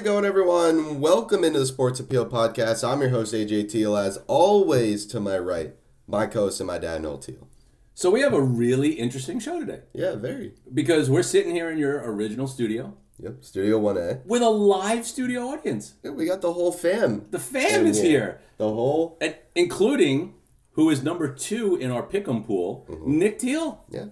It 0.00 0.04
going, 0.04 0.24
everyone? 0.24 0.98
Welcome 1.00 1.44
into 1.44 1.58
the 1.58 1.66
Sports 1.66 2.00
Appeal 2.00 2.24
Podcast. 2.24 2.88
I'm 2.88 3.00
your 3.02 3.10
host, 3.10 3.34
AJ 3.34 3.68
Teal. 3.70 3.96
As 3.98 4.16
always, 4.28 5.04
to 5.06 5.20
my 5.20 5.38
right, 5.38 5.74
my 6.06 6.26
co-host 6.26 6.58
and 6.60 6.66
my 6.68 6.78
dad, 6.78 7.02
Noel 7.02 7.18
Teal. 7.18 7.46
So 7.94 8.10
we 8.10 8.22
have 8.22 8.32
a 8.32 8.40
really 8.40 8.92
interesting 8.92 9.38
show 9.40 9.60
today 9.60 9.80
Yeah, 9.92 10.14
very. 10.14 10.54
because 10.72 11.10
we're 11.10 11.22
sitting 11.22 11.54
here 11.54 11.70
in 11.70 11.76
your 11.76 11.98
original 12.10 12.46
studio 12.46 12.94
Yep, 13.18 13.44
Studio 13.44 13.78
1A. 13.78 14.24
with 14.24 14.40
a 14.40 14.48
live 14.48 15.06
studio 15.06 15.42
audience. 15.48 15.94
Yeah, 16.02 16.12
we 16.12 16.24
got 16.24 16.40
the 16.40 16.54
whole 16.54 16.72
fam. 16.72 17.26
The 17.30 17.38
fam 17.38 17.86
is 17.86 18.00
here, 18.00 18.40
The 18.56 18.68
whole, 18.72 19.18
and 19.20 19.36
including 19.54 20.34
who 20.72 20.88
is 20.88 21.02
number 21.02 21.28
two 21.32 21.76
in 21.76 21.90
our 21.90 22.02
pick'em 22.02 22.46
pool, 22.46 22.86
Nick 23.04 23.38
Teal. 23.38 23.84
yeah. 23.90 24.06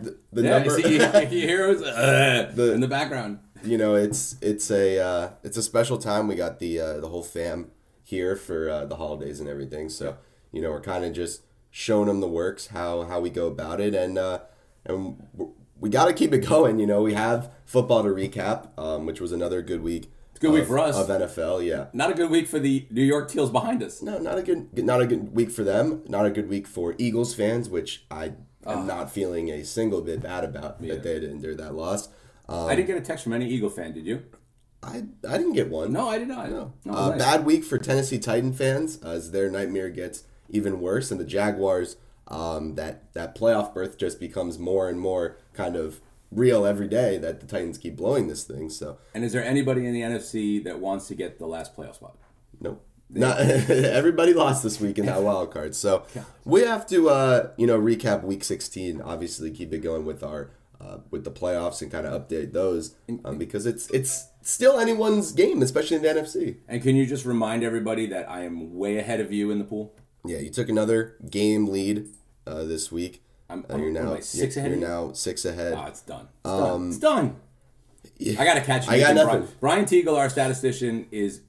The, 0.00 0.18
the 0.32 0.42
Yeah, 0.42 0.50
number, 0.58 0.78
you 0.78 1.00
see, 1.00 1.22
you 1.40 1.46
hear 1.46 1.68
uh, 1.70 2.52
The- 2.54 2.72
in 2.72 2.80
the 2.80 2.88
background. 2.88 3.40
You 3.66 3.78
know, 3.78 3.94
it's 3.94 4.36
it's 4.40 4.70
a 4.70 4.98
uh, 4.98 5.30
it's 5.42 5.56
a 5.56 5.62
special 5.62 5.98
time. 5.98 6.28
We 6.28 6.34
got 6.34 6.58
the 6.58 6.80
uh, 6.80 7.00
the 7.00 7.08
whole 7.08 7.22
fam 7.22 7.70
here 8.02 8.36
for 8.36 8.70
uh, 8.70 8.84
the 8.84 8.96
holidays 8.96 9.40
and 9.40 9.48
everything. 9.48 9.88
So 9.88 10.16
you 10.52 10.62
know, 10.62 10.70
we're 10.70 10.80
kind 10.80 11.04
of 11.04 11.12
just 11.12 11.42
showing 11.70 12.06
them 12.08 12.20
the 12.20 12.28
works, 12.28 12.68
how 12.68 13.02
how 13.02 13.20
we 13.20 13.30
go 13.30 13.46
about 13.46 13.80
it, 13.80 13.94
and 13.94 14.18
uh, 14.18 14.40
and 14.84 15.22
we 15.78 15.90
got 15.90 16.06
to 16.06 16.12
keep 16.12 16.32
it 16.32 16.46
going. 16.46 16.78
You 16.78 16.86
know, 16.86 17.02
we 17.02 17.14
have 17.14 17.50
football 17.64 18.02
to 18.02 18.08
recap, 18.08 18.68
um, 18.78 19.06
which 19.06 19.20
was 19.20 19.32
another 19.32 19.62
good 19.62 19.82
week. 19.82 20.10
It's 20.30 20.38
a 20.38 20.48
good 20.48 20.52
week 20.52 20.66
for 20.66 20.78
us. 20.78 20.96
of 20.96 21.08
NFL. 21.08 21.64
Yeah. 21.64 21.86
Not 21.94 22.10
a 22.10 22.14
good 22.14 22.30
week 22.30 22.46
for 22.46 22.58
the 22.58 22.86
New 22.90 23.02
York 23.02 23.30
Teals 23.30 23.50
behind 23.50 23.82
us. 23.82 24.02
No, 24.02 24.18
not 24.18 24.36
a 24.36 24.42
good, 24.42 24.68
not 24.84 25.00
a 25.00 25.06
good 25.06 25.34
week 25.34 25.50
for 25.50 25.64
them. 25.64 26.02
Not 26.08 26.26
a 26.26 26.30
good 26.30 26.48
week 26.48 26.66
for 26.66 26.94
Eagles 26.98 27.34
fans, 27.34 27.70
which 27.70 28.04
I 28.10 28.32
am 28.66 28.86
not 28.86 29.10
feeling 29.10 29.48
a 29.50 29.64
single 29.64 30.02
bit 30.02 30.20
bad 30.20 30.44
about 30.44 30.82
that 30.82 31.02
they 31.02 31.14
didn't 31.14 31.36
endure 31.36 31.54
that 31.54 31.74
loss. 31.74 32.08
Um, 32.48 32.66
I 32.68 32.74
didn't 32.76 32.88
get 32.88 32.96
a 32.96 33.00
text 33.00 33.24
from 33.24 33.32
any 33.32 33.48
Eagle 33.48 33.70
fan. 33.70 33.92
Did 33.92 34.06
you? 34.06 34.22
I 34.82 35.04
I 35.28 35.36
didn't 35.38 35.54
get 35.54 35.68
one. 35.70 35.92
No, 35.92 36.08
I 36.08 36.18
did 36.18 36.28
not. 36.28 36.50
No, 36.50 36.72
Uh, 36.88 37.10
nice. 37.10 37.18
Bad 37.18 37.44
week 37.46 37.64
for 37.64 37.78
Tennessee 37.78 38.18
Titan 38.18 38.52
fans 38.52 38.98
as 39.02 39.30
their 39.32 39.50
nightmare 39.50 39.90
gets 39.90 40.24
even 40.48 40.80
worse, 40.80 41.10
and 41.10 41.18
the 41.20 41.24
Jaguars. 41.24 41.96
Um, 42.28 42.74
that 42.74 43.12
that 43.14 43.36
playoff 43.36 43.72
berth 43.72 43.96
just 43.98 44.18
becomes 44.20 44.58
more 44.58 44.88
and 44.88 44.98
more 45.00 45.36
kind 45.54 45.76
of 45.76 46.00
real 46.32 46.66
every 46.66 46.88
day. 46.88 47.18
That 47.18 47.40
the 47.40 47.46
Titans 47.46 47.78
keep 47.78 47.96
blowing 47.96 48.26
this 48.28 48.44
thing. 48.44 48.68
So 48.68 48.98
And 49.14 49.24
is 49.24 49.32
there 49.32 49.44
anybody 49.44 49.86
in 49.86 49.92
the 49.92 50.02
NFC 50.02 50.62
that 50.64 50.80
wants 50.80 51.06
to 51.08 51.14
get 51.14 51.38
the 51.38 51.46
last 51.46 51.76
playoff 51.76 51.94
spot? 51.96 52.16
Nope. 52.60 52.84
Not 53.08 53.38
everybody 53.70 54.34
lost 54.34 54.64
this 54.64 54.80
week 54.80 54.98
in 54.98 55.06
that 55.06 55.22
wild 55.28 55.52
card. 55.52 55.76
So 55.76 56.04
we 56.44 56.62
have 56.62 56.86
to 56.88 57.08
uh, 57.10 57.50
you 57.56 57.66
know 57.66 57.80
recap 57.80 58.24
week 58.24 58.42
16. 58.42 59.00
Obviously, 59.00 59.50
keep 59.52 59.72
it 59.72 59.78
going 59.78 60.04
with 60.04 60.24
our 60.24 60.50
uh, 60.86 60.98
with 61.10 61.24
the 61.24 61.30
playoffs 61.30 61.82
and 61.82 61.90
kind 61.90 62.06
of 62.06 62.28
update 62.28 62.52
those 62.52 62.94
um, 63.24 63.38
because 63.38 63.66
it's 63.66 63.88
it's 63.90 64.28
still 64.42 64.78
anyone's 64.78 65.32
game, 65.32 65.62
especially 65.62 65.96
in 65.96 66.02
the 66.02 66.08
NFC. 66.08 66.58
And 66.68 66.82
can 66.82 66.96
you 66.96 67.06
just 67.06 67.24
remind 67.24 67.64
everybody 67.64 68.06
that 68.06 68.30
I 68.30 68.42
am 68.44 68.74
way 68.74 68.98
ahead 68.98 69.20
of 69.20 69.32
you 69.32 69.50
in 69.50 69.58
the 69.58 69.64
pool? 69.64 69.94
Yeah, 70.24 70.38
you 70.38 70.50
took 70.50 70.68
another 70.68 71.16
game 71.28 71.66
lead 71.66 72.08
uh, 72.46 72.64
this 72.64 72.92
week. 72.92 73.22
I'm, 73.48 73.64
Uh, 73.70 73.76
you're 73.76 73.90
now 73.90 74.14
am 74.14 74.22
6 74.22 74.34
you're, 74.34 74.64
ahead 74.64 74.78
you're 74.78 74.88
now 74.88 75.12
six 75.12 75.44
ahead. 75.44 75.72
Oh, 75.74 75.84
it's 75.86 76.00
done. 76.00 76.28
It's 76.44 76.50
done. 76.52 76.88
It's 76.88 76.98
done. 76.98 77.36
Yeah. 78.18 78.40
I 78.40 78.44
got 78.44 78.54
to 78.54 78.60
catch 78.60 78.86
you. 78.86 78.92
I 78.92 78.98
got 78.98 79.14
Brian, 79.14 79.40
nothing. 79.40 79.56
Brian 79.60 79.84
Teagle, 79.84 80.16
our 80.16 80.28
statistician, 80.28 81.06
is 81.10 81.42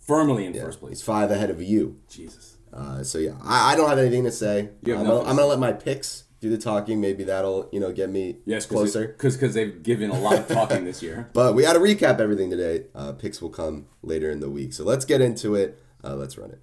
firmly 0.00 0.46
in 0.46 0.54
first 0.54 0.80
place. 0.80 0.92
He's 0.92 1.02
five 1.02 1.30
ahead 1.30 1.50
of 1.50 1.62
you. 1.62 2.00
Jesus. 2.08 2.56
Uh, 2.72 3.02
so 3.02 3.18
yeah, 3.18 3.34
I, 3.42 3.72
I 3.72 3.76
don't 3.76 3.88
have 3.88 3.98
anything 3.98 4.24
to 4.24 4.32
say. 4.32 4.70
You 4.84 4.92
have 4.92 5.02
I'm, 5.02 5.06
gonna, 5.08 5.24
to 5.24 5.28
I'm 5.28 5.36
gonna 5.36 5.48
let 5.48 5.58
my 5.58 5.72
picks 5.72 6.24
do 6.40 6.50
the 6.50 6.58
talking. 6.58 7.00
Maybe 7.00 7.24
that'll 7.24 7.68
you 7.72 7.80
know 7.80 7.92
get 7.92 8.10
me 8.10 8.38
Yes, 8.46 8.66
closer. 8.66 9.06
because 9.08 9.36
because 9.36 9.54
they've 9.54 9.82
given 9.82 10.10
a 10.10 10.18
lot 10.18 10.38
of 10.38 10.48
talking 10.48 10.84
this 10.84 11.02
year. 11.02 11.28
But 11.34 11.54
we 11.54 11.62
got 11.62 11.74
to 11.74 11.78
recap 11.80 12.18
everything 12.20 12.50
today. 12.50 12.86
Uh, 12.94 13.12
picks 13.12 13.40
will 13.42 13.50
come 13.50 13.86
later 14.02 14.30
in 14.30 14.40
the 14.40 14.50
week. 14.50 14.72
So 14.72 14.84
let's 14.84 15.04
get 15.04 15.20
into 15.20 15.54
it. 15.54 15.80
Uh, 16.02 16.14
let's 16.16 16.36
run 16.38 16.50
it. 16.50 16.60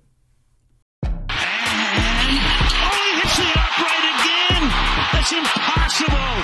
And 1.04 1.14
oh, 1.30 2.94
he 2.98 3.12
hits 3.22 3.38
the 3.38 3.48
upright 3.54 4.06
again. 4.18 4.64
That's 5.14 5.32
impossible. 5.32 6.36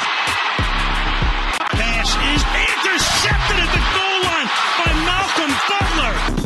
Pass 1.73 2.09
is 2.13 2.43
intercepted 2.45 3.57
at 3.59 3.69
the 3.73 3.83
goal 3.97 4.19
line 4.29 4.49
by 4.77 4.91
Malcolm 5.09 5.51
Butler. 5.69 6.42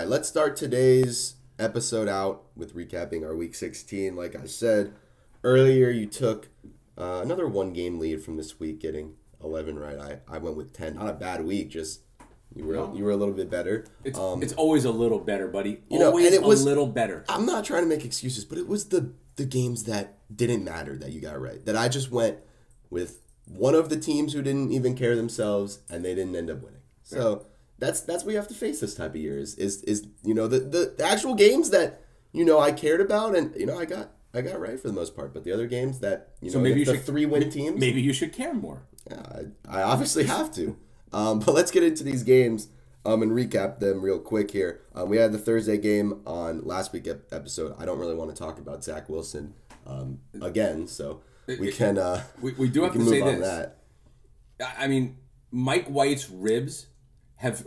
Right, 0.00 0.08
let's 0.08 0.28
start 0.28 0.56
today's 0.56 1.34
episode 1.58 2.08
out 2.08 2.44
with 2.56 2.74
recapping 2.74 3.22
our 3.22 3.36
week 3.36 3.54
16. 3.54 4.16
Like 4.16 4.34
I 4.34 4.46
said 4.46 4.94
earlier, 5.44 5.90
you 5.90 6.06
took 6.06 6.48
uh, 6.96 7.20
another 7.22 7.46
one 7.46 7.72
game 7.74 7.98
lead 7.98 8.22
from 8.24 8.38
this 8.38 8.58
week, 8.58 8.80
getting 8.80 9.14
11 9.44 9.78
right. 9.78 9.98
I, 9.98 10.36
I 10.36 10.38
went 10.38 10.56
with 10.56 10.72
10. 10.72 10.94
Not 10.94 11.08
a 11.10 11.12
bad 11.12 11.44
week, 11.44 11.68
just 11.70 12.00
you 12.54 12.64
were 12.64 12.76
you 12.94 13.04
were 13.04 13.10
a 13.10 13.16
little 13.16 13.34
bit 13.34 13.50
better. 13.50 13.86
It's, 14.04 14.18
Um, 14.18 14.42
it's 14.42 14.54
always 14.54 14.84
a 14.86 14.90
little 14.90 15.18
better, 15.18 15.48
buddy. 15.48 15.82
You 15.90 15.98
know, 15.98 16.06
always 16.06 16.26
and 16.26 16.34
it 16.34 16.42
was- 16.42 16.62
a 16.62 16.64
little 16.64 16.86
better. 16.86 17.24
I'm 17.28 17.44
not 17.46 17.64
trying 17.64 17.82
to 17.82 17.88
make 17.88 18.04
excuses, 18.04 18.44
but 18.44 18.56
it 18.58 18.66
was 18.66 18.86
the 18.88 19.12
the 19.36 19.44
games 19.44 19.84
that 19.84 20.18
didn't 20.34 20.64
matter 20.64 20.96
that 20.96 21.12
you 21.12 21.20
got 21.20 21.40
right. 21.40 21.64
That 21.64 21.76
I 21.76 21.88
just 21.88 22.10
went 22.10 22.38
with 22.90 23.20
one 23.46 23.74
of 23.74 23.88
the 23.90 23.96
teams 23.98 24.32
who 24.32 24.42
didn't 24.42 24.72
even 24.72 24.94
care 24.96 25.14
themselves 25.14 25.80
and 25.90 26.04
they 26.04 26.14
didn't 26.14 26.34
end 26.36 26.50
up 26.50 26.62
winning. 26.62 26.80
So 27.04 27.46
that's 27.80 28.00
that's 28.02 28.22
what 28.24 28.30
you 28.30 28.36
have 28.36 28.48
to 28.48 28.54
face 28.54 28.78
this 28.80 28.94
type 28.94 29.10
of 29.10 29.16
year 29.16 29.36
is 29.38 29.54
is, 29.56 29.82
is 29.84 30.06
you 30.22 30.34
know 30.34 30.46
the, 30.46 30.60
the 30.60 30.94
the 30.98 31.04
actual 31.04 31.34
games 31.34 31.70
that 31.70 32.02
you 32.32 32.44
know 32.44 32.60
I 32.60 32.70
cared 32.72 33.00
about 33.00 33.34
and 33.34 33.54
you 33.56 33.66
know 33.66 33.76
I 33.78 33.84
got 33.86 34.10
I 34.32 34.42
got 34.42 34.60
right 34.60 34.78
for 34.78 34.86
the 34.86 34.94
most 34.94 35.16
part, 35.16 35.34
but 35.34 35.42
the 35.42 35.50
other 35.52 35.66
games 35.66 35.98
that 36.00 36.28
you 36.40 36.52
know 36.52 36.60
maybe 36.60 36.80
you 36.80 36.86
should- 36.86 37.02
three 37.04 37.26
win 37.26 37.50
teams 37.50 37.80
Maybe 37.80 38.00
you 38.00 38.12
should 38.12 38.32
care 38.32 38.54
more. 38.54 38.82
yeah, 39.10 39.22
I, 39.68 39.80
I 39.80 39.82
obviously 39.82 40.24
have 40.24 40.54
to. 40.54 40.76
Um, 41.12 41.40
but 41.40 41.54
let's 41.56 41.72
get 41.72 41.82
into 41.82 42.04
these 42.04 42.22
games 42.22 42.68
um, 43.04 43.22
and 43.22 43.32
recap 43.32 43.80
them 43.80 44.00
real 44.02 44.20
quick 44.20 44.52
here. 44.52 44.82
Um, 44.94 45.08
we 45.08 45.16
had 45.16 45.32
the 45.32 45.38
Thursday 45.38 45.76
game 45.78 46.20
on 46.26 46.62
last 46.64 46.92
week 46.92 47.08
episode. 47.32 47.74
I 47.78 47.84
don't 47.84 47.98
really 47.98 48.14
want 48.14 48.30
to 48.30 48.36
talk 48.40 48.60
about 48.60 48.84
Zach 48.84 49.08
Wilson 49.08 49.54
um, 49.86 50.20
again, 50.40 50.86
so 50.86 51.22
we 51.48 51.72
can 51.72 51.98
uh, 51.98 52.22
We, 52.40 52.52
we 52.52 52.68
do 52.68 52.82
have 52.84 52.92
can 52.92 53.00
to 53.04 53.08
say 53.10 53.20
on 53.22 53.40
this. 53.40 53.48
that. 53.48 54.76
I 54.78 54.86
mean, 54.86 55.16
Mike 55.50 55.86
White's 55.88 56.30
ribs 56.30 56.86
have 57.40 57.64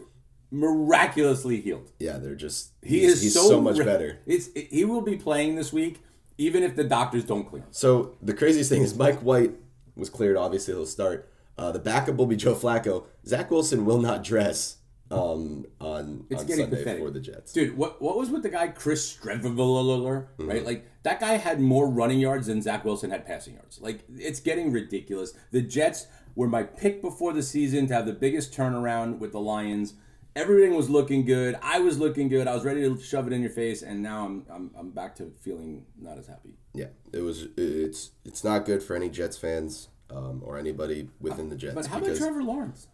miraculously 0.51 1.59
healed. 1.61 1.91
Yeah, 1.99 2.17
they're 2.17 2.35
just 2.35 2.71
He 2.81 3.03
is 3.03 3.21
he's 3.21 3.33
so, 3.33 3.47
so, 3.47 3.61
much 3.61 3.77
ri- 3.77 3.85
better. 3.85 4.19
It's 4.25 4.49
he 4.55 4.85
will 4.85 5.01
be 5.01 5.17
playing 5.17 5.55
this 5.55 5.73
week, 5.73 6.01
even 6.37 6.63
if 6.63 6.75
the 6.75 6.83
doctors 6.83 7.23
don't 7.25 7.43
clear 7.45 7.63
him. 7.63 7.69
So 7.71 8.15
the 8.21 8.33
craziest 8.33 8.69
thing 8.69 8.81
is 8.81 8.95
Mike 8.97 9.19
White 9.19 9.51
was 9.95 10.09
cleared. 10.09 10.37
Obviously, 10.37 10.73
he'll 10.73 10.85
start. 10.85 11.29
Uh, 11.57 11.71
the 11.71 11.79
backup 11.79 12.15
will 12.15 12.25
be 12.25 12.35
Joe 12.35 12.55
Flacco. 12.55 13.05
Zach 13.27 13.51
Wilson 13.51 13.85
will 13.85 13.99
not 14.01 14.23
dress 14.23 14.77
um, 15.11 15.65
on, 15.79 16.25
It's 16.31 16.41
on 16.41 16.47
getting 16.47 16.63
Sunday 16.65 16.77
pathetic 16.77 17.03
for 17.03 17.11
the 17.11 17.19
Jets. 17.19 17.53
Dude, 17.53 17.77
what 17.77 18.01
what 18.01 18.17
was 18.17 18.29
with 18.31 18.41
the 18.43 18.49
guy 18.49 18.67
Chris 18.69 19.15
Streveler, 19.17 20.27
Mm-hmm. 20.37 20.47
right? 20.49 20.65
Like 20.65 20.87
that 21.03 21.19
guy 21.19 21.33
had 21.33 21.59
more 21.59 21.87
running 21.89 22.19
yards 22.19 22.47
than 22.47 22.61
Zach 22.61 22.83
Wilson 22.85 23.11
had 23.11 23.25
passing 23.25 23.53
yards. 23.55 23.79
Like 23.81 24.03
it's 24.17 24.39
getting 24.39 24.71
ridiculous. 24.71 25.33
The 25.51 25.61
Jets 25.61 26.07
were 26.35 26.47
my 26.47 26.63
pick 26.63 27.01
before 27.01 27.33
the 27.33 27.43
season 27.43 27.87
to 27.87 27.93
have 27.93 28.05
the 28.05 28.13
biggest 28.13 28.53
turnaround 28.53 29.19
with 29.19 29.31
the 29.31 29.39
Lions. 29.39 29.93
Everything 30.35 30.73
was 30.75 30.89
looking 30.89 31.25
good. 31.25 31.57
I 31.61 31.79
was 31.79 31.99
looking 31.99 32.27
good. 32.27 32.47
I 32.47 32.55
was 32.55 32.65
ready 32.65 32.81
to 32.81 32.99
shove 32.99 33.27
it 33.27 33.33
in 33.33 33.41
your 33.41 33.51
face, 33.51 33.83
and 33.83 34.01
now 34.01 34.25
I'm 34.25 34.45
I'm, 34.49 34.71
I'm 34.77 34.89
back 34.89 35.15
to 35.17 35.31
feeling 35.41 35.85
not 35.99 36.17
as 36.17 36.27
happy. 36.27 36.55
Yeah, 36.73 36.87
it 37.11 37.21
was. 37.21 37.47
It's 37.55 38.11
it's 38.25 38.43
not 38.43 38.65
good 38.65 38.81
for 38.81 38.95
any 38.95 39.09
Jets 39.09 39.37
fans 39.37 39.89
um, 40.09 40.41
or 40.43 40.57
anybody 40.57 41.09
within 41.19 41.49
the 41.49 41.55
Jets 41.55 41.75
But 41.75 41.85
how 41.85 41.99
about 41.99 42.15
Trevor 42.17 42.43
Lawrence? 42.43 42.87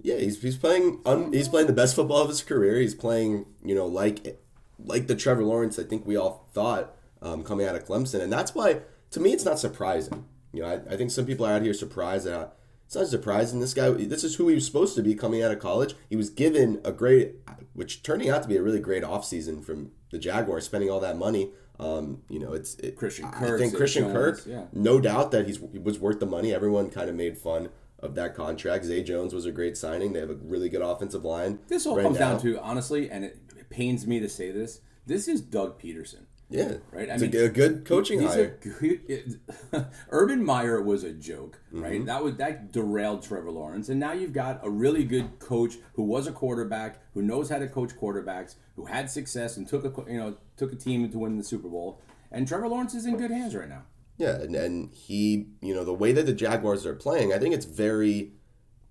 yeah, 0.00 0.16
he's 0.16 0.40
he's 0.40 0.56
playing 0.56 1.00
un, 1.04 1.32
he's 1.32 1.48
playing 1.48 1.66
the 1.66 1.72
best 1.72 1.96
football 1.96 2.22
of 2.22 2.28
his 2.28 2.42
career. 2.42 2.78
He's 2.78 2.94
playing 2.94 3.46
you 3.64 3.74
know 3.74 3.86
like 3.86 4.40
like 4.78 5.06
the 5.08 5.16
Trevor 5.16 5.42
Lawrence 5.42 5.78
I 5.78 5.84
think 5.84 6.06
we 6.06 6.16
all 6.16 6.48
thought 6.52 6.94
um, 7.22 7.42
coming 7.42 7.66
out 7.66 7.74
of 7.74 7.84
Clemson, 7.84 8.20
and 8.20 8.32
that's 8.32 8.54
why 8.54 8.82
to 9.10 9.20
me 9.20 9.32
it's 9.32 9.44
not 9.44 9.58
surprising. 9.58 10.26
You 10.52 10.62
know, 10.62 10.68
I, 10.68 10.94
I 10.94 10.96
think 10.96 11.10
some 11.10 11.26
people 11.26 11.44
are 11.46 11.54
out 11.54 11.62
here 11.62 11.74
surprised 11.74 12.26
that 12.26 12.56
it's 12.86 12.94
not 12.94 13.08
surprising. 13.08 13.58
This 13.60 13.74
guy, 13.74 13.90
this 13.90 14.22
is 14.24 14.36
who 14.36 14.48
he 14.48 14.54
was 14.54 14.64
supposed 14.64 14.94
to 14.94 15.02
be 15.02 15.14
coming 15.14 15.42
out 15.42 15.50
of 15.50 15.58
college. 15.58 15.94
He 16.08 16.16
was 16.16 16.30
given 16.30 16.80
a 16.84 16.92
great, 16.92 17.34
which 17.74 18.02
turning 18.02 18.30
out 18.30 18.42
to 18.44 18.48
be 18.48 18.56
a 18.56 18.62
really 18.62 18.80
great 18.80 19.02
offseason 19.02 19.64
from 19.64 19.90
the 20.10 20.18
Jaguars, 20.18 20.64
spending 20.64 20.88
all 20.88 21.00
that 21.00 21.18
money. 21.18 21.50
Um, 21.80 22.22
you 22.30 22.38
know, 22.38 22.52
it's 22.52 22.76
it, 22.76 22.96
Christian 22.96 23.26
I 23.26 23.32
Kirk, 23.32 23.60
think 23.60 23.76
Christian 23.76 24.04
Jones, 24.04 24.14
Kirk, 24.14 24.42
yeah. 24.46 24.64
no 24.72 25.00
doubt 25.00 25.30
that 25.32 25.46
he's 25.46 25.58
he 25.72 25.78
was 25.78 25.98
worth 25.98 26.20
the 26.20 26.26
money. 26.26 26.54
Everyone 26.54 26.88
kind 26.88 27.10
of 27.10 27.16
made 27.16 27.36
fun 27.36 27.70
of 27.98 28.14
that 28.14 28.34
contract. 28.34 28.84
Zay 28.84 29.02
Jones 29.02 29.34
was 29.34 29.46
a 29.46 29.52
great 29.52 29.76
signing. 29.76 30.12
They 30.12 30.20
have 30.20 30.30
a 30.30 30.34
really 30.34 30.68
good 30.68 30.80
offensive 30.82 31.24
line. 31.24 31.58
This 31.68 31.86
all 31.86 31.96
right 31.96 32.04
comes 32.04 32.18
now. 32.18 32.32
down 32.32 32.40
to 32.42 32.60
honestly, 32.60 33.10
and 33.10 33.24
it, 33.24 33.38
it 33.58 33.68
pains 33.68 34.06
me 34.06 34.20
to 34.20 34.28
say 34.28 34.50
this. 34.50 34.80
This 35.06 35.28
is 35.28 35.40
Doug 35.40 35.80
Pederson. 35.80 36.26
Yeah, 36.48 36.74
Right, 36.92 37.10
I 37.10 37.14
It's 37.14 37.22
mean, 37.22 37.34
a, 37.36 37.48
good 37.48 37.84
coaching 37.84 38.20
He's 38.20 38.34
hire. 38.34 38.56
a 38.62 38.68
good, 38.68 39.40
Urban 40.10 40.44
Meyer 40.44 40.80
was 40.80 41.02
a 41.02 41.12
joke, 41.12 41.60
right? 41.72 41.94
Mm-hmm. 41.94 42.04
That 42.06 42.22
was 42.22 42.36
that 42.36 42.70
derailed 42.72 43.22
Trevor 43.22 43.50
Lawrence, 43.50 43.88
and 43.88 43.98
now 43.98 44.12
you've 44.12 44.32
got 44.32 44.60
a 44.64 44.70
really 44.70 45.02
good 45.02 45.40
coach 45.40 45.74
who 45.94 46.04
was 46.04 46.28
a 46.28 46.32
quarterback, 46.32 47.00
who 47.14 47.22
knows 47.22 47.48
how 47.48 47.58
to 47.58 47.66
coach 47.66 47.96
quarterbacks, 47.96 48.54
who 48.76 48.84
had 48.84 49.10
success 49.10 49.56
and 49.56 49.66
took 49.66 49.84
a 49.84 50.10
you 50.12 50.18
know 50.18 50.36
took 50.56 50.72
a 50.72 50.76
team 50.76 51.10
to 51.10 51.18
win 51.18 51.36
the 51.36 51.42
Super 51.44 51.68
Bowl. 51.68 52.00
And 52.30 52.46
Trevor 52.46 52.68
Lawrence 52.68 52.94
is 52.94 53.06
in 53.06 53.16
good 53.16 53.30
hands 53.32 53.54
right 53.56 53.68
now. 53.68 53.82
Yeah, 54.18 54.36
and, 54.36 54.54
and 54.56 54.92
he, 54.94 55.48
you 55.60 55.74
know, 55.74 55.84
the 55.84 55.92
way 55.92 56.12
that 56.12 56.26
the 56.26 56.32
Jaguars 56.32 56.86
are 56.86 56.94
playing, 56.94 57.32
I 57.34 57.38
think 57.38 57.54
it's 57.54 57.66
very 57.66 58.32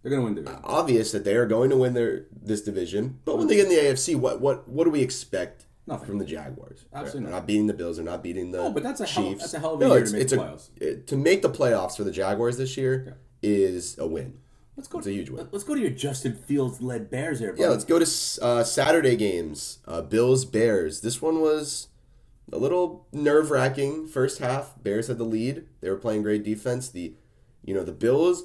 They're 0.03 0.11
going 0.11 0.21
to 0.21 0.25
win 0.25 0.35
the 0.35 0.41
division. 0.41 0.61
obvious 0.65 1.11
that 1.13 1.23
they 1.23 1.35
are 1.35 1.45
going 1.47 1.69
to 1.71 1.77
win 1.77 1.93
their 1.93 2.25
this 2.31 2.61
division. 2.61 3.19
But 3.25 3.37
when 3.37 3.47
they 3.47 3.55
get 3.55 3.65
in 3.65 3.69
the 3.71 3.81
AFC, 3.81 4.15
what 4.15 4.41
what 4.41 4.67
what 4.67 4.83
do 4.83 4.89
we 4.91 5.01
expect 5.01 5.64
Nothing. 5.87 6.07
from 6.07 6.17
the 6.17 6.25
Jaguars? 6.25 6.85
Absolutely 6.93 7.29
they're 7.31 7.39
not. 7.39 7.47
beating 7.47 7.67
the 7.67 7.73
Bills. 7.73 7.97
They're 7.97 8.05
not 8.05 8.23
beating 8.23 8.51
the 8.51 8.57
No, 8.57 8.71
but 8.71 8.81
that's 8.83 9.01
a 9.01 9.05
hell- 9.05 9.23
Chiefs. 9.23 9.41
that's 9.41 9.53
a 9.53 9.59
hell 9.59 9.75
of 9.75 9.81
a 9.81 9.87
year 9.87 10.05
to 10.05 10.11
make 10.11 10.27
the 10.27 10.35
a- 10.35 10.39
playoffs. 10.43 10.69
it- 10.77 11.07
to 11.07 11.15
make 11.15 11.41
the 11.41 11.49
playoffs 11.49 11.95
for 11.97 12.03
the 12.03 12.11
Jaguars 12.11 12.57
this 12.57 12.75
year 12.77 13.17
is 13.43 13.97
a 13.99 14.07
win. 14.07 14.39
Let's 14.75 14.87
go. 14.89 14.97
It's 14.97 15.07
a 15.07 15.11
huge 15.13 15.29
win. 15.29 15.47
Let's 15.51 15.63
go 15.63 15.73
to 15.75 15.79
your 15.79 15.91
Justin 15.91 16.33
Fields 16.35 16.81
led 16.81 17.09
Bears 17.09 17.39
there. 17.39 17.55
Yeah, 17.57 17.67
let's 17.67 17.85
go 17.85 17.97
to 17.99 18.05
uh, 18.41 18.63
Saturday 18.63 19.15
games. 19.15 19.79
Uh, 19.87 20.01
Bills 20.01 20.43
Bears. 20.43 21.01
This 21.01 21.21
one 21.21 21.39
was 21.39 21.87
a 22.51 22.57
little 22.57 23.05
nerve 23.13 23.51
wracking. 23.51 24.05
First 24.07 24.39
half, 24.39 24.73
Bears 24.83 25.07
had 25.07 25.17
the 25.17 25.23
lead. 25.23 25.65
They 25.81 25.89
were 25.89 25.95
playing 25.95 26.23
great 26.23 26.43
defense. 26.43 26.89
The, 26.89 27.13
you 27.63 27.73
know, 27.73 27.83
the 27.83 27.93
Bills. 27.93 28.43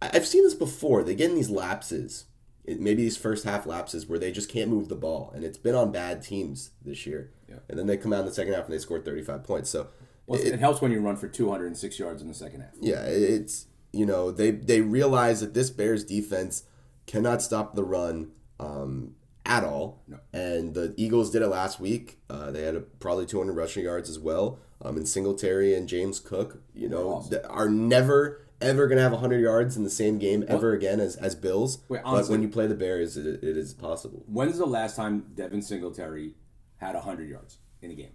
I- 0.00 0.10
I've 0.12 0.26
seen 0.28 0.44
this 0.44 0.54
before. 0.54 1.02
They 1.02 1.14
get 1.16 1.30
in 1.30 1.36
these 1.36 1.50
lapses. 1.50 2.26
It, 2.64 2.80
maybe 2.80 3.02
these 3.02 3.16
first 3.16 3.44
half 3.44 3.66
lapses 3.66 4.06
where 4.06 4.18
they 4.18 4.32
just 4.32 4.48
can't 4.48 4.70
move 4.70 4.88
the 4.88 4.94
ball, 4.94 5.30
and 5.34 5.44
it's 5.44 5.58
been 5.58 5.74
on 5.74 5.92
bad 5.92 6.22
teams 6.22 6.70
this 6.84 7.06
year. 7.06 7.30
Yeah. 7.48 7.56
And 7.68 7.78
then 7.78 7.86
they 7.86 7.96
come 7.96 8.12
out 8.12 8.20
in 8.20 8.26
the 8.26 8.32
second 8.32 8.54
half 8.54 8.64
and 8.64 8.72
they 8.74 8.78
score 8.78 9.00
thirty 9.00 9.22
five 9.22 9.44
points. 9.44 9.70
So 9.70 9.88
Well, 10.26 10.40
it, 10.40 10.58
helps 10.58 10.80
when 10.80 10.90
you 10.90 11.00
run 11.00 11.16
for 11.16 11.28
206 11.28 11.98
yards 11.98 12.22
in 12.22 12.28
the 12.28 12.34
second 12.34 12.62
half. 12.62 12.70
yeah, 12.80 13.02
it's 13.04 13.66
you 13.92 14.06
know 14.06 14.30
they 14.30 14.50
they 14.50 14.80
realize 14.80 15.40
that 15.40 15.54
this 15.54 15.70
Bears 15.70 16.04
defense 16.04 16.64
cannot 17.06 17.42
stop 17.42 17.74
the 17.74 17.84
run 17.84 18.30
um, 18.58 19.14
at 19.44 19.62
all, 19.62 20.02
no. 20.08 20.18
and 20.32 20.72
the 20.74 20.94
Eagles 20.96 21.30
did 21.30 21.42
it 21.42 21.48
last 21.48 21.78
week. 21.78 22.18
Uh, 22.30 22.50
they 22.50 22.62
had 22.62 22.74
a, 22.76 22.80
probably 22.80 23.26
200 23.26 23.52
rushing 23.52 23.84
yards 23.84 24.08
as 24.08 24.18
well. 24.18 24.58
Um, 24.82 24.96
and 24.96 25.08
Singletary 25.08 25.74
and 25.74 25.88
James 25.88 26.18
Cook, 26.20 26.62
you 26.74 26.88
know, 26.88 27.08
awesome. 27.14 27.40
are 27.48 27.68
never 27.68 28.43
ever 28.60 28.86
gonna 28.88 29.00
have 29.02 29.12
100 29.12 29.40
yards 29.40 29.76
in 29.76 29.84
the 29.84 29.90
same 29.90 30.18
game 30.18 30.44
ever 30.48 30.72
again 30.72 31.00
as 31.00 31.16
as 31.16 31.34
Bills. 31.34 31.78
Wait, 31.88 32.00
but 32.04 32.28
when 32.28 32.42
you 32.42 32.48
play 32.48 32.66
the 32.66 32.74
Bears, 32.74 33.16
it, 33.16 33.26
it 33.26 33.56
is 33.56 33.74
possible. 33.74 34.22
When's 34.26 34.58
the 34.58 34.66
last 34.66 34.96
time 34.96 35.26
Devin 35.34 35.62
Singletary 35.62 36.34
had 36.76 36.94
100 36.94 37.28
yards 37.28 37.58
in 37.82 37.90
a 37.90 37.94
game? 37.94 38.12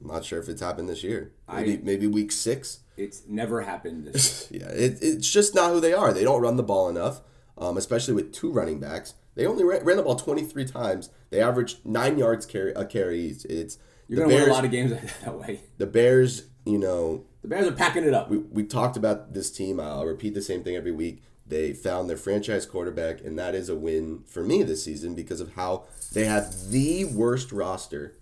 I'm 0.00 0.08
not 0.08 0.24
sure 0.24 0.38
if 0.38 0.48
it's 0.48 0.60
happened 0.60 0.88
this 0.88 1.02
year. 1.02 1.32
I- 1.48 1.60
Maybe 1.62 1.82
maybe 1.82 2.06
week 2.06 2.32
six. 2.32 2.80
It's 2.96 3.22
never 3.26 3.62
happened 3.62 4.06
this 4.06 4.46
Yeah, 4.52 4.68
it, 4.68 4.98
it's 5.02 5.28
just 5.30 5.54
not 5.54 5.70
who 5.72 5.80
they 5.80 5.92
are. 5.92 6.12
They 6.12 6.22
don't 6.22 6.40
run 6.40 6.56
the 6.56 6.62
ball 6.62 6.88
enough, 6.88 7.22
um, 7.58 7.76
especially 7.76 8.14
with 8.14 8.32
two 8.32 8.52
running 8.52 8.78
backs. 8.78 9.14
They 9.34 9.46
only 9.46 9.64
ran, 9.64 9.82
ran 9.84 9.96
the 9.96 10.04
ball 10.04 10.14
23 10.14 10.64
times. 10.66 11.10
They 11.30 11.40
averaged 11.40 11.84
nine 11.84 12.18
yards 12.18 12.46
carry 12.46 12.72
a 12.74 12.84
carry. 12.84 13.26
It's, 13.28 13.78
You're 14.06 14.18
going 14.18 14.30
to 14.30 14.36
win 14.36 14.48
a 14.48 14.52
lot 14.52 14.64
of 14.64 14.70
games 14.70 14.92
that 15.24 15.36
way. 15.36 15.62
the 15.78 15.86
Bears, 15.86 16.44
you 16.64 16.78
know, 16.78 17.24
The 17.44 17.48
Bears 17.48 17.66
are 17.66 17.72
packing 17.72 18.04
it 18.04 18.14
up. 18.14 18.30
we, 18.30 18.38
we 18.38 18.64
talked 18.64 18.96
about 18.96 19.34
this 19.34 19.50
team. 19.50 19.78
I'll 19.78 20.06
repeat 20.06 20.32
the 20.32 20.40
same 20.40 20.64
thing 20.64 20.76
every 20.76 20.92
week. 20.92 21.22
They 21.46 21.74
found 21.74 22.08
their 22.08 22.16
franchise 22.16 22.64
quarterback, 22.64 23.20
and 23.20 23.38
that 23.38 23.54
is 23.54 23.68
a 23.68 23.76
win 23.76 24.22
for 24.26 24.42
me 24.42 24.62
this 24.62 24.82
season 24.82 25.14
because 25.14 25.42
of 25.42 25.52
how 25.52 25.84
they 26.14 26.24
have 26.24 26.70
the 26.70 27.04
worst 27.04 27.52
roster, 27.52 28.16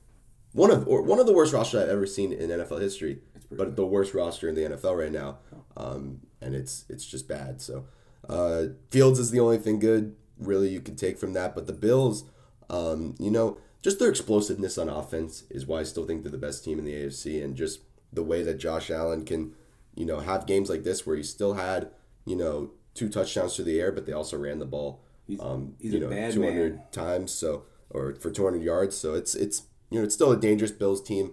one 0.50 0.72
of 0.72 0.88
or 0.88 1.02
one 1.02 1.20
of 1.20 1.26
the 1.26 1.32
worst 1.32 1.52
rosters 1.52 1.84
I've 1.84 1.90
ever 1.90 2.04
seen 2.04 2.32
in 2.32 2.50
NFL 2.50 2.80
history, 2.80 3.20
but 3.48 3.76
the 3.76 3.86
worst 3.86 4.12
roster 4.12 4.48
in 4.48 4.56
the 4.56 4.62
NFL 4.62 4.98
right 4.98 5.12
now, 5.12 5.38
um, 5.76 6.22
and 6.40 6.56
it's 6.56 6.84
it's 6.88 7.06
just 7.06 7.28
bad. 7.28 7.60
So 7.62 7.84
uh, 8.28 8.64
Fields 8.90 9.20
is 9.20 9.30
the 9.30 9.38
only 9.38 9.58
thing 9.58 9.78
good 9.78 10.16
really 10.36 10.70
you 10.70 10.80
can 10.80 10.96
take 10.96 11.16
from 11.16 11.32
that, 11.34 11.54
but 11.54 11.68
the 11.68 11.72
Bills, 11.72 12.24
um, 12.68 13.14
you 13.20 13.30
know, 13.30 13.56
just 13.82 14.00
their 14.00 14.10
explosiveness 14.10 14.78
on 14.78 14.88
offense 14.88 15.44
is 15.48 15.64
why 15.64 15.78
I 15.78 15.84
still 15.84 16.06
think 16.06 16.24
they're 16.24 16.32
the 16.32 16.38
best 16.38 16.64
team 16.64 16.80
in 16.80 16.84
the 16.84 16.94
AFC, 16.94 17.40
and 17.40 17.54
just 17.54 17.82
the 18.12 18.22
way 18.22 18.42
that 18.42 18.58
Josh 18.58 18.90
Allen 18.90 19.24
can, 19.24 19.54
you 19.94 20.04
know, 20.04 20.20
have 20.20 20.46
games 20.46 20.68
like 20.68 20.84
this 20.84 21.06
where 21.06 21.16
he 21.16 21.22
still 21.22 21.54
had, 21.54 21.90
you 22.24 22.36
know, 22.36 22.70
two 22.94 23.08
touchdowns 23.08 23.54
to 23.56 23.62
the 23.62 23.80
air, 23.80 23.92
but 23.92 24.06
they 24.06 24.12
also 24.12 24.36
ran 24.38 24.58
the 24.58 24.66
ball, 24.66 25.02
um, 25.40 25.74
he's 25.80 25.94
you 25.94 26.00
know, 26.00 26.10
200 26.10 26.74
man. 26.74 26.82
times, 26.92 27.32
so 27.32 27.64
or 27.90 28.14
for 28.16 28.30
200 28.30 28.62
yards. 28.62 28.96
So 28.96 29.14
it's 29.14 29.34
it's 29.34 29.62
you 29.90 29.98
know 29.98 30.04
it's 30.04 30.14
still 30.14 30.32
a 30.32 30.36
dangerous 30.36 30.70
Bills 30.70 31.02
team. 31.02 31.32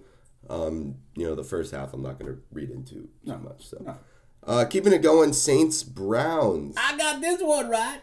Um, 0.50 0.96
you 1.16 1.26
know, 1.26 1.36
the 1.36 1.44
first 1.44 1.72
half 1.72 1.94
I'm 1.94 2.02
not 2.02 2.18
going 2.18 2.34
to 2.34 2.42
read 2.52 2.70
into 2.72 3.10
too 3.26 3.38
much. 3.38 3.68
So, 3.68 3.98
uh, 4.46 4.66
keeping 4.66 4.94
it 4.94 5.02
going, 5.02 5.34
Saints 5.34 5.84
Browns. 5.84 6.76
I 6.78 6.98
got 6.98 7.22
this 7.22 7.42
one 7.42 7.70
right. 7.70 8.02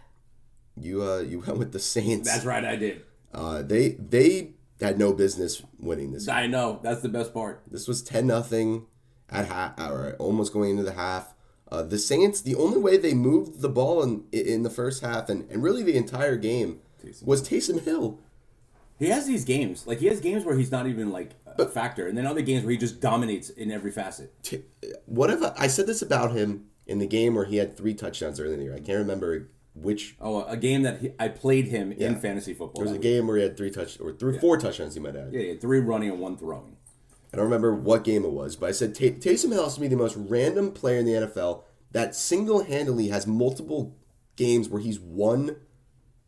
You 0.79 1.03
uh 1.03 1.19
you 1.19 1.41
went 1.41 1.59
with 1.59 1.73
the 1.73 1.79
Saints. 1.79 2.31
That's 2.31 2.45
right, 2.45 2.65
I 2.65 2.77
did. 2.77 3.03
Uh, 3.33 3.63
they 3.63 3.91
they 3.91 4.53
had 4.81 4.99
no 4.99 5.13
business 5.13 5.63
winning 5.79 6.13
this. 6.13 6.29
I 6.29 6.47
know. 6.47 6.81
That's 6.83 7.03
the 7.03 7.09
best 7.09 7.33
part. 7.33 7.63
This 7.71 7.89
was 7.89 8.03
ten 8.03 8.27
nothing 8.27 8.87
at 9.31 9.47
half, 9.47 9.81
or 9.81 10.15
almost 10.19 10.53
going 10.53 10.71
into 10.71 10.83
the 10.83 10.93
half. 10.93 11.35
Uh, 11.71 11.83
the 11.83 11.99
Saints, 11.99 12.41
the 12.41 12.55
only 12.55 12.79
way 12.79 12.97
they 12.97 13.15
moved 13.15 13.61
the 13.61 13.69
ball 13.69 14.03
in 14.03 14.25
in 14.33 14.63
the 14.63 14.71
first 14.71 15.03
half 15.03 15.29
and, 15.29 15.51
and 15.51 15.63
really 15.63 15.83
the 15.83 15.97
entire 15.97 16.37
game 16.37 16.81
was 17.23 17.47
Taysom 17.49 17.83
Hill. 17.83 18.21
He 18.99 19.09
has 19.09 19.27
these 19.27 19.45
games. 19.45 19.87
Like, 19.87 19.99
he 19.99 20.07
has 20.07 20.21
games 20.21 20.45
where 20.45 20.57
he's 20.57 20.71
not 20.71 20.87
even, 20.87 21.11
like, 21.11 21.33
a 21.59 21.67
factor. 21.67 22.07
And 22.09 22.17
then 22.17 22.27
other 22.27 22.41
games 22.41 22.65
where 22.65 22.71
he 22.73 22.79
just 22.79 23.01
dominates 23.01 23.51
in 23.51 23.71
every 23.71 23.91
facet. 23.91 24.33
T- 24.43 24.63
What 25.05 25.29
if 25.31 25.43
I, 25.43 25.53
I 25.59 25.67
said 25.67 25.87
this 25.87 26.01
about 26.01 26.33
him 26.33 26.67
in 26.87 26.99
the 26.99 27.07
game 27.07 27.35
where 27.35 27.45
he 27.45 27.57
had 27.57 27.77
three 27.77 27.93
touchdowns 27.93 28.41
earlier 28.41 28.55
in 28.55 28.61
the 28.61 28.65
year? 28.65 28.75
I 28.75 28.81
can't 28.81 28.99
remember 28.99 29.51
which. 29.81 30.17
Oh, 30.21 30.45
a 30.45 30.57
game 30.57 30.83
that 30.83 31.01
he, 31.01 31.13
I 31.19 31.29
played 31.29 31.67
him 31.69 31.93
in 31.93 32.17
fantasy 32.21 32.55
football. 32.55 32.83
There 32.85 32.93
was 32.93 32.99
a 32.99 33.03
game 33.03 33.27
where 33.27 33.37
he 33.37 33.43
had 33.43 33.57
three 33.57 33.71
touch 33.71 34.01
or 34.01 34.13
three 34.13 34.39
four 34.39 34.57
touchdowns. 34.57 34.95
He 34.95 35.01
might 35.01 35.17
add. 35.17 35.33
Yeah, 35.33 35.55
three 35.61 35.81
running 35.81 36.11
and 36.11 36.21
one 36.21 36.37
throwing. 36.37 36.77
I 37.33 37.37
don't 37.37 37.45
remember 37.47 37.75
what 37.75 38.05
game 38.05 38.25
it 38.25 38.31
was, 38.31 38.57
but 38.57 38.69
I 38.69 38.73
said 38.73 38.95
Tay- 38.95 39.13
Taysom 39.13 39.53
Hill 39.53 39.65
has 39.65 39.75
to 39.75 39.81
be 39.81 39.89
the 39.89 39.97
most 39.97 40.17
random 40.17 40.73
player 40.73 40.99
in 40.99 41.05
the 41.07 41.13
NFL 41.13 41.65
that 41.93 42.15
single 42.15 42.65
handedly 42.65 43.09
has 43.09 43.27
multiple 43.27 43.97
games 44.37 44.69
where 44.69 44.81
he's 44.81 45.01
won 45.01 45.57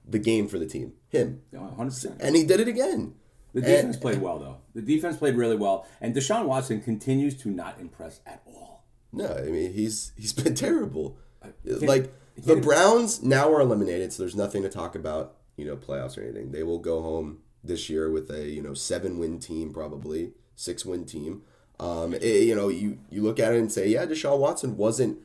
the 0.07 0.19
game 0.19 0.49
for 0.49 0.59
the 0.59 0.67
team. 0.67 0.95
Him. 1.09 1.43
Yeah, 1.53 1.61
100%. 1.61 2.17
And 2.21 2.37
he 2.37 2.45
did 2.45 2.61
it 2.61 2.69
again. 2.69 3.15
The 3.55 3.63
defense 3.63 3.97
played 3.97 4.21
well, 4.21 4.39
though. 4.39 4.57
The 4.75 4.83
defense 4.83 5.17
played 5.17 5.35
really 5.37 5.57
well. 5.57 5.87
And 6.01 6.15
Deshaun 6.15 6.45
Watson 6.45 6.81
continues 6.81 7.35
to 7.43 7.49
not 7.49 7.81
impress 7.81 8.21
at 8.27 8.43
all. 8.47 8.85
No, 9.13 9.27
I 9.27 9.45
mean 9.51 9.73
he's 9.73 10.13
he's 10.17 10.33
been 10.33 10.55
terrible. 10.55 11.17
Like 11.65 12.13
the 12.45 12.57
Browns 12.57 13.23
now 13.23 13.53
are 13.53 13.61
eliminated, 13.61 14.13
so 14.13 14.23
there's 14.23 14.37
nothing 14.37 14.63
to 14.63 14.69
talk 14.69 14.95
about, 14.95 15.37
you 15.57 15.65
know, 15.65 15.77
playoffs 15.77 16.17
or 16.19 16.23
anything. 16.23 16.53
They 16.53 16.63
will 16.63 16.79
go 16.79 17.03
home 17.03 17.39
this 17.65 17.91
year 17.91 18.11
with 18.11 18.31
a 18.31 18.49
you 18.49 18.63
know 18.63 18.75
seven 18.75 19.19
win 19.19 19.39
team, 19.39 19.73
probably 19.73 20.33
six 20.57 20.85
win 20.85 21.05
team. 21.05 21.43
Um, 21.81 22.15
it- 22.15 22.23
you 22.45 22.55
know, 22.55 22.69
you 22.69 22.99
you 23.11 23.23
look 23.23 23.39
at 23.39 23.53
it 23.53 23.59
and 23.59 23.71
say, 23.73 23.89
yeah, 23.89 24.07
Deshaun 24.07 24.39
Watson 24.39 24.77
wasn't 24.77 25.19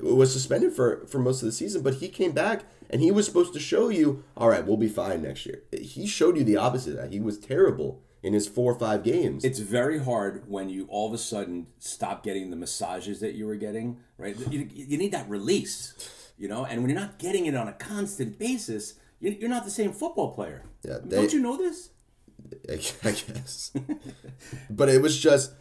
was 0.00 0.32
suspended 0.32 0.72
for 0.72 1.06
for 1.06 1.18
most 1.18 1.42
of 1.42 1.46
the 1.46 1.52
season, 1.52 1.82
but 1.82 1.94
he 1.94 2.08
came 2.08 2.32
back 2.32 2.64
and 2.90 3.00
he 3.02 3.10
was 3.10 3.26
supposed 3.26 3.52
to 3.52 3.60
show 3.60 3.88
you, 3.88 4.22
all 4.36 4.48
right, 4.48 4.66
we'll 4.66 4.76
be 4.76 4.88
fine 4.88 5.22
next 5.22 5.44
year. 5.44 5.62
He 5.72 6.06
showed 6.06 6.36
you 6.36 6.44
the 6.44 6.56
opposite 6.56 6.92
of 6.92 6.96
that. 6.98 7.12
He 7.12 7.20
was 7.20 7.38
terrible 7.38 8.00
in 8.22 8.32
his 8.32 8.48
four 8.48 8.72
or 8.72 8.78
five 8.78 9.02
games. 9.04 9.44
It's 9.44 9.58
very 9.58 9.98
hard 9.98 10.44
when 10.48 10.68
you 10.70 10.86
all 10.88 11.06
of 11.08 11.12
a 11.14 11.18
sudden 11.18 11.66
stop 11.78 12.22
getting 12.22 12.50
the 12.50 12.56
massages 12.56 13.20
that 13.20 13.34
you 13.34 13.46
were 13.46 13.56
getting, 13.56 13.98
right? 14.16 14.36
You, 14.50 14.68
you 14.72 14.96
need 14.98 15.12
that 15.12 15.28
release, 15.28 15.94
you 16.38 16.48
know? 16.48 16.64
And 16.64 16.80
when 16.82 16.90
you're 16.90 16.98
not 17.00 17.18
getting 17.18 17.46
it 17.46 17.54
on 17.54 17.68
a 17.68 17.72
constant 17.72 18.38
basis, 18.38 18.94
you- 19.20 19.36
you're 19.40 19.48
not 19.50 19.64
the 19.64 19.70
same 19.70 19.92
football 19.92 20.32
player. 20.34 20.62
Yeah, 20.84 20.98
they- 21.04 21.16
Don't 21.16 21.32
you 21.32 21.40
know 21.40 21.56
this? 21.56 21.90
I 22.68 22.74
I 23.04 23.10
guess. 23.12 23.72
but 24.70 24.88
it 24.88 25.02
was 25.02 25.18
just, 25.18 25.52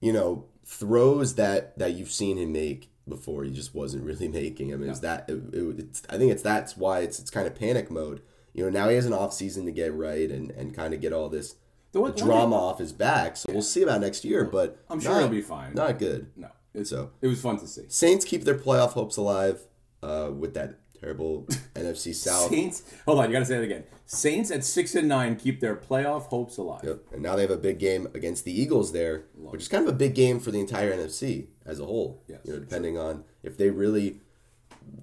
you 0.00 0.12
know, 0.12 0.44
throws 0.64 1.34
that 1.36 1.76
that 1.78 1.94
you've 1.94 2.10
seen 2.12 2.36
him 2.36 2.52
make 2.52 2.90
before. 3.08 3.44
He 3.44 3.50
just 3.50 3.74
wasn't 3.74 4.04
really 4.04 4.28
making. 4.42 4.72
I 4.72 4.76
mean, 4.76 4.90
it's 4.90 5.00
that. 5.00 5.28
It, 5.28 5.54
it, 5.54 5.78
it's, 5.80 6.02
I 6.10 6.18
think 6.18 6.30
it's 6.32 6.42
that's 6.42 6.76
why 6.76 7.00
it's 7.00 7.18
it's 7.18 7.30
kind 7.30 7.46
of 7.46 7.54
panic 7.54 7.90
mode. 7.90 8.20
You 8.54 8.64
know, 8.64 8.70
now 8.70 8.88
he 8.88 8.96
has 8.96 9.06
an 9.06 9.12
off 9.12 9.32
season 9.32 9.64
to 9.66 9.72
get 9.72 9.94
right 9.94 10.30
and 10.30 10.50
and 10.52 10.74
kind 10.74 10.92
of 10.94 11.00
get 11.00 11.12
all 11.12 11.28
this 11.28 11.54
The 11.92 12.00
one- 12.02 12.12
drama 12.14 12.54
off 12.56 12.78
his 12.78 12.92
back. 12.92 13.36
So 13.36 13.50
we'll 13.52 13.62
see 13.62 13.82
about 13.82 14.00
next 14.02 14.24
year. 14.24 14.44
But 14.44 14.78
I'm 14.90 15.00
sure 15.00 15.12
not- 15.12 15.20
he'll 15.20 15.28
be 15.28 15.40
fine. 15.42 15.74
Not 15.74 15.98
good. 15.98 16.30
No. 16.36 16.48
It's, 16.74 16.90
So- 16.90 17.10
it 17.22 17.26
was 17.28 17.40
fun 17.40 17.58
to 17.60 17.66
see. 17.66 17.86
Saints 17.88 18.24
keep 18.24 18.44
their 18.44 18.58
playoff 18.58 18.90
hopes 18.90 19.16
alive 19.16 19.62
uh, 20.02 20.30
with 20.36 20.54
that 20.54 20.78
terrible 21.00 21.44
NFC 21.74 22.14
South. 22.14 22.50
Saints, 22.50 22.82
hold 23.04 23.18
on, 23.18 23.26
you 23.26 23.32
got 23.32 23.40
to 23.40 23.46
say 23.46 23.56
it 23.56 23.64
again. 23.64 23.84
Saints 24.06 24.50
at 24.50 24.64
six 24.64 24.94
and 24.94 25.08
nine 25.08 25.36
keep 25.36 25.60
their 25.60 25.76
playoff 25.76 26.26
hopes 26.26 26.56
alive. 26.56 26.80
Yep. 26.84 27.00
And 27.12 27.22
now 27.22 27.36
they 27.36 27.42
have 27.42 27.50
a 27.50 27.56
big 27.56 27.78
game 27.78 28.08
against 28.14 28.44
the 28.44 28.60
Eagles 28.60 28.92
there, 28.92 29.24
which 29.34 29.62
is 29.62 29.68
kind 29.68 29.86
of 29.86 29.94
a 29.94 29.96
big 29.96 30.14
game 30.14 30.40
for 30.40 30.50
the 30.50 30.60
entire 30.60 30.92
NFC 30.92 31.48
as 31.66 31.78
a 31.80 31.84
whole. 31.84 32.22
Yes, 32.26 32.40
you 32.44 32.52
know, 32.52 32.58
depending 32.58 32.98
on 32.98 33.24
if 33.42 33.56
they 33.56 33.70
really, 33.70 34.20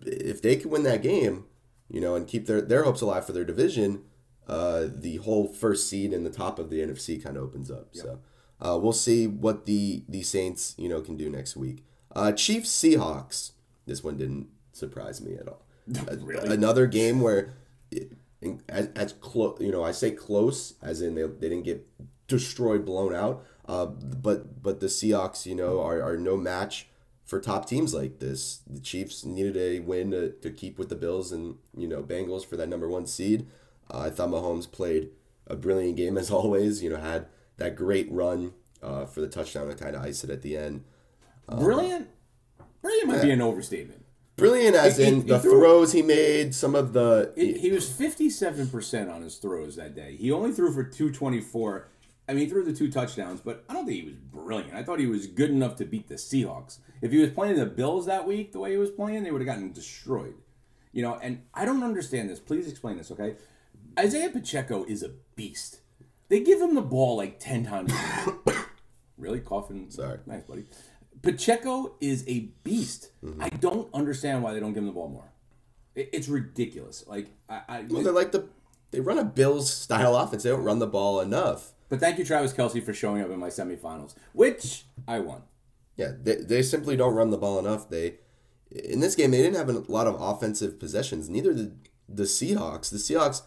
if 0.05 0.41
they 0.41 0.55
can 0.55 0.69
win 0.69 0.83
that 0.83 1.01
game, 1.01 1.45
you 1.89 2.01
know, 2.01 2.15
and 2.15 2.27
keep 2.27 2.47
their 2.47 2.61
their 2.61 2.83
hopes 2.83 3.01
alive 3.01 3.25
for 3.25 3.31
their 3.31 3.45
division, 3.45 4.03
uh, 4.47 4.85
the 4.87 5.17
whole 5.17 5.47
first 5.47 5.87
seed 5.87 6.13
and 6.13 6.25
the 6.25 6.31
top 6.31 6.59
of 6.59 6.69
the 6.69 6.79
NFC 6.79 7.23
kind 7.23 7.37
of 7.37 7.43
opens 7.43 7.69
up. 7.69 7.89
Yep. 7.93 8.03
So, 8.03 8.19
uh, 8.61 8.77
we'll 8.77 8.93
see 8.93 9.27
what 9.27 9.65
the 9.65 10.03
the 10.09 10.23
Saints 10.23 10.73
you 10.77 10.89
know 10.89 11.01
can 11.01 11.15
do 11.15 11.29
next 11.29 11.55
week. 11.55 11.83
Uh, 12.15 12.31
Chiefs 12.31 12.69
Seahawks. 12.69 13.51
This 13.85 14.03
one 14.03 14.17
didn't 14.17 14.47
surprise 14.75 15.21
me 15.21 15.35
at 15.35 15.47
all. 15.47 15.61
Really? 16.21 16.53
Another 16.53 16.87
game 16.87 17.21
where, 17.21 17.53
it, 17.91 18.11
as, 18.67 18.89
as 18.95 19.13
close, 19.13 19.57
you 19.59 19.71
know, 19.71 19.83
I 19.83 19.91
say 19.91 20.11
close 20.11 20.73
as 20.81 21.01
in 21.01 21.15
they, 21.15 21.23
they 21.23 21.49
didn't 21.49 21.63
get 21.63 21.87
destroyed, 22.27 22.85
blown 22.85 23.13
out. 23.13 23.45
Uh, 23.67 23.85
but 23.85 24.61
but 24.61 24.79
the 24.79 24.87
Seahawks, 24.87 25.45
you 25.45 25.55
know, 25.55 25.81
are, 25.81 26.01
are 26.01 26.17
no 26.17 26.37
match 26.37 26.87
for 27.25 27.39
top 27.39 27.67
teams 27.67 27.93
like 27.93 28.19
this. 28.19 28.61
The 28.67 28.79
Chiefs 28.79 29.25
needed 29.25 29.57
a 29.57 29.79
win 29.79 30.11
to, 30.11 30.31
to 30.31 30.51
keep 30.51 30.77
with 30.77 30.89
the 30.89 30.95
Bills 30.95 31.31
and 31.31 31.55
you 31.75 31.87
know 31.87 32.03
Bengals 32.03 32.45
for 32.45 32.57
that 32.57 32.69
number 32.69 32.87
one 32.87 33.07
seed. 33.07 33.47
Uh, 33.91 34.01
I 34.01 34.09
thought 34.09 34.29
Mahomes 34.29 34.71
played 34.71 35.09
a 35.47 35.55
brilliant 35.55 35.97
game 35.97 36.17
as 36.19 36.29
always. 36.31 36.83
You 36.83 36.91
know, 36.91 36.97
had 36.97 37.27
that 37.57 37.75
great 37.75 38.11
run 38.11 38.53
uh, 38.83 39.05
for 39.05 39.21
the 39.21 39.27
touchdown 39.27 39.67
to 39.67 39.75
kind 39.75 39.95
of 39.95 40.03
ice 40.03 40.23
it 40.23 40.29
at 40.29 40.41
the 40.41 40.57
end. 40.57 40.83
Brilliant. 41.49 42.09
Brilliant 42.81 43.07
might 43.07 43.21
be 43.21 43.31
an 43.31 43.41
overstatement. 43.41 44.04
Brilliant 44.37 44.75
as 44.75 44.97
He- 44.97 45.03
he- 45.05 45.09
in 45.09 45.15
he 45.21 45.27
the 45.27 45.39
threw- 45.39 45.51
throws 45.59 45.91
he 45.93 46.01
made, 46.01 46.53
some 46.53 46.75
of 46.75 46.93
the 46.93 47.31
It, 47.37 47.57
he 47.57 47.71
was 47.71 47.89
57% 47.89 49.09
on 49.09 49.21
his 49.21 49.37
throws 49.37 49.75
that 49.77 49.95
day. 49.95 50.15
He 50.17 50.31
only 50.31 50.51
threw 50.51 50.71
for 50.73 50.83
224. 50.83 51.87
I 52.27 52.33
mean, 52.33 52.45
he 52.45 52.49
threw 52.49 52.63
the 52.63 52.73
two 52.73 52.91
touchdowns, 52.91 53.39
but 53.39 53.63
I 53.69 53.73
don't 53.73 53.85
think 53.85 53.99
he 54.01 54.05
was 54.05 54.15
brilliant. 54.15 54.73
I 54.73 54.83
thought 54.83 54.99
he 54.99 55.05
was 55.07 55.27
good 55.27 55.51
enough 55.51 55.75
to 55.77 55.85
beat 55.85 56.07
the 56.07 56.15
Seahawks. 56.15 56.79
If 57.01 57.11
he 57.11 57.19
was 57.19 57.29
playing 57.29 57.55
the 57.57 57.65
Bills 57.67 58.07
that 58.07 58.27
week, 58.27 58.51
the 58.51 58.59
way 58.59 58.71
he 58.71 58.77
was 58.77 58.89
playing, 58.89 59.23
they 59.23 59.31
would 59.31 59.41
have 59.41 59.45
gotten 59.47 59.71
destroyed. 59.71 60.33
You 60.91 61.03
know, 61.03 61.19
and 61.21 61.43
I 61.53 61.65
don't 61.65 61.83
understand 61.83 62.29
this. 62.29 62.39
Please 62.39 62.67
explain 62.67 62.97
this, 62.97 63.11
okay? 63.11 63.35
Isaiah 63.99 64.29
Pacheco 64.29 64.83
is 64.85 65.03
a 65.03 65.11
beast. 65.35 65.79
They 66.29 66.39
give 66.39 66.59
him 66.59 66.73
the 66.73 66.81
ball 66.81 67.15
like 67.17 67.39
10 67.39 67.65
times. 67.65 67.93
really? 69.17 69.39
Coughing? 69.39 69.89
Sorry. 69.91 70.17
Nice, 70.25 70.43
buddy. 70.43 70.65
Pacheco 71.25 71.95
is 71.99 72.23
a 72.27 72.39
beast. 72.63 73.09
Mm-hmm. 73.23 73.41
I 73.41 73.49
don't 73.49 73.93
understand 73.93 74.43
why 74.43 74.53
they 74.53 74.59
don't 74.59 74.73
give 74.73 74.83
him 74.83 74.87
the 74.87 74.93
ball 74.93 75.09
more. 75.09 75.31
It- 75.95 76.09
It's 76.13 76.27
ridiculous. 76.29 77.03
Like 77.07 77.27
I, 77.49 77.61
I 77.67 77.85
well, 77.89 78.03
they're 78.03 78.13
like 78.13 78.31
the 78.31 78.47
they 78.91 78.99
run 79.01 79.17
a 79.17 79.25
Bills 79.25 79.71
style 79.73 80.15
offense. 80.15 80.43
They 80.43 80.49
don't 80.51 80.63
run 80.63 80.79
the 80.79 80.87
ball 80.87 81.19
enough. 81.19 81.73
but 81.89 81.99
thank 81.99 82.17
you, 82.17 82.23
Travis 82.25 82.53
Kelce, 82.53 82.81
for 82.83 82.93
showing 82.93 83.21
up 83.21 83.29
in 83.29 83.39
my 83.39 83.49
semifinals, 83.49 84.15
which 84.33 84.85
I 85.07 85.19
won. 85.19 85.41
Yeah, 85.97 86.11
they, 86.21 86.35
they 86.35 86.61
simply 86.61 86.95
don't 86.95 87.13
run 87.15 87.29
the 87.31 87.37
ball 87.37 87.59
enough. 87.59 87.89
They 87.89 88.15
in 88.71 88.99
this 88.99 89.15
game 89.15 89.31
they 89.31 89.41
didn't 89.41 89.55
have 89.57 89.69
a 89.69 89.79
lot 89.91 90.07
of 90.07 90.19
offensive 90.21 90.79
possessions. 90.79 91.29
Neither 91.29 91.53
did 91.53 91.89
the 92.07 92.23
Seahawks. 92.23 92.89
The 92.89 92.97
Seahawks 92.97 93.41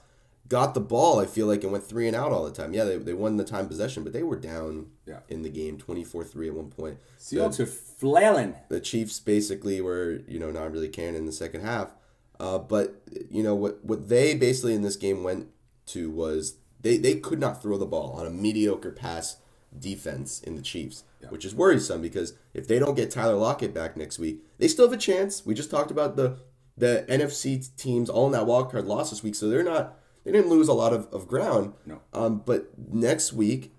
got 0.48 0.74
the 0.74 0.80
ball. 0.80 1.18
I 1.20 1.26
feel 1.26 1.46
like 1.46 1.62
and 1.62 1.72
went 1.72 1.84
three 1.84 2.06
and 2.06 2.16
out 2.16 2.32
all 2.32 2.44
the 2.44 2.50
time. 2.52 2.72
Yeah, 2.72 2.84
they, 2.84 2.96
they 2.96 3.12
won 3.12 3.36
the 3.36 3.44
time 3.44 3.68
possession, 3.68 4.02
but 4.04 4.12
they 4.12 4.22
were 4.22 4.36
down 4.36 4.86
Yeah. 5.06 5.20
in 5.28 5.42
the 5.42 5.50
game 5.50 5.78
24-3 5.78 6.48
at 6.48 6.54
one 6.54 6.70
point. 6.70 6.98
Seahawks 7.18 7.60
are 7.60 7.66
flailing. 7.66 8.54
the 8.68 8.80
Chiefs 8.80 9.20
basically 9.20 9.80
were, 9.80 10.20
you 10.26 10.38
know, 10.38 10.50
not 10.50 10.72
really 10.72 10.88
caring 10.88 11.14
in 11.14 11.26
the 11.26 11.32
second 11.32 11.62
half. 11.62 11.92
Uh, 12.40 12.56
but 12.58 13.02
you 13.28 13.42
know 13.42 13.56
what 13.56 13.84
what 13.84 14.08
they 14.08 14.32
basically 14.32 14.72
in 14.72 14.82
this 14.82 14.94
game 14.94 15.24
went 15.24 15.48
to 15.86 16.08
was 16.08 16.54
they, 16.80 16.96
they 16.96 17.16
could 17.16 17.40
not 17.40 17.60
throw 17.60 17.76
the 17.76 17.84
ball 17.84 18.12
on 18.12 18.26
a 18.26 18.30
mediocre 18.30 18.92
pass 18.92 19.38
defense 19.76 20.40
in 20.42 20.54
the 20.54 20.62
Chiefs, 20.62 21.02
which 21.30 21.44
is 21.44 21.52
worrisome 21.52 22.00
because 22.00 22.34
if 22.54 22.68
they 22.68 22.78
don't 22.78 22.94
get 22.94 23.10
Tyler 23.10 23.34
Lockett 23.34 23.74
back 23.74 23.96
next 23.96 24.20
week, 24.20 24.38
they 24.58 24.68
still 24.68 24.86
have 24.86 24.92
a 24.96 25.00
chance. 25.00 25.44
We 25.44 25.52
just 25.52 25.68
talked 25.70 25.90
about 25.90 26.14
the 26.14 26.38
the 26.76 27.04
NFC 27.08 27.74
teams 27.76 28.08
all 28.08 28.26
in 28.26 28.32
that 28.32 28.46
wild 28.46 28.70
card 28.70 28.84
loss 28.86 29.10
this 29.10 29.24
week, 29.24 29.34
so 29.34 29.48
they're 29.48 29.64
not 29.64 29.97
they 30.24 30.32
didn't 30.32 30.50
lose 30.50 30.68
a 30.68 30.72
lot 30.72 30.92
of, 30.92 31.06
of 31.12 31.28
ground. 31.28 31.74
No. 31.86 32.00
Um, 32.12 32.42
but 32.44 32.70
next 32.76 33.32
week 33.32 33.72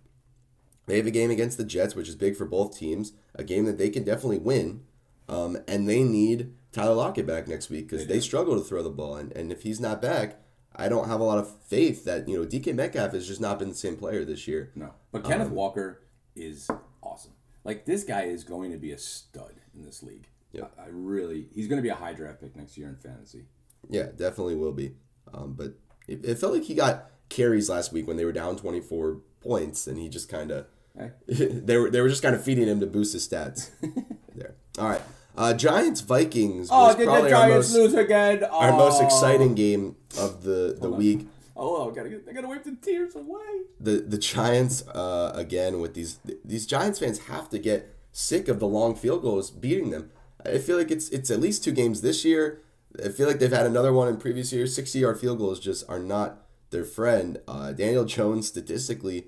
they 0.86 0.98
have 0.98 1.08
a 1.08 1.12
game 1.12 1.31
against 1.31 1.58
the 1.58 1.63
Jets, 1.63 1.96
which 1.96 2.10
is 2.10 2.15
big 2.15 2.36
for 2.36 2.46
both 2.46 2.77
teams, 2.77 3.13
a 3.36 3.43
game 3.43 3.65
that 3.65 3.77
they 3.77 3.89
can 3.89 4.03
definitely 4.03 4.39
win. 4.39 4.81
Um, 5.27 5.58
and 5.67 5.88
they 5.88 6.03
need 6.03 6.53
Tyler 6.72 6.96
Lockett 6.96 7.27
back 7.27 7.48
next 7.48 7.69
week 7.69 7.88
because 7.88 8.08
they, 8.08 8.19
struggle 8.19 8.58
to 8.58 8.63
throw 8.63 8.81
the 8.81 8.89
ball. 8.89 9.15
And, 9.15 9.31
and 9.34 9.51
if 9.51 9.62
he's 9.62 9.79
not 9.79 10.01
back, 10.01 10.39
I 10.75 10.89
don't 10.89 11.08
have 11.08 11.19
a 11.19 11.24
lot 11.24 11.38
of 11.38 11.62
faith 11.63 12.05
that, 12.05 12.27
you 12.27 12.39
know, 12.39 12.48
DK 12.48 12.74
Metcalf 12.74 13.12
has 13.12 13.27
just 13.27 13.39
not 13.39 13.60
been 13.60 13.69
the 13.69 13.75
same 13.75 13.98
player 13.98 14.25
this 14.25 14.48
year. 14.48 14.72
No, 14.75 14.93
but 15.12 15.24
Kenneth 15.24 15.51
Walker 15.51 16.01
is 16.36 16.69
awesome. 17.03 17.34
Like 17.63 17.86
this 17.86 18.03
guy 18.03 18.24
is 18.24 18.43
going 18.43 18.72
to 18.72 18.77
be 18.77 18.91
a 18.91 18.98
stud 18.98 19.55
in 19.75 19.84
this 19.84 20.01
league. 20.01 20.27
Yeah. 20.51 20.65
I, 20.79 20.86
I 20.86 20.88
really, 20.91 21.48
he's 21.53 21.67
going 21.67 21.77
to 21.77 21.84
be 21.84 21.89
a 21.89 21.96
high 21.96 22.13
draft 22.13 22.41
pick 22.41 22.55
next 22.55 22.77
year 22.77 22.88
in 22.88 22.96
fantasy. 22.96 23.46
Yeah, 23.89 24.08
definitely 24.15 24.55
will 24.55 24.74
be. 24.74 24.96
Um, 25.34 25.53
but 25.53 25.74
it, 26.11 26.25
it 26.25 26.39
felt 26.39 26.53
like 26.53 26.63
he 26.63 26.73
got 26.75 27.09
carries 27.29 27.69
last 27.69 27.91
week 27.93 28.07
when 28.07 28.17
they 28.17 28.25
were 28.25 28.31
down 28.31 28.55
24 28.55 29.17
points, 29.41 29.87
and 29.87 29.97
he 29.97 30.09
just 30.09 30.29
kind 30.29 30.51
of 30.51 30.65
Hey. 30.97 31.11
they 31.27 31.77
were 31.77 31.89
they 31.89 32.01
were 32.01 32.09
just 32.09 32.21
kind 32.23 32.35
of 32.35 32.43
feeding 32.43 32.67
him 32.67 32.79
to 32.81 32.87
boost 32.87 33.13
his 33.13 33.27
stats. 33.27 33.69
there. 34.35 34.55
All 34.77 34.89
right. 34.89 35.01
Uh, 35.37 35.53
Giants 35.53 36.01
Vikings 36.01 36.67
Oh, 36.71 36.87
was 36.87 36.95
did 36.97 37.07
the 37.07 37.29
Giants 37.29 37.69
most, 37.69 37.75
lose 37.77 37.93
again? 37.93 38.43
our 38.43 38.71
most 38.73 39.01
Oh. 39.01 39.05
exciting 39.05 39.55
game 39.55 39.95
of 40.17 40.43
the, 40.43 40.75
the 40.81 40.89
week. 40.89 41.27
Oh, 41.55 41.89
I 41.89 41.95
gotta, 41.95 42.09
get, 42.09 42.25
I 42.29 42.33
gotta 42.33 42.47
wipe 42.47 42.63
the 42.63 42.75
tears 42.81 43.15
away. 43.15 43.61
the 43.79 43.99
the 44.01 44.17
Giants 44.17 44.85
uh, 44.89 45.31
again 45.35 45.79
with 45.79 45.93
these 45.93 46.19
these 46.43 46.65
Giants 46.65 46.99
fans 46.99 47.19
have 47.31 47.47
to 47.49 47.59
get 47.59 47.95
sick 48.11 48.47
of 48.49 48.59
the 48.59 48.67
long 48.67 48.95
field 48.95 49.21
goals 49.21 49.51
beating 49.51 49.91
them. 49.91 50.09
I 50.45 50.57
feel 50.57 50.77
like 50.77 50.89
it's 50.91 51.07
it's 51.09 51.29
at 51.31 51.39
least 51.39 51.63
two 51.63 51.71
games 51.71 52.01
this 52.01 52.25
year. 52.25 52.61
I 53.03 53.10
feel 53.10 53.27
like 53.27 53.39
they've 53.39 53.51
had 53.51 53.65
another 53.65 53.93
one 53.93 54.08
in 54.08 54.17
previous 54.17 54.51
years. 54.51 54.75
Sixty 54.75 55.00
yard 55.00 55.19
field 55.19 55.38
goals 55.38 55.60
just 55.60 55.88
are 55.89 56.00
not 56.00 56.46
their 56.72 56.84
friend. 56.84 57.39
Uh, 57.48 57.72
Daniel 57.72 58.05
Jones 58.05 58.48
statistically 58.48 59.27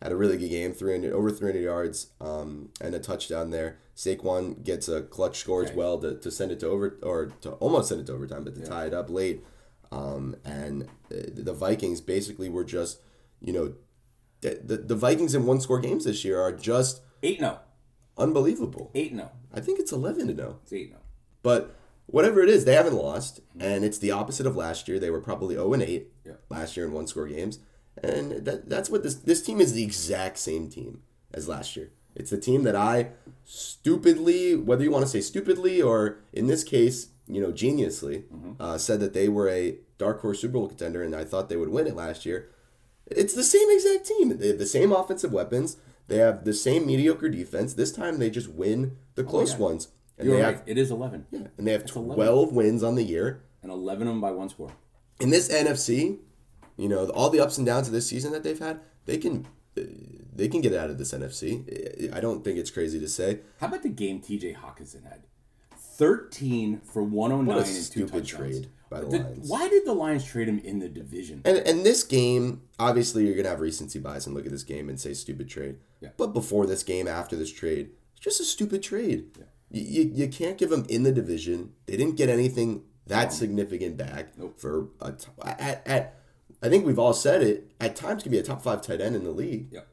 had 0.00 0.12
a 0.12 0.16
really 0.16 0.36
good 0.36 0.48
game, 0.48 0.72
three 0.72 0.92
hundred 0.92 1.12
over 1.12 1.30
three 1.30 1.48
hundred 1.48 1.62
yards 1.62 2.08
um, 2.20 2.70
and 2.80 2.94
a 2.94 2.98
touchdown 2.98 3.50
there. 3.50 3.78
Saquon 3.94 4.64
gets 4.64 4.88
a 4.88 5.02
clutch 5.02 5.38
score 5.38 5.62
as 5.64 5.72
well 5.72 5.98
to, 5.98 6.16
to 6.16 6.30
send 6.30 6.50
it 6.50 6.60
to 6.60 6.68
over 6.68 6.98
or 7.02 7.26
to 7.42 7.52
almost 7.52 7.88
send 7.88 8.00
it 8.00 8.06
to 8.06 8.14
overtime, 8.14 8.44
but 8.44 8.54
to 8.54 8.64
tie 8.64 8.86
it 8.86 8.94
up 8.94 9.10
late. 9.10 9.44
Um, 9.90 10.36
and 10.44 10.84
uh, 10.84 11.28
the 11.34 11.52
Vikings 11.52 12.00
basically 12.00 12.48
were 12.48 12.64
just, 12.64 13.00
you 13.42 13.52
know, 13.52 13.74
the, 14.40 14.60
the, 14.64 14.76
the 14.78 14.94
Vikings 14.94 15.34
in 15.34 15.44
one 15.44 15.60
score 15.60 15.78
games 15.78 16.04
this 16.04 16.24
year 16.24 16.40
are 16.40 16.52
just 16.52 17.02
8 17.22 17.38
0. 17.40 17.60
unbelievable. 18.16 18.90
8 18.94 19.12
0. 19.14 19.30
I 19.52 19.60
think 19.60 19.78
it's 19.78 19.92
11 19.92 20.28
to 20.28 20.34
know. 20.34 20.58
It's 20.62 20.72
8 20.72 20.88
0. 20.88 21.00
But 21.42 21.76
whatever 22.12 22.40
it 22.42 22.48
is, 22.48 22.64
they 22.64 22.74
haven't 22.74 22.94
lost. 22.94 23.40
And 23.58 23.84
it's 23.84 23.98
the 23.98 24.12
opposite 24.12 24.46
of 24.46 24.54
last 24.56 24.86
year. 24.86 24.98
They 25.00 25.10
were 25.10 25.20
probably 25.20 25.56
0 25.56 25.72
and 25.72 25.82
8 25.82 26.12
Yeah. 26.24 26.32
last 26.48 26.76
year 26.76 26.86
in 26.86 26.92
one 26.92 27.08
score 27.08 27.26
games. 27.26 27.58
And 28.02 28.44
that, 28.46 28.68
that's 28.70 28.88
what 28.88 29.02
this 29.02 29.16
this 29.16 29.42
team 29.42 29.60
is 29.60 29.72
the 29.74 29.82
exact 29.82 30.38
same 30.38 30.68
team 30.70 31.02
as 31.34 31.48
last 31.48 31.76
year. 31.76 31.90
It's 32.14 32.30
the 32.30 32.38
team 32.38 32.62
that 32.62 32.76
I 32.76 33.10
stupidly, 33.44 34.54
whether 34.54 34.84
you 34.84 34.90
want 34.90 35.04
to 35.04 35.10
say 35.10 35.20
stupidly 35.20 35.80
or 35.82 36.18
in 36.32 36.46
this 36.46 36.62
case, 36.64 37.08
you 37.26 37.40
know, 37.40 37.52
geniusly, 37.52 38.24
uh, 38.60 38.76
said 38.78 39.00
that 39.00 39.14
they 39.14 39.28
were 39.28 39.48
a 39.48 39.78
dark 39.98 40.20
horse 40.20 40.40
Super 40.40 40.52
Bowl 40.54 40.68
contender, 40.68 41.02
and 41.02 41.14
I 41.14 41.24
thought 41.24 41.48
they 41.48 41.56
would 41.56 41.68
win 41.70 41.86
it 41.86 41.96
last 41.96 42.26
year. 42.26 42.48
It's 43.06 43.34
the 43.34 43.44
same 43.44 43.68
exact 43.70 44.06
team. 44.06 44.36
They 44.38 44.48
have 44.48 44.58
the 44.58 44.66
same 44.66 44.92
offensive 44.92 45.32
weapons. 45.32 45.76
They 46.08 46.18
have 46.18 46.44
the 46.44 46.52
same 46.54 46.86
mediocre 46.86 47.28
defense. 47.28 47.74
This 47.74 47.92
time 47.92 48.18
they 48.18 48.30
just 48.30 48.48
win 48.48 48.96
the 49.14 49.24
close 49.24 49.56
ones, 49.56 49.88
and 50.18 50.28
You're 50.28 50.36
they 50.36 50.42
right. 50.42 50.54
have 50.56 50.62
It 50.66 50.78
is 50.78 50.90
11. 50.90 51.26
yeah, 51.30 51.40
and 51.58 51.66
they 51.66 51.72
have 51.72 51.84
11. 51.94 52.14
twelve 52.14 52.52
wins 52.52 52.82
on 52.82 52.94
the 52.94 53.02
year. 53.04 53.42
And 53.62 53.70
11 53.70 54.06
of 54.08 54.12
them 54.14 54.20
by 54.20 54.30
one 54.32 54.48
score. 54.48 54.70
In 55.20 55.30
this 55.30 55.48
NFC, 55.48 56.18
you 56.76 56.88
know, 56.88 57.06
all 57.10 57.30
the 57.30 57.40
ups 57.40 57.58
and 57.58 57.66
downs 57.66 57.86
of 57.86 57.92
this 57.92 58.08
season 58.08 58.32
that 58.32 58.42
they've 58.42 58.58
had, 58.58 58.80
they 59.06 59.18
can 59.18 59.46
they 60.34 60.48
can 60.48 60.60
get 60.60 60.74
out 60.74 60.90
of 60.90 60.98
this 60.98 61.12
NFC. 61.12 62.12
I 62.14 62.20
don't 62.20 62.42
think 62.44 62.58
it's 62.58 62.70
crazy 62.70 62.98
to 63.00 63.08
say. 63.08 63.40
How 63.60 63.68
about 63.68 63.82
the 63.82 63.88
game 63.88 64.20
TJ 64.20 64.56
Hockenson 64.56 65.04
had? 65.04 65.22
13 65.78 66.80
for 66.80 67.02
109 67.02 67.46
What 67.56 67.66
a 67.66 67.70
and 67.70 67.90
two 67.90 68.06
touchdowns. 68.06 68.30
trade 68.30 68.68
by 68.90 69.00
the 69.00 69.08
Did- 69.08 69.22
Lions. 69.24 69.48
Why 69.48 69.68
did 69.68 69.84
the 69.84 69.92
Lions 69.92 70.24
trade 70.24 70.48
him 70.48 70.58
in 70.58 70.78
the 70.78 70.88
division? 70.88 71.42
And 71.44 71.58
and 71.58 71.84
this 71.84 72.02
game, 72.02 72.62
obviously, 72.78 73.26
you're 73.26 73.36
gonna 73.36 73.48
have 73.50 73.60
recency 73.60 73.98
bias 73.98 74.26
and 74.26 74.34
look 74.34 74.46
at 74.46 74.52
this 74.52 74.64
game 74.64 74.88
and 74.88 74.98
say 75.00 75.14
stupid 75.14 75.48
trade. 75.48 75.76
Yeah. 76.00 76.10
But 76.16 76.28
before 76.28 76.66
this 76.66 76.82
game, 76.82 77.06
after 77.06 77.36
this 77.36 77.52
trade, 77.52 77.90
it's 78.12 78.20
just 78.20 78.40
a 78.40 78.44
stupid 78.44 78.82
trade. 78.82 79.26
You, 79.38 79.44
you, 79.72 80.10
you 80.14 80.28
can't 80.28 80.58
give 80.58 80.70
them 80.70 80.84
in 80.88 81.02
the 81.02 81.12
division. 81.12 81.72
They 81.86 81.96
didn't 81.96 82.16
get 82.16 82.28
anything 82.28 82.84
that 83.06 83.32
significant 83.32 83.96
back 83.96 84.38
Nope. 84.38 84.60
for 84.60 84.88
a 85.00 85.14
at, 85.44 85.82
at 85.86 86.18
I 86.62 86.68
think 86.68 86.86
we've 86.86 86.98
all 86.98 87.14
said 87.14 87.42
it. 87.42 87.72
At 87.80 87.96
times, 87.96 88.22
can 88.22 88.30
be 88.30 88.38
a 88.38 88.42
top 88.42 88.62
five 88.62 88.82
tight 88.82 89.00
end 89.00 89.16
in 89.16 89.24
the 89.24 89.30
league. 89.30 89.68
Yep. 89.72 89.88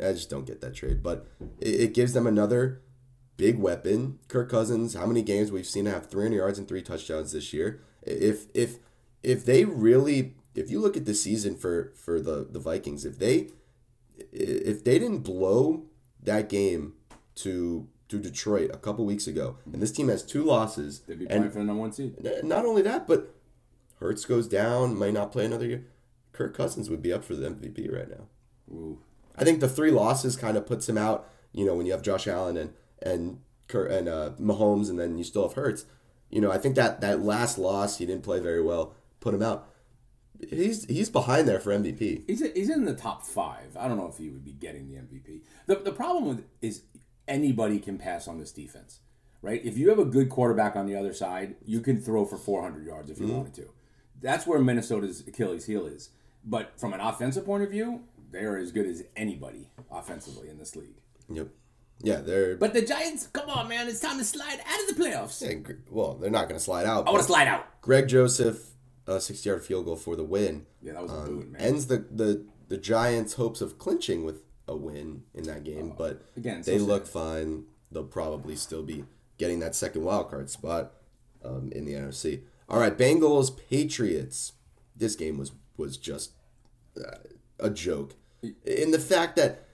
I 0.00 0.12
just 0.12 0.30
don't 0.30 0.46
get 0.46 0.60
that 0.60 0.74
trade, 0.74 1.02
but 1.02 1.26
it, 1.60 1.80
it 1.80 1.94
gives 1.94 2.12
them 2.12 2.26
another 2.26 2.82
big 3.36 3.58
weapon. 3.58 4.18
Kirk 4.28 4.50
Cousins, 4.50 4.94
how 4.94 5.06
many 5.06 5.22
games 5.22 5.50
we've 5.50 5.66
seen 5.66 5.86
have 5.86 6.06
300 6.06 6.36
yards 6.36 6.58
and 6.58 6.68
three 6.68 6.82
touchdowns 6.82 7.32
this 7.32 7.52
year? 7.52 7.80
If 8.02 8.46
if 8.54 8.78
if 9.22 9.44
they 9.44 9.64
really, 9.64 10.34
if 10.54 10.70
you 10.70 10.80
look 10.80 10.96
at 10.96 11.06
the 11.06 11.14
season 11.14 11.56
for 11.56 11.92
for 11.96 12.20
the 12.20 12.46
the 12.48 12.60
Vikings, 12.60 13.04
if 13.04 13.18
they 13.18 13.48
if 14.32 14.84
they 14.84 14.98
didn't 14.98 15.20
blow 15.20 15.86
that 16.22 16.48
game 16.48 16.94
to 17.36 17.88
to 18.08 18.18
Detroit 18.18 18.70
a 18.72 18.78
couple 18.78 19.04
weeks 19.04 19.26
ago, 19.26 19.56
and 19.72 19.80
this 19.82 19.92
team 19.92 20.08
has 20.08 20.22
two 20.22 20.44
losses, 20.44 21.00
They'd 21.00 21.18
be 21.18 21.26
and 21.26 21.40
playing 21.40 21.50
for 21.50 21.58
the 21.58 21.64
number 21.64 21.80
one 21.80 21.92
seed. 21.92 22.16
Not 22.42 22.66
only 22.66 22.82
that, 22.82 23.06
but 23.06 23.34
Hurts 24.00 24.24
goes 24.24 24.46
down, 24.46 24.98
might 24.98 25.14
not 25.14 25.32
play 25.32 25.46
another 25.46 25.66
year. 25.66 25.86
Kirk 26.32 26.54
Cousins 26.54 26.90
would 26.90 27.00
be 27.00 27.12
up 27.12 27.24
for 27.24 27.34
the 27.34 27.48
MVP 27.48 27.90
right 27.90 28.10
now. 28.10 28.26
Ooh. 28.70 28.98
I 29.36 29.44
think 29.44 29.60
the 29.60 29.68
three 29.68 29.90
losses 29.90 30.36
kind 30.36 30.56
of 30.56 30.66
puts 30.66 30.88
him 30.88 30.98
out. 30.98 31.28
You 31.52 31.64
know, 31.64 31.74
when 31.74 31.86
you 31.86 31.92
have 31.92 32.02
Josh 32.02 32.26
Allen 32.26 32.56
and 32.56 32.74
and 33.00 33.40
Kurt 33.68 33.90
and 33.90 34.08
uh, 34.08 34.30
Mahomes, 34.40 34.90
and 34.90 34.98
then 34.98 35.16
you 35.16 35.24
still 35.24 35.46
have 35.46 35.54
Hurts. 35.56 35.86
You 36.30 36.40
know, 36.40 36.50
I 36.50 36.58
think 36.58 36.74
that 36.74 37.00
that 37.00 37.22
last 37.22 37.58
loss 37.58 37.98
he 37.98 38.06
didn't 38.06 38.24
play 38.24 38.40
very 38.40 38.62
well, 38.62 38.94
put 39.20 39.34
him 39.34 39.42
out. 39.42 39.68
He's 40.50 40.84
he's 40.86 41.08
behind 41.08 41.46
there 41.46 41.60
for 41.60 41.70
MVP. 41.70 42.24
He's, 42.26 42.40
he's 42.54 42.68
in 42.68 42.84
the 42.84 42.94
top 42.94 43.24
five. 43.24 43.76
I 43.78 43.86
don't 43.86 43.96
know 43.96 44.08
if 44.08 44.18
he 44.18 44.28
would 44.28 44.44
be 44.44 44.52
getting 44.52 44.88
the 44.88 44.96
MVP. 44.96 45.42
The, 45.66 45.76
the 45.76 45.92
problem 45.92 46.26
with 46.26 46.44
is 46.60 46.82
anybody 47.28 47.78
can 47.78 47.98
pass 47.98 48.28
on 48.28 48.38
this 48.38 48.52
defense, 48.52 49.00
right? 49.42 49.64
If 49.64 49.76
you 49.78 49.88
have 49.90 49.98
a 49.98 50.04
good 50.04 50.28
quarterback 50.28 50.76
on 50.76 50.86
the 50.86 50.96
other 50.96 51.12
side, 51.12 51.56
you 51.64 51.80
can 51.80 52.00
throw 52.00 52.24
for 52.24 52.36
400 52.36 52.84
yards 52.84 53.10
if 53.10 53.18
you 53.18 53.26
mm-hmm. 53.26 53.36
wanted 53.36 53.54
to. 53.54 53.70
That's 54.20 54.46
where 54.46 54.58
Minnesota's 54.58 55.20
Achilles 55.26 55.66
heel 55.66 55.86
is. 55.86 56.10
But 56.44 56.78
from 56.78 56.92
an 56.92 57.00
offensive 57.00 57.44
point 57.44 57.62
of 57.62 57.70
view, 57.70 58.04
they're 58.30 58.58
as 58.58 58.72
good 58.72 58.86
as 58.86 59.02
anybody 59.16 59.68
offensively 59.90 60.48
in 60.48 60.58
this 60.58 60.76
league. 60.76 61.00
Yep. 61.30 61.48
Yeah, 62.02 62.20
they're 62.20 62.56
But 62.56 62.74
the 62.74 62.82
Giants, 62.82 63.28
come 63.28 63.48
on, 63.48 63.68
man, 63.68 63.88
it's 63.88 64.00
time 64.00 64.18
to 64.18 64.24
slide 64.24 64.60
out 64.66 64.80
of 64.80 64.96
the 64.96 65.02
playoffs. 65.02 65.40
yeah, 65.40 65.74
well, 65.90 66.14
they're 66.14 66.30
not 66.30 66.48
going 66.48 66.58
to 66.58 66.64
slide 66.64 66.86
out. 66.86 67.06
I 67.06 67.10
want 67.10 67.22
to 67.22 67.26
slide 67.26 67.48
out. 67.48 67.80
Greg 67.80 68.08
Joseph, 68.08 68.70
a 69.06 69.20
sixty-yard 69.20 69.64
field 69.64 69.86
goal 69.86 69.96
for 69.96 70.16
the 70.16 70.24
win. 70.24 70.66
Yeah, 70.82 70.94
that 70.94 71.02
was 71.02 71.12
a 71.12 71.16
um, 71.16 71.26
boot, 71.26 71.52
man. 71.52 71.62
ends 71.62 71.86
the, 71.86 72.04
the 72.10 72.44
the 72.68 72.76
Giants' 72.76 73.34
hopes 73.34 73.60
of 73.60 73.78
clinching 73.78 74.24
with 74.24 74.42
a 74.66 74.76
win 74.76 75.22
in 75.34 75.44
that 75.44 75.64
game, 75.64 75.94
but 75.96 76.22
again, 76.36 76.62
they 76.62 76.78
sad. 76.78 76.86
look 76.86 77.06
fine. 77.06 77.64
They'll 77.90 78.04
probably 78.04 78.56
still 78.56 78.82
be 78.82 79.04
getting 79.38 79.60
that 79.60 79.74
second 79.74 80.04
wild 80.04 80.30
card 80.30 80.50
spot 80.50 80.92
um, 81.44 81.70
in 81.72 81.84
the 81.84 81.94
NFC. 81.94 82.42
All 82.68 82.80
right, 82.80 82.96
Bengals 82.96 83.56
Patriots. 83.68 84.52
This 84.96 85.16
game 85.16 85.38
was 85.38 85.52
was 85.76 85.96
just 85.96 86.32
uh, 86.96 87.18
a 87.58 87.68
joke 87.68 88.14
in 88.64 88.90
the 88.90 88.98
fact 88.98 89.36
that 89.36 89.64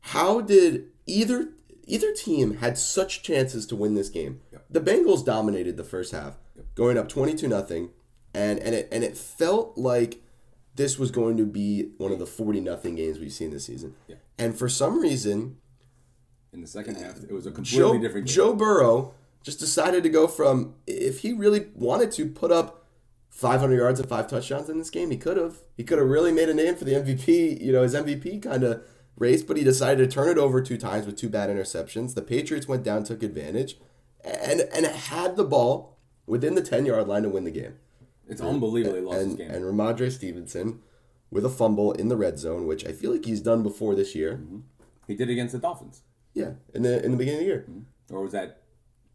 how 0.00 0.40
did 0.40 0.86
either 1.06 1.50
either 1.86 2.12
team 2.12 2.58
had 2.58 2.78
such 2.78 3.22
chances 3.22 3.66
to 3.66 3.76
win 3.76 3.94
this 3.94 4.08
game? 4.08 4.40
The 4.70 4.80
Bengals 4.80 5.24
dominated 5.24 5.76
the 5.76 5.84
first 5.84 6.12
half, 6.12 6.36
going 6.74 6.98
up 6.98 7.08
twenty 7.08 7.34
two 7.34 7.48
nothing, 7.48 7.90
and 8.34 8.58
and 8.58 8.74
it 8.74 8.88
and 8.92 9.04
it 9.04 9.16
felt 9.16 9.76
like 9.76 10.22
this 10.78 10.98
was 10.98 11.10
going 11.10 11.36
to 11.36 11.44
be 11.44 11.90
one 11.98 12.12
of 12.12 12.18
the 12.18 12.26
forty 12.26 12.60
nothing 12.60 12.94
games 12.94 13.18
we've 13.18 13.32
seen 13.32 13.50
this 13.50 13.66
season. 13.66 13.94
And 14.38 14.56
for 14.56 14.68
some 14.68 15.00
reason, 15.00 15.58
In 16.52 16.62
the 16.62 16.66
second 16.66 16.96
half, 16.96 17.18
it 17.18 17.32
was 17.32 17.46
a 17.46 17.50
completely 17.50 17.78
Joe 17.78 17.98
different 17.98 18.26
game. 18.26 18.34
Joe 18.34 18.54
Burrow 18.54 19.14
just 19.42 19.60
decided 19.60 20.02
to 20.04 20.08
go 20.08 20.26
from 20.26 20.74
if 20.86 21.20
he 21.20 21.32
really 21.34 21.66
wanted 21.74 22.10
to 22.12 22.26
put 22.26 22.50
up 22.50 22.86
500 23.28 23.76
yards 23.76 24.00
and 24.00 24.08
five 24.08 24.26
touchdowns 24.28 24.68
in 24.68 24.78
this 24.78 24.90
game, 24.90 25.10
he 25.10 25.16
could 25.16 25.36
have. 25.36 25.58
He 25.76 25.84
could 25.84 25.98
have 25.98 26.08
really 26.08 26.32
made 26.32 26.48
a 26.48 26.54
name 26.54 26.74
for 26.74 26.84
the 26.84 26.92
MVP. 26.94 27.60
You 27.60 27.72
know, 27.72 27.82
his 27.82 27.94
MVP 27.94 28.42
kind 28.42 28.64
of 28.64 28.82
race, 29.16 29.42
but 29.42 29.56
he 29.56 29.64
decided 29.64 30.08
to 30.08 30.14
turn 30.14 30.28
it 30.28 30.38
over 30.38 30.60
two 30.60 30.78
times 30.78 31.06
with 31.06 31.16
two 31.16 31.28
bad 31.28 31.50
interceptions. 31.50 32.14
The 32.14 32.22
Patriots 32.22 32.66
went 32.68 32.84
down, 32.84 33.04
took 33.04 33.22
advantage, 33.22 33.76
and 34.24 34.60
and 34.72 34.86
had 34.86 35.36
the 35.36 35.44
ball 35.44 35.98
within 36.26 36.54
the 36.54 36.62
10 36.62 36.86
yard 36.86 37.08
line 37.08 37.22
to 37.24 37.28
win 37.28 37.44
the 37.44 37.50
game. 37.50 37.74
It's 38.28 38.40
unbelievable 38.40 38.94
they 38.94 39.00
lost 39.00 39.18
And 39.18 39.30
this 39.30 39.38
game. 39.38 39.50
and 39.50 39.64
Rhamondre 39.64 40.10
Stevenson 40.12 40.80
with 41.30 41.44
a 41.44 41.50
fumble 41.50 41.92
in 41.92 42.08
the 42.08 42.16
red 42.16 42.38
zone, 42.38 42.66
which 42.66 42.86
I 42.86 42.92
feel 42.92 43.12
like 43.12 43.24
he's 43.24 43.40
done 43.40 43.62
before 43.62 43.94
this 43.94 44.14
year. 44.14 44.34
Mm-hmm. 44.34 44.58
he 45.06 45.14
did 45.14 45.30
against 45.30 45.52
the 45.52 45.58
Dolphins. 45.58 46.02
Yeah, 46.34 46.52
in 46.74 46.82
the 46.82 47.04
in 47.04 47.10
the 47.12 47.16
beginning 47.16 47.40
of 47.40 47.46
the 47.46 47.46
year, 47.46 47.66
mm-hmm. 47.68 48.14
Or 48.14 48.22
was 48.22 48.32
that 48.32 48.62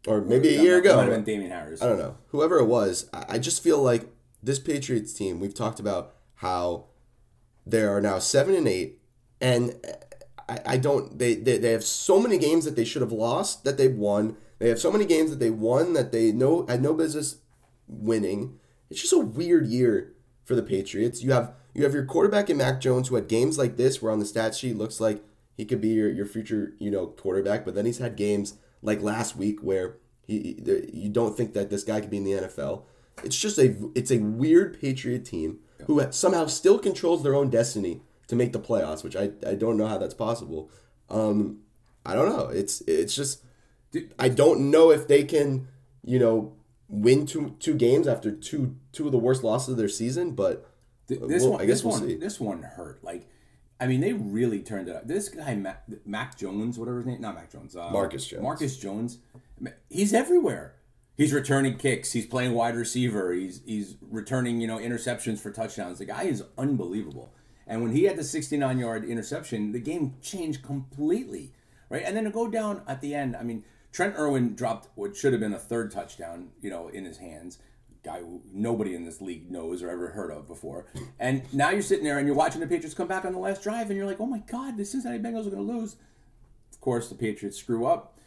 or 0.06 0.20
maybe 0.20 0.54
a 0.54 0.62
year 0.62 0.78
ago. 0.78 0.96
Might 0.96 1.04
have 1.04 1.12
been 1.12 1.24
Damien 1.24 1.50
Harris. 1.50 1.82
I 1.82 1.86
don't 1.86 1.98
know. 1.98 2.16
Whoever 2.28 2.58
it 2.58 2.66
was, 2.66 3.08
I 3.12 3.24
I 3.30 3.38
just 3.38 3.62
feel 3.62 3.82
like 3.82 4.08
this 4.42 4.58
Patriots 4.58 5.12
team, 5.14 5.40
we've 5.40 5.54
talked 5.54 5.80
about 5.80 6.14
how 6.36 6.86
they 7.66 7.82
are 7.82 8.00
now 8.00 8.18
seven 8.18 8.54
and 8.54 8.68
eight, 8.68 9.00
and 9.40 9.74
I, 10.48 10.60
I 10.66 10.76
don't 10.76 11.18
they, 11.18 11.34
they 11.34 11.56
they 11.58 11.70
have 11.72 11.84
so 11.84 12.20
many 12.20 12.38
games 12.38 12.64
that 12.64 12.76
they 12.76 12.84
should 12.84 13.02
have 13.02 13.12
lost 13.12 13.64
that 13.64 13.78
they've 13.78 13.94
won. 13.94 14.36
They 14.58 14.68
have 14.68 14.78
so 14.78 14.92
many 14.92 15.06
games 15.06 15.30
that 15.30 15.40
they 15.40 15.50
won 15.50 15.94
that 15.94 16.12
they 16.12 16.32
no 16.32 16.66
had 16.66 16.82
no 16.82 16.92
business 16.94 17.36
winning. 17.88 18.58
It's 18.94 19.02
just 19.02 19.12
a 19.12 19.18
weird 19.18 19.66
year 19.66 20.12
for 20.44 20.54
the 20.54 20.62
Patriots. 20.62 21.20
You 21.20 21.32
have 21.32 21.52
you 21.74 21.82
have 21.82 21.94
your 21.94 22.04
quarterback 22.04 22.48
in 22.48 22.56
Mac 22.58 22.80
Jones 22.80 23.08
who 23.08 23.16
had 23.16 23.26
games 23.26 23.58
like 23.58 23.76
this 23.76 24.00
where 24.00 24.12
on 24.12 24.20
the 24.20 24.24
stat 24.24 24.54
sheet 24.54 24.76
looks 24.76 25.00
like 25.00 25.20
he 25.56 25.64
could 25.64 25.80
be 25.80 25.88
your, 25.88 26.08
your 26.08 26.26
future, 26.26 26.74
you 26.78 26.92
know, 26.92 27.08
quarterback, 27.08 27.64
but 27.64 27.74
then 27.74 27.86
he's 27.86 27.98
had 27.98 28.14
games 28.14 28.54
like 28.82 29.02
last 29.02 29.34
week 29.36 29.58
where 29.62 29.96
he 30.24 30.38
he- 30.64 30.90
you 30.92 31.08
don't 31.08 31.36
think 31.36 31.54
that 31.54 31.70
this 31.70 31.82
guy 31.82 32.00
could 32.00 32.10
be 32.10 32.18
in 32.18 32.24
the 32.24 32.32
NFL. 32.34 32.84
It's 33.24 33.36
just 33.36 33.58
a 33.58 33.74
it's 33.96 34.12
a 34.12 34.18
weird 34.18 34.80
Patriot 34.80 35.24
team 35.24 35.58
who 35.86 36.00
somehow 36.12 36.46
still 36.46 36.78
controls 36.78 37.24
their 37.24 37.34
own 37.34 37.50
destiny 37.50 38.00
to 38.28 38.36
make 38.36 38.52
the 38.52 38.60
playoffs, 38.60 39.02
which 39.02 39.16
I, 39.16 39.32
I 39.44 39.56
don't 39.56 39.76
know 39.76 39.88
how 39.88 39.98
that's 39.98 40.14
possible. 40.14 40.70
Um, 41.10 41.58
I 42.06 42.14
don't 42.14 42.28
know. 42.28 42.46
It's 42.46 42.80
it's 42.82 43.14
just 43.16 43.42
I 44.20 44.28
don't 44.28 44.70
know 44.70 44.92
if 44.92 45.08
they 45.08 45.24
can, 45.24 45.66
you 46.04 46.20
know, 46.20 46.52
win 46.88 47.26
two 47.26 47.56
two 47.58 47.74
games 47.74 48.06
after 48.06 48.30
two 48.30 48.76
two 48.92 49.06
of 49.06 49.12
the 49.12 49.18
worst 49.18 49.42
losses 49.44 49.70
of 49.70 49.76
their 49.76 49.88
season, 49.88 50.32
but 50.32 50.70
Th- 51.08 51.20
This 51.20 51.42
well, 51.42 51.52
one, 51.52 51.60
I 51.60 51.66
guess 51.66 51.76
this 51.78 51.84
we'll 51.84 51.92
one, 52.00 52.08
see. 52.08 52.14
this 52.16 52.40
one 52.40 52.62
hurt. 52.62 53.04
Like, 53.04 53.28
I 53.78 53.86
mean, 53.86 54.00
they 54.00 54.14
really 54.14 54.60
turned 54.60 54.88
it 54.88 54.96
up. 54.96 55.06
This 55.06 55.28
guy, 55.28 55.54
Mac, 55.54 55.84
Mac 56.06 56.38
Jones, 56.38 56.78
whatever 56.78 56.98
his 56.98 57.06
name, 57.06 57.20
not 57.20 57.34
Mac 57.34 57.52
Jones, 57.52 57.76
uh, 57.76 57.90
Marcus 57.90 58.26
Jones. 58.26 58.42
Marcus 58.42 58.76
Jones. 58.78 59.18
He's 59.90 60.14
everywhere. 60.14 60.76
He's 61.16 61.32
returning 61.32 61.76
kicks. 61.76 62.12
He's 62.12 62.26
playing 62.26 62.54
wide 62.54 62.74
receiver. 62.74 63.32
He's 63.32 63.60
he's 63.66 63.96
returning 64.00 64.60
you 64.60 64.66
know 64.66 64.78
interceptions 64.78 65.38
for 65.40 65.50
touchdowns. 65.50 65.98
The 65.98 66.06
guy 66.06 66.24
is 66.24 66.42
unbelievable. 66.58 67.34
And 67.66 67.82
when 67.82 67.92
he 67.92 68.04
had 68.04 68.16
the 68.16 68.24
69 68.24 68.78
yard 68.78 69.04
interception, 69.04 69.72
the 69.72 69.78
game 69.78 70.14
changed 70.20 70.62
completely, 70.62 71.52
right? 71.88 72.02
And 72.04 72.16
then 72.16 72.24
to 72.24 72.30
go 72.30 72.48
down 72.48 72.82
at 72.86 73.00
the 73.00 73.14
end, 73.14 73.36
I 73.36 73.42
mean, 73.42 73.64
Trent 73.94 74.16
Irwin 74.18 74.56
dropped 74.56 74.88
what 74.96 75.16
should 75.16 75.32
have 75.32 75.40
been 75.40 75.54
a 75.54 75.58
third 75.58 75.92
touchdown, 75.92 76.48
you 76.60 76.68
know, 76.68 76.88
in 76.88 77.04
his 77.04 77.18
hands. 77.18 77.60
Guy 78.02 78.18
who 78.18 78.42
nobody 78.52 78.92
in 78.92 79.04
this 79.04 79.20
league 79.20 79.48
knows 79.50 79.82
or 79.84 79.88
ever 79.88 80.08
heard 80.08 80.32
of 80.32 80.48
before. 80.48 80.86
And 81.20 81.42
now 81.54 81.70
you're 81.70 81.80
sitting 81.80 82.04
there 82.04 82.18
and 82.18 82.26
you're 82.26 82.36
watching 82.36 82.60
the 82.60 82.66
Patriots 82.66 82.92
come 82.92 83.06
back 83.06 83.24
on 83.24 83.32
the 83.32 83.38
last 83.38 83.62
drive, 83.62 83.88
and 83.88 83.96
you're 83.96 84.04
like, 84.04 84.20
oh 84.20 84.26
my 84.26 84.40
God, 84.40 84.76
this 84.76 84.94
isn't 84.94 85.08
how 85.08 85.16
the 85.16 85.22
Cincinnati 85.22 85.22
Bengals 85.22 85.46
are 85.46 85.56
going 85.56 85.66
to 85.66 85.72
lose. 85.78 85.96
Of 86.72 86.80
course, 86.80 87.08
the 87.08 87.14
Patriots 87.14 87.56
screw 87.56 87.86
up, 87.86 88.18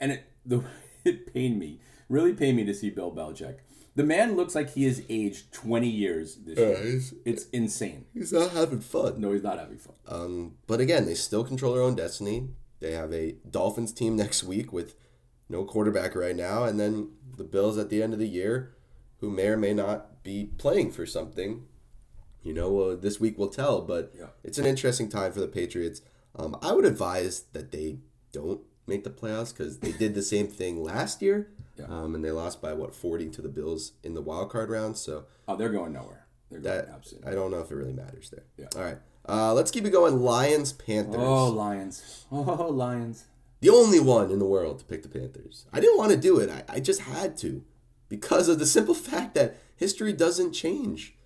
and 0.00 0.12
it 0.12 0.24
the 0.46 0.62
it 1.04 1.34
pained 1.34 1.58
me, 1.58 1.80
really 2.08 2.32
pained 2.32 2.56
me 2.56 2.64
to 2.64 2.72
see 2.72 2.88
Bill 2.88 3.10
Belichick. 3.10 3.56
The 3.96 4.04
man 4.04 4.36
looks 4.36 4.54
like 4.54 4.74
he 4.74 4.84
has 4.84 5.02
aged 5.08 5.52
20 5.52 5.88
years 5.88 6.36
this 6.36 6.56
year. 6.56 7.00
It's 7.24 7.46
insane. 7.48 8.04
he's 8.14 8.32
not 8.32 8.52
having 8.52 8.80
fun. 8.80 9.20
No, 9.20 9.32
he's 9.32 9.42
not 9.42 9.58
having 9.58 9.78
fun. 9.78 9.94
Um, 10.06 10.54
but 10.68 10.80
again, 10.80 11.04
they 11.04 11.14
still 11.14 11.42
control 11.42 11.74
their 11.74 11.82
own 11.82 11.96
destiny. 11.96 12.50
They 12.78 12.92
have 12.92 13.12
a 13.12 13.36
Dolphins 13.50 13.92
team 13.92 14.14
next 14.16 14.44
week 14.44 14.72
with 14.72 14.94
no 15.48 15.64
quarterback 15.64 16.14
right 16.14 16.36
now, 16.36 16.64
and 16.64 16.78
then 16.80 17.10
the 17.36 17.44
Bills 17.44 17.78
at 17.78 17.88
the 17.90 18.02
end 18.02 18.12
of 18.12 18.18
the 18.18 18.28
year, 18.28 18.74
who 19.20 19.30
may 19.30 19.48
or 19.48 19.56
may 19.56 19.72
not 19.74 20.22
be 20.22 20.50
playing 20.58 20.90
for 20.92 21.06
something. 21.06 21.66
You 22.42 22.52
know, 22.54 22.80
uh, 22.80 22.96
this 22.96 23.18
week 23.20 23.38
will 23.38 23.48
tell, 23.48 23.80
but 23.82 24.12
Yeah. 24.18 24.26
it's 24.44 24.58
an 24.58 24.66
interesting 24.66 25.08
time 25.08 25.32
for 25.32 25.40
the 25.40 25.48
Patriots. 25.48 26.00
Um, 26.36 26.56
I 26.62 26.72
would 26.72 26.84
advise 26.84 27.42
that 27.52 27.72
they 27.72 27.98
don't 28.32 28.60
make 28.86 29.02
the 29.04 29.10
playoffs 29.10 29.52
because 29.56 29.78
they 29.78 29.92
did 29.92 30.14
the 30.14 30.22
same 30.22 30.46
thing 30.46 30.82
last 30.82 31.20
year, 31.22 31.48
Yeah. 31.76 31.86
um, 31.86 32.14
and 32.14 32.24
they 32.24 32.30
lost 32.30 32.60
by 32.62 32.72
what 32.72 32.94
forty 32.94 33.28
to 33.30 33.42
the 33.42 33.48
Bills 33.48 33.92
in 34.04 34.14
the 34.14 34.22
wild 34.22 34.50
card 34.50 34.70
round. 34.70 34.96
So 34.96 35.24
Oh, 35.48 35.56
they're 35.56 35.70
going 35.70 35.92
nowhere. 35.92 36.26
They're 36.50 36.60
going 36.60 36.76
that 36.86 36.88
absolutely. 36.94 37.30
I 37.30 37.34
don't 37.34 37.50
know 37.50 37.60
if 37.60 37.70
it 37.70 37.74
really 37.74 37.92
matters 37.92 38.30
there. 38.30 38.44
Yeah. 38.56 38.66
All 38.76 38.82
right, 38.84 38.98
uh, 39.28 39.52
let's 39.54 39.70
keep 39.72 39.84
it 39.84 39.90
going. 39.90 40.20
Lions 40.22 40.72
Panthers. 40.72 41.16
Oh, 41.18 41.48
Lions. 41.48 42.26
Oh, 42.32 42.68
Lions. 42.68 43.24
The 43.60 43.70
only 43.70 44.00
one 44.00 44.30
in 44.30 44.38
the 44.38 44.44
world 44.46 44.78
to 44.80 44.84
pick 44.84 45.02
the 45.02 45.08
Panthers. 45.08 45.66
I 45.72 45.80
didn't 45.80 45.98
want 45.98 46.10
to 46.12 46.16
do 46.16 46.38
it. 46.38 46.50
I, 46.50 46.64
I 46.76 46.80
just 46.80 47.00
had 47.02 47.36
to 47.38 47.64
because 48.08 48.48
of 48.48 48.58
the 48.58 48.66
simple 48.66 48.94
fact 49.10 49.34
that 49.34 49.56
history 49.76 50.12
doesn't 50.12 50.52
change. 50.52 51.16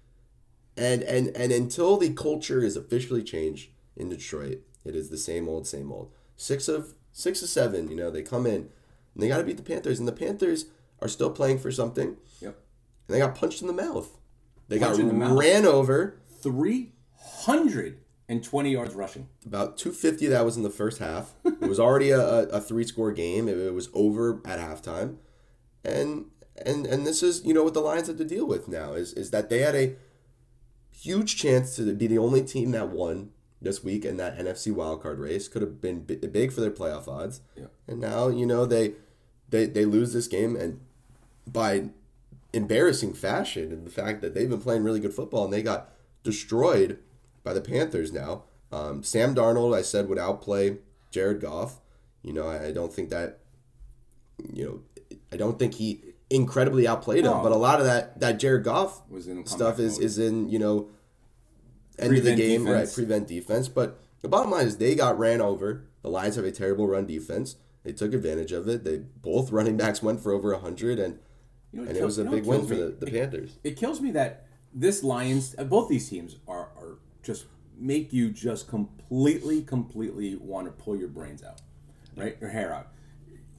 And 0.76 1.02
and 1.02 1.28
and 1.36 1.52
until 1.52 1.96
the 1.96 2.10
culture 2.12 2.62
is 2.62 2.76
officially 2.76 3.22
changed 3.22 3.70
in 3.96 4.08
Detroit, 4.08 4.60
it 4.84 4.94
is 4.94 5.10
the 5.10 5.18
same 5.18 5.48
old, 5.48 5.66
same 5.66 5.90
old. 5.92 6.12
Six 6.36 6.68
of 6.68 6.94
six 7.12 7.42
of 7.42 7.48
seven, 7.48 7.88
you 7.90 7.96
know, 7.96 8.10
they 8.10 8.22
come 8.22 8.46
in 8.46 8.70
and 9.14 9.22
they 9.22 9.28
got 9.28 9.38
to 9.38 9.44
beat 9.44 9.56
the 9.56 9.62
Panthers, 9.64 9.98
and 9.98 10.06
the 10.06 10.12
Panthers 10.12 10.66
are 11.02 11.08
still 11.08 11.30
playing 11.30 11.58
for 11.58 11.72
something, 11.72 12.16
Yep. 12.40 12.56
and 13.08 13.14
they 13.14 13.18
got 13.18 13.34
punched 13.34 13.60
in 13.60 13.66
the 13.66 13.72
mouth. 13.74 14.16
They 14.68 14.78
Punch 14.78 14.98
got 14.98 15.06
the 15.06 15.12
mouth. 15.12 15.38
ran 15.38 15.66
over. 15.66 16.14
320 18.38 18.70
yards 18.70 18.94
rushing. 18.94 19.28
about 19.44 19.76
250 19.76 20.28
that 20.28 20.44
was 20.44 20.56
in 20.56 20.62
the 20.62 20.70
first 20.70 20.98
half. 20.98 21.34
It 21.44 21.68
was 21.68 21.80
already 21.80 22.10
a, 22.10 22.20
a, 22.20 22.60
three 22.60 22.84
score 22.84 23.10
game. 23.10 23.48
It, 23.48 23.58
it 23.58 23.74
was 23.74 23.88
over 23.92 24.40
at 24.44 24.60
halftime. 24.60 25.16
And 25.84 26.26
and 26.64 26.86
and 26.86 27.06
this 27.06 27.22
is 27.22 27.44
you 27.44 27.52
know 27.54 27.64
what 27.64 27.74
the 27.74 27.80
lions 27.80 28.06
have 28.08 28.18
to 28.18 28.24
deal 28.24 28.46
with 28.46 28.68
now 28.68 28.92
is 28.92 29.12
is 29.14 29.30
that 29.30 29.48
they 29.48 29.60
had 29.60 29.74
a 29.74 29.96
huge 30.90 31.36
chance 31.36 31.74
to 31.76 31.94
be 31.94 32.06
the 32.06 32.18
only 32.18 32.42
team 32.42 32.70
that 32.72 32.90
won 32.90 33.30
this 33.62 33.82
week 33.82 34.04
in 34.04 34.16
that 34.18 34.38
nfc 34.38 34.72
wildcard 34.74 35.18
race. 35.18 35.48
Could 35.48 35.62
have 35.62 35.80
been 35.80 36.04
bi- 36.04 36.16
big 36.16 36.52
for 36.52 36.60
their 36.60 36.70
playoff 36.70 37.08
odds. 37.08 37.40
Yeah. 37.56 37.66
and 37.88 37.98
now 37.98 38.28
you 38.28 38.46
know 38.46 38.64
they 38.66 38.92
they 39.48 39.66
they 39.66 39.84
lose 39.84 40.12
this 40.12 40.28
game 40.28 40.54
and 40.54 40.80
by 41.46 41.88
embarrassing 42.52 43.14
fashion 43.14 43.72
and 43.72 43.86
the 43.86 43.90
fact 43.90 44.20
that 44.20 44.34
they've 44.34 44.50
been 44.50 44.60
playing 44.60 44.84
really 44.84 45.00
good 45.00 45.14
football 45.14 45.44
and 45.44 45.52
they 45.52 45.62
got 45.62 45.90
destroyed 46.22 46.98
by 47.42 47.52
the 47.52 47.60
Panthers 47.60 48.12
now. 48.12 48.44
Um, 48.72 49.02
Sam 49.02 49.34
Darnold, 49.34 49.76
I 49.76 49.82
said, 49.82 50.08
would 50.08 50.18
outplay 50.18 50.78
Jared 51.10 51.40
Goff. 51.40 51.80
You 52.22 52.32
know, 52.32 52.46
I, 52.48 52.66
I 52.66 52.72
don't 52.72 52.92
think 52.92 53.10
that. 53.10 53.38
You 54.52 54.64
know, 54.64 55.16
I 55.32 55.36
don't 55.36 55.58
think 55.58 55.74
he 55.74 56.02
incredibly 56.30 56.86
outplayed 56.86 57.24
him, 57.24 57.42
but 57.42 57.52
a 57.52 57.56
lot 57.56 57.80
of 57.80 57.86
that 57.86 58.20
that 58.20 58.38
Jared 58.38 58.64
Goff 58.64 59.02
Was 59.10 59.26
in 59.28 59.44
stuff 59.46 59.78
is 59.78 59.96
mode. 59.98 60.04
is 60.04 60.18
in 60.18 60.48
you 60.48 60.58
know 60.58 60.88
end 61.98 62.16
of 62.16 62.24
the 62.24 62.34
game, 62.34 62.64
defense. 62.64 62.88
right? 62.90 62.94
Prevent 62.94 63.28
defense. 63.28 63.68
But 63.68 64.00
the 64.22 64.28
bottom 64.28 64.50
line 64.50 64.66
is 64.66 64.78
they 64.78 64.94
got 64.94 65.18
ran 65.18 65.40
over. 65.40 65.84
The 66.02 66.08
Lions 66.08 66.36
have 66.36 66.44
a 66.46 66.52
terrible 66.52 66.86
run 66.88 67.04
defense. 67.06 67.56
They 67.82 67.92
took 67.92 68.14
advantage 68.14 68.52
of 68.52 68.68
it. 68.68 68.84
They 68.84 68.98
both 68.98 69.50
running 69.52 69.76
backs 69.76 70.02
went 70.02 70.20
for 70.22 70.32
over 70.32 70.54
hundred, 70.56 70.98
and 70.98 71.18
You 71.72 71.82
know, 71.82 71.88
and 71.88 71.96
it 71.98 72.04
was 72.04 72.18
a 72.18 72.22
you 72.22 72.24
know 72.26 72.30
big 72.32 72.44
win 72.46 72.58
kills 72.60 72.68
for 72.70 72.74
the, 72.76 72.96
the 73.00 73.06
It- 73.08 73.12
Panthers. 73.12 73.58
It 73.62 73.76
kills 73.76 74.00
me 74.00 74.10
that 74.12 74.46
this 74.72 75.02
Lions, 75.02 75.54
uh, 75.58 75.64
both 75.64 75.88
these 75.88 76.08
teams 76.08 76.36
are 76.48 76.69
just 77.22 77.46
make 77.78 78.12
you 78.12 78.30
just 78.30 78.68
completely, 78.68 79.62
completely 79.62 80.36
want 80.36 80.66
to 80.66 80.72
pull 80.72 80.96
your 80.96 81.08
brains 81.08 81.42
out, 81.42 81.60
right? 82.16 82.36
Your 82.40 82.50
hair 82.50 82.72
out. 82.74 82.88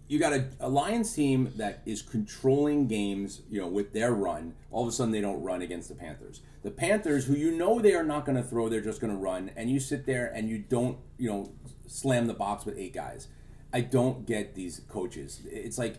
You 0.08 0.20
got 0.20 0.34
a, 0.34 0.46
a 0.60 0.68
Lions 0.68 1.14
team 1.14 1.54
that 1.56 1.82
is 1.86 2.02
controlling 2.02 2.88
games, 2.88 3.42
you 3.50 3.62
know, 3.62 3.68
with 3.68 3.94
their 3.94 4.12
run. 4.12 4.56
All 4.70 4.84
of 4.84 4.90
a 4.90 4.92
sudden, 4.92 5.12
they 5.12 5.22
don't 5.22 5.42
run 5.42 5.62
against 5.62 5.88
the 5.88 5.96
Panthers. 5.96 6.42
The 6.64 6.72
Panthers, 6.72 7.26
who 7.26 7.34
you 7.34 7.52
know 7.52 7.80
they 7.80 7.94
are 7.94 8.04
not 8.04 8.26
going 8.26 8.36
to 8.36 8.44
throw, 8.44 8.68
they're 8.68 8.82
just 8.82 9.00
going 9.00 9.14
to 9.14 9.20
run, 9.20 9.52
and 9.56 9.70
you 9.70 9.80
sit 9.80 10.06
there 10.06 10.28
and 10.28 10.50
you 10.50 10.60
don't, 10.60 10.98
you 11.18 11.30
know, 11.30 11.52
slam 11.88 12.28
the 12.28 12.34
box 12.34 12.66
with 12.66 12.78
eight 12.78 12.94
guys. 12.94 13.30
I 13.74 13.82
don't 13.82 14.26
get 14.26 14.54
these 14.54 14.82
coaches. 14.90 15.42
It's 15.46 15.78
like 15.78 15.96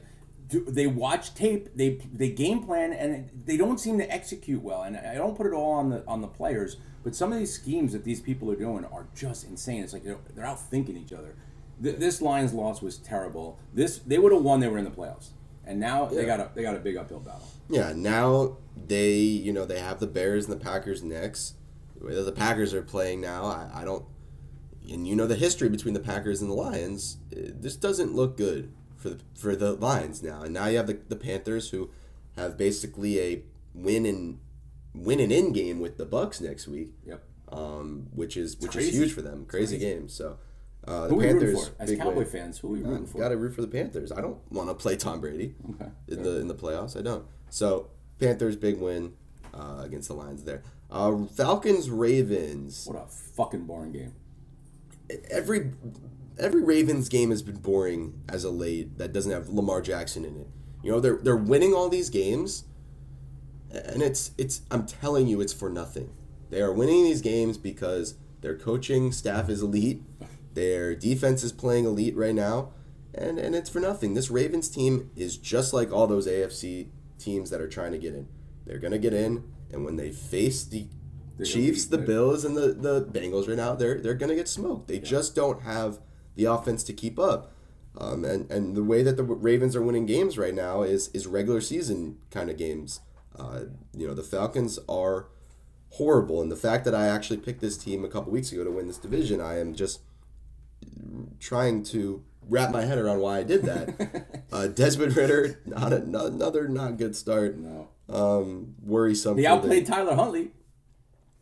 do, 0.52 0.64
they 0.64 0.86
watch 0.86 1.34
tape, 1.34 1.68
they 1.74 1.98
they 2.12 2.30
game 2.30 2.62
plan, 2.62 2.92
and 2.92 3.28
they 3.44 3.56
don't 3.56 3.78
seem 3.80 3.98
to 3.98 4.10
execute 4.12 4.62
well. 4.62 4.82
And 4.82 4.96
I 4.96 5.14
don't 5.14 5.36
put 5.36 5.46
it 5.46 5.52
all 5.52 5.72
on 5.72 5.90
the 5.90 6.04
on 6.06 6.20
the 6.20 6.28
players, 6.28 6.76
but 7.02 7.14
some 7.14 7.32
of 7.32 7.38
these 7.38 7.52
schemes 7.52 7.92
that 7.92 8.04
these 8.04 8.20
people 8.20 8.50
are 8.50 8.56
doing 8.56 8.84
are 8.86 9.06
just 9.14 9.44
insane. 9.46 9.82
It's 9.82 9.92
like 9.92 10.04
they're, 10.04 10.18
they're 10.34 10.44
out 10.46 10.60
thinking 10.60 10.96
each 10.96 11.12
other. 11.12 11.34
Th- 11.82 11.96
this 11.96 12.20
Lions 12.22 12.52
loss 12.52 12.80
was 12.82 12.98
terrible. 12.98 13.58
This 13.74 13.98
they 13.98 14.18
would 14.18 14.32
have 14.32 14.42
won. 14.42 14.60
They 14.60 14.68
were 14.68 14.78
in 14.78 14.84
the 14.84 14.90
playoffs, 14.90 15.30
and 15.66 15.80
now 15.80 16.06
they 16.06 16.24
got 16.24 16.38
a 16.40 16.50
they 16.54 16.62
got 16.62 16.76
a 16.76 16.80
big 16.80 16.96
uphill 16.96 17.20
battle. 17.20 17.48
Yeah, 17.68 17.92
now 17.96 18.58
they 18.76 19.14
you 19.16 19.52
know 19.52 19.64
they 19.64 19.80
have 19.80 19.98
the 20.00 20.06
Bears 20.06 20.44
and 20.48 20.52
the 20.52 20.64
Packers 20.64 21.02
next. 21.02 21.54
The 21.98 22.06
way 22.06 22.14
that 22.14 22.22
the 22.22 22.32
Packers 22.32 22.74
are 22.74 22.82
playing 22.82 23.20
now, 23.20 23.44
I, 23.44 23.70
I 23.82 23.84
don't. 23.84 24.04
And 24.90 25.06
you 25.06 25.14
know 25.16 25.26
the 25.28 25.36
history 25.36 25.68
between 25.68 25.94
the 25.94 26.00
Packers 26.00 26.42
and 26.42 26.50
the 26.50 26.54
Lions. 26.54 27.18
eh, 27.36 27.50
This 27.54 27.76
doesn't 27.76 28.14
look 28.14 28.36
good 28.36 28.72
for 29.02 29.10
the 29.10 29.20
for 29.34 29.56
the 29.56 29.72
Lions 29.74 30.22
now. 30.22 30.42
And 30.42 30.54
now 30.54 30.66
you 30.66 30.76
have 30.78 30.86
the, 30.86 30.98
the 31.08 31.16
Panthers 31.16 31.70
who 31.70 31.90
have 32.36 32.56
basically 32.56 33.20
a 33.20 33.42
win 33.74 34.06
and 34.06 34.38
win 34.94 35.20
and 35.20 35.32
in 35.32 35.52
game 35.52 35.80
with 35.80 35.96
the 35.98 36.04
Bucks 36.06 36.40
next 36.40 36.68
week, 36.68 36.92
Yep. 37.06 37.22
um, 37.50 38.06
which 38.14 38.36
is 38.36 38.58
which 38.60 38.76
is 38.76 38.94
huge 38.94 39.12
for 39.12 39.22
them. 39.22 39.44
Crazy 39.46 39.78
game. 39.78 40.08
So 40.08 40.38
uh, 40.86 41.08
the 41.08 41.08
Who 41.08 41.14
are 41.14 41.18
we 41.18 41.24
rooting 41.26 41.40
Panthers 41.48 41.68
for? 41.68 41.82
As 41.82 41.94
Cowboy 41.96 42.14
win. 42.18 42.26
fans, 42.26 42.58
who 42.58 42.68
are 42.68 42.70
we 42.72 42.82
rooting 42.82 43.06
for? 43.06 43.18
Got 43.18 43.28
to 43.30 43.36
root 43.36 43.54
for 43.54 43.62
the 43.62 43.68
Panthers. 43.68 44.12
I 44.12 44.20
don't 44.20 44.38
want 44.52 44.68
to 44.68 44.74
play 44.74 44.96
Tom 44.96 45.20
Brady 45.20 45.54
Okay. 45.70 45.90
in 46.08 46.22
the 46.22 46.40
in 46.40 46.48
the 46.48 46.54
playoffs. 46.54 46.96
I 46.98 47.02
don't. 47.02 47.24
So 47.50 47.88
Panthers 48.18 48.56
big 48.56 48.78
win 48.78 49.12
uh, 49.54 49.80
against 49.84 50.08
the 50.08 50.14
Lions 50.14 50.44
there. 50.44 50.62
Uh, 50.90 51.24
Falcons 51.26 51.88
Ravens. 51.90 52.86
What 52.86 52.96
a 53.02 53.06
fucking 53.06 53.64
boring 53.66 53.92
game. 53.92 54.12
Every 55.30 55.70
every 56.38 56.62
Ravens 56.62 57.08
game 57.08 57.30
has 57.30 57.42
been 57.42 57.56
boring 57.56 58.22
as 58.28 58.44
a 58.44 58.50
late. 58.50 58.98
That 58.98 59.12
doesn't 59.12 59.32
have 59.32 59.48
Lamar 59.48 59.80
Jackson 59.80 60.24
in 60.24 60.36
it. 60.36 60.48
You 60.82 60.92
know 60.92 61.00
they're 61.00 61.18
they're 61.18 61.36
winning 61.36 61.72
all 61.72 61.88
these 61.88 62.10
games, 62.10 62.64
and 63.70 64.02
it's 64.02 64.32
it's. 64.36 64.62
I'm 64.70 64.86
telling 64.86 65.28
you, 65.28 65.40
it's 65.40 65.52
for 65.52 65.70
nothing. 65.70 66.12
They 66.50 66.60
are 66.60 66.72
winning 66.72 67.04
these 67.04 67.22
games 67.22 67.56
because 67.56 68.16
their 68.40 68.56
coaching 68.56 69.12
staff 69.12 69.48
is 69.48 69.62
elite. 69.62 70.02
Their 70.54 70.94
defense 70.94 71.42
is 71.42 71.52
playing 71.52 71.86
elite 71.86 72.16
right 72.16 72.34
now, 72.34 72.72
and 73.14 73.38
and 73.38 73.54
it's 73.54 73.70
for 73.70 73.80
nothing. 73.80 74.14
This 74.14 74.30
Ravens 74.30 74.68
team 74.68 75.10
is 75.16 75.36
just 75.36 75.72
like 75.72 75.92
all 75.92 76.06
those 76.06 76.26
AFC 76.26 76.88
teams 77.18 77.50
that 77.50 77.60
are 77.60 77.68
trying 77.68 77.92
to 77.92 77.98
get 77.98 78.14
in. 78.14 78.28
They're 78.66 78.78
gonna 78.78 78.98
get 78.98 79.14
in, 79.14 79.44
and 79.72 79.84
when 79.84 79.96
they 79.96 80.10
face 80.10 80.64
the 80.64 80.88
They're 81.36 81.46
Chiefs, 81.46 81.86
the 81.86 81.98
Bills, 81.98 82.44
and 82.44 82.56
the 82.56 82.72
the 82.72 83.04
Bengals 83.04 83.48
right 83.48 83.56
now, 83.56 83.74
they're 83.74 84.00
they're 84.00 84.14
gonna 84.14 84.34
get 84.34 84.48
smoked. 84.48 84.88
They 84.88 84.98
just 84.98 85.34
don't 85.34 85.62
have 85.62 86.00
the 86.34 86.44
offense 86.44 86.82
to 86.84 86.92
keep 86.92 87.18
up. 87.18 87.52
Um, 87.98 88.24
and 88.24 88.50
and 88.50 88.74
the 88.74 88.82
way 88.82 89.02
that 89.02 89.16
the 89.16 89.22
Ravens 89.22 89.76
are 89.76 89.82
winning 89.82 90.06
games 90.06 90.38
right 90.38 90.54
now 90.54 90.82
is 90.82 91.08
is 91.08 91.26
regular 91.26 91.60
season 91.60 92.18
kind 92.30 92.48
of 92.48 92.56
games. 92.56 93.00
Uh, 93.38 93.64
you 93.94 94.06
know 94.06 94.14
the 94.14 94.22
Falcons 94.22 94.78
are 94.88 95.26
horrible, 95.90 96.40
and 96.40 96.50
the 96.50 96.56
fact 96.56 96.86
that 96.86 96.94
I 96.94 97.06
actually 97.06 97.36
picked 97.38 97.60
this 97.60 97.76
team 97.76 98.04
a 98.04 98.08
couple 98.08 98.32
weeks 98.32 98.50
ago 98.50 98.64
to 98.64 98.70
win 98.70 98.86
this 98.86 98.96
division, 98.96 99.40
I 99.42 99.58
am 99.58 99.74
just 99.74 100.00
trying 101.38 101.82
to 101.84 102.24
wrap 102.48 102.70
my 102.70 102.82
head 102.82 102.98
around 102.98 103.20
why 103.20 103.38
I 103.38 103.42
did 103.42 103.62
that. 103.62 104.44
uh, 104.52 104.68
Desmond 104.68 105.16
Ridder, 105.16 105.60
not, 105.66 105.92
another 105.92 106.68
not 106.68 106.96
good 106.96 107.14
start. 107.14 107.56
No. 107.58 107.88
Um, 108.08 108.74
worrisome. 108.82 109.38
He 109.38 109.46
outplayed 109.46 109.86
Tyler 109.86 110.14
Huntley. 110.14 110.50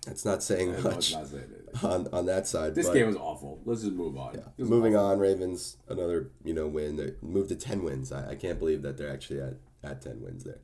That's 0.06 0.24
not 0.24 0.42
saying 0.42 0.82
much 0.82 1.12
not 1.12 1.26
saying. 1.26 1.44
on, 1.82 2.08
on 2.12 2.26
that 2.26 2.46
side. 2.46 2.74
This 2.74 2.86
but 2.86 2.94
game 2.94 3.06
was 3.06 3.16
awful. 3.16 3.60
Let's 3.64 3.82
just 3.82 3.94
move 3.94 4.16
on. 4.16 4.42
Was 4.56 4.68
moving 4.68 4.96
awful. 4.96 5.06
on, 5.12 5.18
Ravens 5.18 5.76
another 5.88 6.30
you 6.44 6.54
know 6.54 6.66
win. 6.66 6.96
They 6.96 7.12
moved 7.22 7.48
to 7.50 7.56
ten 7.56 7.82
wins. 7.82 8.12
I, 8.12 8.30
I 8.30 8.34
can't 8.34 8.58
believe 8.58 8.82
that 8.82 8.96
they're 8.96 9.12
actually 9.12 9.40
at, 9.40 9.54
at 9.82 10.02
ten 10.02 10.22
wins 10.22 10.44
there. 10.44 10.60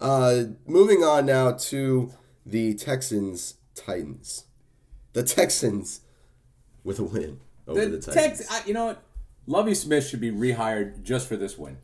Uh, 0.00 0.44
moving 0.66 1.02
on 1.04 1.26
now 1.26 1.52
to 1.52 2.12
the 2.46 2.74
Texans 2.74 3.54
Titans. 3.74 4.44
The 5.12 5.22
Texans 5.22 6.00
with 6.84 6.98
a 6.98 7.04
win 7.04 7.40
over 7.66 7.80
the, 7.84 7.96
The 7.96 8.12
Titans. 8.12 8.38
Tex, 8.38 8.50
I, 8.50 8.66
you 8.66 8.74
know 8.74 8.86
what? 8.86 9.02
Lovie 9.46 9.74
Smith 9.74 10.06
should 10.06 10.20
be 10.20 10.30
rehired 10.30 11.02
just 11.02 11.28
for 11.28 11.36
this 11.36 11.58
win. 11.58 11.78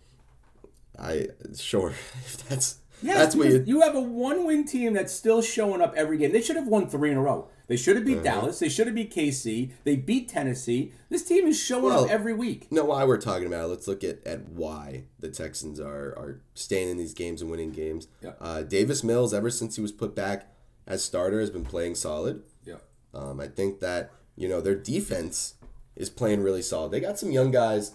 I 0.98 1.28
sure 1.56 1.90
if 1.90 2.46
that's 2.48 2.78
Yes, 3.02 3.18
that's 3.18 3.36
what 3.36 3.48
you. 3.48 3.64
you 3.66 3.80
have 3.82 3.94
a 3.94 4.00
one-win 4.00 4.64
team 4.64 4.94
that's 4.94 5.12
still 5.12 5.42
showing 5.42 5.82
up 5.82 5.94
every 5.96 6.16
game. 6.16 6.32
They 6.32 6.40
should 6.40 6.56
have 6.56 6.66
won 6.66 6.88
three 6.88 7.10
in 7.10 7.16
a 7.16 7.22
row. 7.22 7.48
They 7.68 7.76
should 7.76 7.96
have 7.96 8.06
Uh-huh. 8.06 8.14
beat 8.16 8.22
Dallas. 8.22 8.58
They 8.60 8.68
should 8.68 8.86
have 8.86 8.94
beat 8.94 9.12
KC. 9.12 9.72
They 9.84 9.96
beat 9.96 10.28
Tennessee. 10.28 10.92
This 11.08 11.24
team 11.24 11.46
is 11.46 11.58
showing 11.58 11.84
Well, 11.84 12.04
up 12.04 12.10
every 12.10 12.32
week. 12.32 12.68
No, 12.70 12.84
why 12.84 13.04
we're 13.04 13.16
talking 13.20 13.46
about 13.46 13.64
it. 13.64 13.68
Let's 13.68 13.88
look 13.88 14.04
at, 14.04 14.24
at 14.26 14.48
why 14.48 15.04
the 15.18 15.28
Texans 15.28 15.80
are, 15.80 16.10
are 16.16 16.40
staying 16.54 16.88
in 16.90 16.96
these 16.96 17.12
games 17.14 17.42
and 17.42 17.50
winning 17.50 17.72
games. 17.72 18.06
Yeah. 18.22 18.32
Uh, 18.40 18.62
Davis 18.62 19.02
Mills, 19.02 19.34
ever 19.34 19.50
since 19.50 19.76
he 19.76 19.82
was 19.82 19.90
put 19.92 20.14
back 20.14 20.52
as 20.86 21.02
starter, 21.02 21.40
has 21.40 21.50
been 21.50 21.64
playing 21.64 21.96
solid. 21.96 22.42
Yeah. 22.64 22.76
Um, 23.12 23.40
I 23.40 23.48
think 23.48 23.80
that 23.80 24.12
you 24.36 24.48
know 24.48 24.60
their 24.60 24.74
defense 24.76 25.54
is 25.96 26.10
playing 26.10 26.42
really 26.42 26.62
solid. 26.62 26.92
They 26.92 27.00
got 27.00 27.18
some 27.18 27.30
young 27.32 27.50
guys 27.50 27.92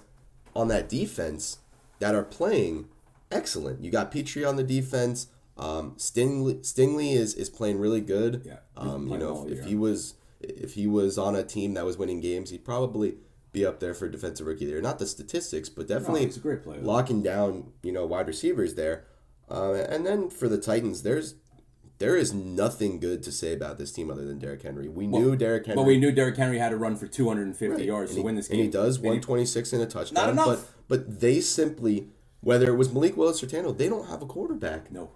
on 0.55 0.67
that 0.67 0.89
defense 0.89 1.59
that 1.99 2.13
are 2.15 2.23
playing 2.23 2.89
excellent. 3.31 3.83
You 3.83 3.91
got 3.91 4.11
Pitre 4.11 4.43
on 4.45 4.55
the 4.57 4.63
defense. 4.63 5.27
Um, 5.57 5.95
Stingley, 5.97 6.59
Stingley 6.61 7.13
is, 7.13 7.33
is 7.35 7.49
playing 7.49 7.77
really 7.79 8.01
good. 8.01 8.41
Yeah, 8.45 8.57
Um, 8.77 9.07
you 9.07 9.17
know, 9.17 9.33
well, 9.33 9.47
if 9.51 9.65
he 9.65 9.75
was 9.75 10.15
if 10.39 10.73
he 10.73 10.87
was 10.87 11.17
on 11.19 11.35
a 11.35 11.43
team 11.43 11.75
that 11.75 11.85
was 11.85 11.97
winning 11.97 12.19
games, 12.21 12.49
he'd 12.49 12.65
probably 12.65 13.15
be 13.51 13.65
up 13.65 13.79
there 13.79 13.93
for 13.93 14.07
defensive 14.09 14.47
rookie 14.47 14.65
there. 14.65 14.81
Not 14.81 14.97
the 14.97 15.05
statistics, 15.05 15.69
but 15.69 15.87
definitely 15.87 16.25
he's 16.25 16.37
a 16.37 16.39
great 16.39 16.63
player. 16.63 16.81
locking 16.81 17.21
down 17.21 17.71
you 17.83 17.91
know 17.91 18.05
wide 18.05 18.27
receivers 18.27 18.75
there. 18.75 19.05
Uh, 19.49 19.73
and 19.73 20.05
then 20.05 20.29
for 20.29 20.47
the 20.47 20.57
Titans, 20.57 21.03
there's 21.03 21.35
there 21.99 22.15
is 22.15 22.33
nothing 22.33 22.99
good 22.99 23.21
to 23.21 23.31
say 23.31 23.53
about 23.53 23.77
this 23.77 23.91
team 23.91 24.09
other 24.09 24.25
than 24.25 24.39
Derrick 24.39 24.63
Henry. 24.63 24.87
We 24.89 25.05
knew 25.05 25.35
Derrick 25.35 25.67
Henry. 25.67 25.75
But 25.75 25.85
we 25.85 25.97
knew 25.99 26.11
Derrick 26.11 26.37
Henry 26.37 26.57
had 26.57 26.69
to 26.69 26.77
run 26.77 26.95
for 26.95 27.05
250 27.05 27.75
Right. 27.75 27.85
yards 27.85 28.09
And 28.11 28.15
to 28.15 28.21
he- 28.21 28.25
win 28.25 28.35
this 28.35 28.47
game, 28.47 28.59
And 28.61 28.65
he 28.65 28.71
does 28.71 28.95
And 28.95 29.03
he- 29.05 29.09
126 29.09 29.73
and 29.73 29.83
a 29.83 29.85
touchdown. 29.85 30.23
Not 30.25 30.29
enough. 30.31 30.47
But 30.87 31.05
but 31.05 31.19
they 31.19 31.39
simply, 31.41 32.07
whether 32.39 32.71
it 32.73 32.75
was 32.77 32.91
Malik 32.91 33.15
Willis 33.17 33.43
or 33.43 33.47
Tannehill, 33.47 33.77
they 33.77 33.87
don't 33.89 34.07
have 34.07 34.23
a 34.23 34.25
quarterback. 34.25 34.91
No, 34.91 35.11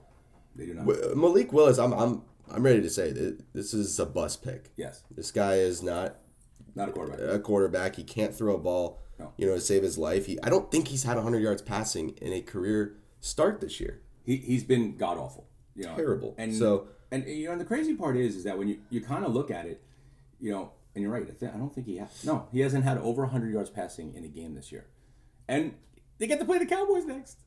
they 0.56 0.66
do 0.66 0.74
not. 0.74 0.86
W- 0.88 1.16
Malik 1.16 1.52
Willis, 1.54 1.78
I'm 1.78 1.94
I'm 1.94 2.22
I'm 2.50 2.64
ready 2.64 2.82
to 2.82 2.90
say 2.90 3.12
that 3.12 3.54
this 3.54 3.74
is 3.74 4.00
a 4.00 4.06
bust 4.06 4.44
pick. 4.44 4.72
Yes, 4.76 5.04
This 5.12 5.32
guy 5.32 5.56
is 5.56 5.82
not 5.84 6.18
not 6.76 6.90
a 6.90 6.92
quarterback. 6.92 7.20
a 7.36 7.40
quarterback. 7.40 7.96
He 7.96 8.04
can't 8.04 8.34
throw 8.36 8.56
a 8.56 8.58
ball, 8.60 9.02
No. 9.20 9.32
you 9.38 9.48
know, 9.48 9.56
to 9.56 9.62
save 9.62 9.84
his 9.84 9.98
life. 9.98 10.26
He 10.28 10.40
I 10.44 10.50
don't 10.50 10.70
think 10.72 10.88
he's 10.90 11.04
had 11.04 11.16
100 11.16 11.40
yards 11.42 11.62
passing 11.62 12.10
in 12.22 12.34
a 12.34 12.42
career 12.42 12.98
start 13.22 13.62
this 13.62 13.80
year. 13.80 14.02
He 14.24 14.38
he's 14.38 14.64
been 14.64 14.98
god 14.98 15.18
awful. 15.18 15.48
You 15.76 15.86
know, 15.86 15.96
Terrible. 15.96 16.36
And 16.38 16.54
So- 16.56 16.88
and 17.12 17.26
you 17.28 17.46
know, 17.46 17.52
and 17.54 17.62
the 17.62 17.66
crazy 17.66 17.94
part 17.96 18.18
is, 18.18 18.36
is 18.36 18.44
that 18.46 18.58
when 18.58 18.68
you, 18.68 18.80
you 18.90 19.00
kind 19.00 19.24
of 19.24 19.32
look 19.34 19.52
at 19.52 19.66
it, 19.68 19.84
you 20.40 20.52
know, 20.52 20.72
and 20.96 21.02
you're 21.04 21.12
right. 21.12 21.22
I, 21.24 21.32
think, 21.32 21.54
I 21.54 21.58
don't 21.58 21.74
think 21.74 21.86
he 21.88 21.98
has. 21.98 22.24
No, 22.26 22.48
he 22.52 22.62
hasn't 22.62 22.84
had 22.84 22.98
over 22.98 23.22
100 23.24 23.52
yards 23.54 23.70
passing 23.70 24.14
in 24.16 24.24
a 24.24 24.28
game 24.28 24.56
this 24.56 24.72
year, 24.72 24.88
and 25.48 25.76
they 26.18 26.26
get 26.28 26.40
to 26.40 26.46
play 26.46 26.58
the 26.58 26.66
Cowboys 26.66 27.06
next. 27.06 27.38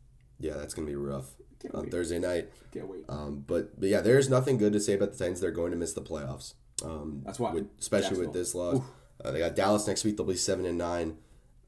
Yeah, 0.41 0.55
that's 0.55 0.75
gonna 0.75 0.87
be 0.87 0.95
rough 0.95 1.31
on. 1.75 1.91
Thursday 1.91 2.19
night. 2.19 2.49
Can't 2.73 2.89
wait. 2.89 3.05
Um, 3.09 3.45
but 3.47 3.79
but 3.79 3.89
yeah, 3.89 4.01
there's 4.01 4.29
nothing 4.29 4.59
good 4.59 4.73
to 4.73 4.81
say 4.81 4.95
about 4.95 5.13
the 5.13 5.19
Titans. 5.19 5.41
They're 5.41 5.51
going 5.51 5.71
to 5.73 5.77
miss 5.77 5.93
the 5.93 6.03
playoffs. 6.03 6.55
Um, 6.85 7.23
That's 7.25 7.39
why. 7.39 7.53
with, 7.53 7.69
especially 7.79 8.19
with 8.19 8.33
this 8.33 8.55
loss. 8.55 8.81
Uh, 9.25 9.33
they 9.33 9.41
got 9.41 9.57
Dallas 9.57 9.87
next 9.87 10.05
week. 10.05 10.17
They'll 10.17 10.27
be 10.27 10.37
seven 10.37 10.65
and 10.65 10.79
nine, 10.79 11.17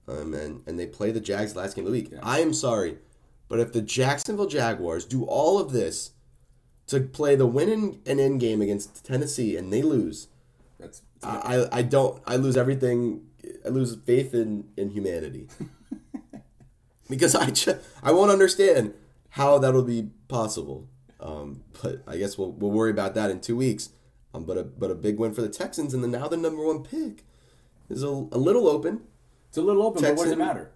um, 0.07 0.35
and 0.35 0.63
and 0.67 0.79
they 0.79 0.87
play 0.87 1.11
the 1.11 1.21
Jags 1.21 1.57
last 1.57 1.75
game 1.75 1.85
of 1.85 1.93
the 1.93 1.99
week. 1.99 2.13
I 2.23 2.39
am 2.41 2.55
sorry, 2.55 2.99
but 3.49 3.59
if 3.59 3.73
the 3.73 3.83
Jacksonville 3.83 4.47
Jaguars 4.47 5.05
do 5.05 5.25
all 5.25 5.59
of 5.59 5.73
this 5.73 6.13
to 6.87 7.01
play 7.01 7.35
the 7.35 7.47
win 7.47 7.99
and, 8.07 8.21
end 8.21 8.41
game 8.41 8.63
against 8.63 9.05
Tennessee 9.05 9.57
and 9.57 9.73
they 9.73 9.83
lose, 9.83 10.29
That's 10.79 11.03
I, 11.25 11.57
I 11.73 11.79
I 11.79 11.83
don't. 11.83 12.23
I 12.25 12.37
lose 12.37 12.57
everything. 12.57 13.27
I 13.65 13.71
lose 13.71 13.97
faith 13.97 14.33
in 14.33 14.69
in 14.77 14.91
humanity 14.91 15.49
because 17.11 17.35
I 17.45 17.51
ju- 17.51 17.79
I 18.03 18.13
won't 18.13 18.31
understand 18.31 18.95
how 19.31 19.59
that'll 19.59 19.83
be 19.83 20.09
possible. 20.29 20.89
Um, 21.21 21.65
but 21.83 22.03
I 22.07 22.17
guess 22.17 22.39
we'll 22.39 22.53
we'll 22.53 22.71
worry 22.71 22.91
about 22.91 23.15
that 23.15 23.31
in 23.31 23.41
two 23.41 23.57
weeks. 23.57 23.91
Um, 24.33 24.45
but 24.45 24.57
a 24.57 24.63
but 24.65 24.91
a 24.91 24.95
big 24.95 25.19
win 25.19 25.35
for 25.35 25.43
the 25.43 25.49
Texans, 25.49 25.93
and 25.93 26.03
then 26.03 26.13
now 26.13 26.29
the 26.29 26.37
number 26.37 26.65
one 26.65 26.83
pick 26.83 27.25
is 27.91 28.03
a, 28.03 28.07
a 28.09 28.39
little 28.39 28.69
open. 28.69 29.03
it's 29.49 29.59
a 29.59 29.63
little 29.63 29.83
open, 29.83 30.01
but 30.03 30.17
what 30.17 30.25
does 30.25 30.33
it 30.33 30.39
matter? 30.39 30.71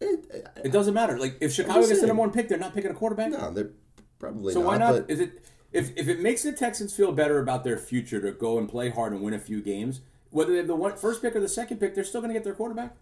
It, 0.00 0.50
It 0.64 0.72
doesn't 0.72 0.92
matter. 0.92 1.18
Like 1.18 1.38
if 1.40 1.52
Chicago 1.52 1.86
gets 1.86 2.00
the 2.00 2.08
number 2.08 2.20
one 2.20 2.32
pick, 2.32 2.48
they're 2.48 2.58
not 2.58 2.74
picking 2.74 2.90
a 2.90 2.94
quarterback. 2.94 3.30
no, 3.30 3.50
they're 3.52 3.70
probably 4.18 4.52
so 4.52 4.60
not. 4.60 4.66
why 4.66 4.76
not? 4.78 4.92
But 4.92 5.10
Is 5.10 5.20
it 5.20 5.44
if 5.72 5.92
if 5.96 6.08
it 6.08 6.20
makes 6.20 6.42
the 6.42 6.52
Texans 6.52 6.94
feel 6.94 7.12
better 7.12 7.38
about 7.38 7.64
their 7.64 7.78
future 7.78 8.20
to 8.20 8.32
go 8.32 8.58
and 8.58 8.68
play 8.68 8.90
hard 8.90 9.12
and 9.12 9.22
win 9.22 9.34
a 9.34 9.38
few 9.38 9.62
games, 9.62 10.00
whether 10.30 10.50
they 10.50 10.58
have 10.58 10.66
the 10.66 10.76
one, 10.76 10.96
first 10.96 11.22
pick 11.22 11.34
or 11.36 11.40
the 11.40 11.48
second 11.48 11.78
pick, 11.78 11.94
they're 11.94 12.04
still 12.04 12.20
going 12.20 12.30
to 12.30 12.34
get 12.34 12.44
their 12.44 12.54
quarterback. 12.54 12.96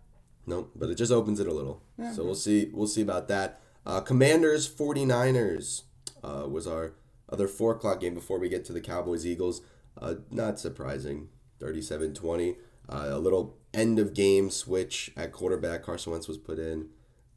No, 0.46 0.68
but 0.74 0.90
it 0.90 0.96
just 0.96 1.12
opens 1.12 1.38
it 1.40 1.46
a 1.46 1.52
little. 1.52 1.82
So 2.12 2.24
we'll 2.24 2.34
see 2.34 2.70
we'll 2.72 2.86
see 2.88 3.02
about 3.02 3.28
that. 3.28 3.60
Uh, 3.86 4.00
Commanders 4.00 4.68
49ers 4.72 5.82
uh, 6.22 6.46
was 6.48 6.66
our 6.66 6.94
other 7.28 7.48
4 7.48 7.72
o'clock 7.72 8.00
game 8.00 8.14
before 8.14 8.38
we 8.38 8.48
get 8.48 8.64
to 8.66 8.72
the 8.72 8.80
Cowboys 8.80 9.26
Eagles. 9.26 9.62
Uh, 10.00 10.14
not 10.30 10.58
surprising. 10.58 11.28
37 11.60 12.14
20. 12.14 12.56
Uh, 12.88 13.08
a 13.10 13.18
little 13.18 13.56
end 13.72 13.98
of 13.98 14.14
game 14.14 14.50
switch 14.50 15.12
at 15.16 15.32
quarterback. 15.32 15.84
Carson 15.84 16.12
Wentz 16.12 16.28
was 16.28 16.38
put 16.38 16.58
in. 16.58 16.88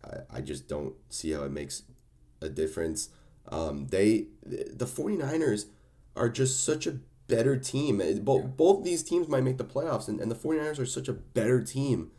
I, 0.03 0.37
I 0.37 0.41
just 0.41 0.67
don't 0.67 0.95
see 1.09 1.31
how 1.31 1.43
it 1.43 1.51
makes 1.51 1.83
a 2.41 2.49
difference. 2.49 3.09
Um, 3.49 3.87
they 3.87 4.27
the 4.43 4.85
49ers 4.85 5.65
are 6.15 6.29
just 6.29 6.63
such 6.63 6.87
a 6.87 6.99
better 7.27 7.57
team. 7.57 8.01
Both, 8.23 8.57
both 8.57 8.83
these 8.83 9.03
teams 9.03 9.27
might 9.27 9.43
make 9.43 9.57
the 9.57 9.63
playoffs, 9.63 10.07
and, 10.07 10.19
and 10.19 10.31
the 10.31 10.35
49ers 10.35 10.79
are 10.79 10.85
such 10.85 11.07
a 11.07 11.13
better 11.13 11.61
team 11.63 12.11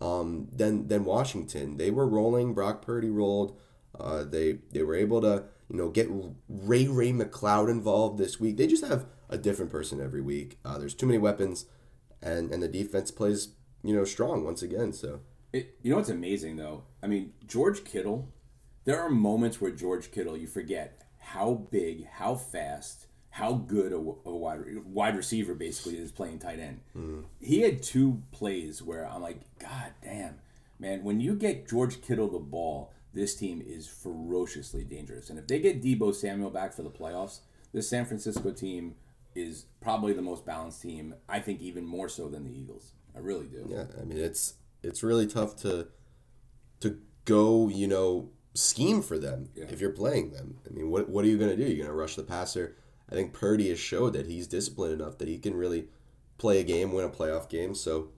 um, 0.00 0.48
than 0.52 0.88
than 0.88 1.04
Washington. 1.04 1.76
They 1.76 1.90
were 1.90 2.06
rolling. 2.06 2.54
Brock 2.54 2.82
Purdy 2.82 3.10
rolled. 3.10 3.58
Uh, 3.98 4.24
they 4.24 4.58
they 4.72 4.82
were 4.82 4.94
able 4.94 5.20
to 5.22 5.44
you 5.68 5.76
know 5.76 5.88
get 5.88 6.08
Ray 6.48 6.86
Ray 6.86 7.12
McCloud 7.12 7.70
involved 7.70 8.18
this 8.18 8.38
week. 8.38 8.56
They 8.56 8.66
just 8.66 8.84
have 8.84 9.06
a 9.28 9.38
different 9.38 9.70
person 9.70 10.00
every 10.00 10.20
week. 10.20 10.58
Uh, 10.64 10.78
there's 10.78 10.94
too 10.94 11.06
many 11.06 11.18
weapons, 11.18 11.66
and 12.22 12.52
and 12.52 12.62
the 12.62 12.68
defense 12.68 13.10
plays 13.10 13.48
you 13.82 13.94
know 13.94 14.04
strong 14.04 14.44
once 14.44 14.62
again. 14.62 14.92
So 14.92 15.20
It, 15.52 15.76
you 15.82 15.90
know 15.90 15.96
what's 15.96 16.08
amazing 16.08 16.56
though? 16.56 16.84
I 17.02 17.06
mean, 17.06 17.32
George 17.46 17.84
Kittle. 17.84 18.32
There 18.84 18.98
are 18.98 19.10
moments 19.10 19.60
where 19.60 19.70
George 19.70 20.10
Kittle, 20.10 20.34
you 20.34 20.46
forget 20.46 21.02
how 21.18 21.52
big, 21.70 22.06
how 22.06 22.36
fast, 22.36 23.06
how 23.38 23.52
good 23.52 23.92
a, 23.92 23.96
a 23.96 24.36
wide 24.36 24.84
wide 24.84 25.16
receiver 25.16 25.54
basically 25.54 25.96
is 25.96 26.10
playing 26.10 26.40
tight 26.40 26.58
end. 26.58 26.80
He 27.40 27.60
had 27.62 27.82
two 27.82 28.22
plays 28.32 28.82
where 28.82 29.08
I'm 29.08 29.22
like, 29.22 29.40
God 29.60 29.92
damn, 30.02 30.40
man! 30.80 31.04
When 31.04 31.20
you 31.20 31.34
get 31.34 31.68
George 31.68 32.02
Kittle 32.02 32.28
the 32.28 32.40
ball, 32.40 32.92
this 33.14 33.36
team 33.36 33.62
is 33.64 33.86
ferociously 33.86 34.82
dangerous. 34.82 35.30
And 35.30 35.38
if 35.38 35.46
they 35.46 35.60
get 35.60 35.80
Deebo 35.80 36.12
Samuel 36.14 36.50
back 36.50 36.72
for 36.72 36.82
the 36.82 36.90
playoffs, 36.90 37.40
this 37.72 37.88
San 37.88 38.04
Francisco 38.06 38.50
team 38.50 38.96
is 39.36 39.66
probably 39.80 40.12
the 40.12 40.22
most 40.22 40.44
balanced 40.44 40.82
team. 40.82 41.14
I 41.28 41.38
think 41.38 41.60
even 41.60 41.86
more 41.86 42.08
so 42.08 42.28
than 42.28 42.44
the 42.44 42.50
Eagles. 42.50 42.92
I 43.14 43.20
really 43.20 43.46
do. 43.46 43.66
yeah, 43.68 43.84
I 44.00 44.04
mean 44.04 44.18
it's 44.18 44.54
it's 44.82 45.04
really 45.04 45.28
tough 45.28 45.54
to 45.62 45.86
to 46.80 46.98
go 47.24 47.68
you 47.68 47.86
know 47.86 48.30
scheme 48.54 49.00
for 49.00 49.16
them 49.16 49.50
if 49.54 49.80
you're 49.80 49.90
playing 49.90 50.32
them. 50.32 50.58
I 50.68 50.74
mean, 50.74 50.90
what 50.90 51.08
what 51.08 51.24
are 51.24 51.28
you 51.28 51.38
gonna 51.38 51.56
do? 51.56 51.62
You're 51.62 51.86
gonna 51.86 51.96
rush 51.96 52.16
the 52.16 52.24
passer. 52.24 52.74
I 53.10 53.14
think 53.14 53.32
Purdy 53.32 53.68
has 53.70 53.78
showed 53.80 54.12
that 54.12 54.26
he's 54.26 54.46
disciplined 54.46 55.00
enough 55.00 55.18
that 55.18 55.28
he 55.28 55.38
can 55.38 55.54
really 55.54 55.86
play 56.36 56.60
a 56.60 56.64
game, 56.64 56.92
win 56.92 57.04
a 57.04 57.08
playoff 57.08 57.48
game. 57.48 57.74
So 57.74 58.08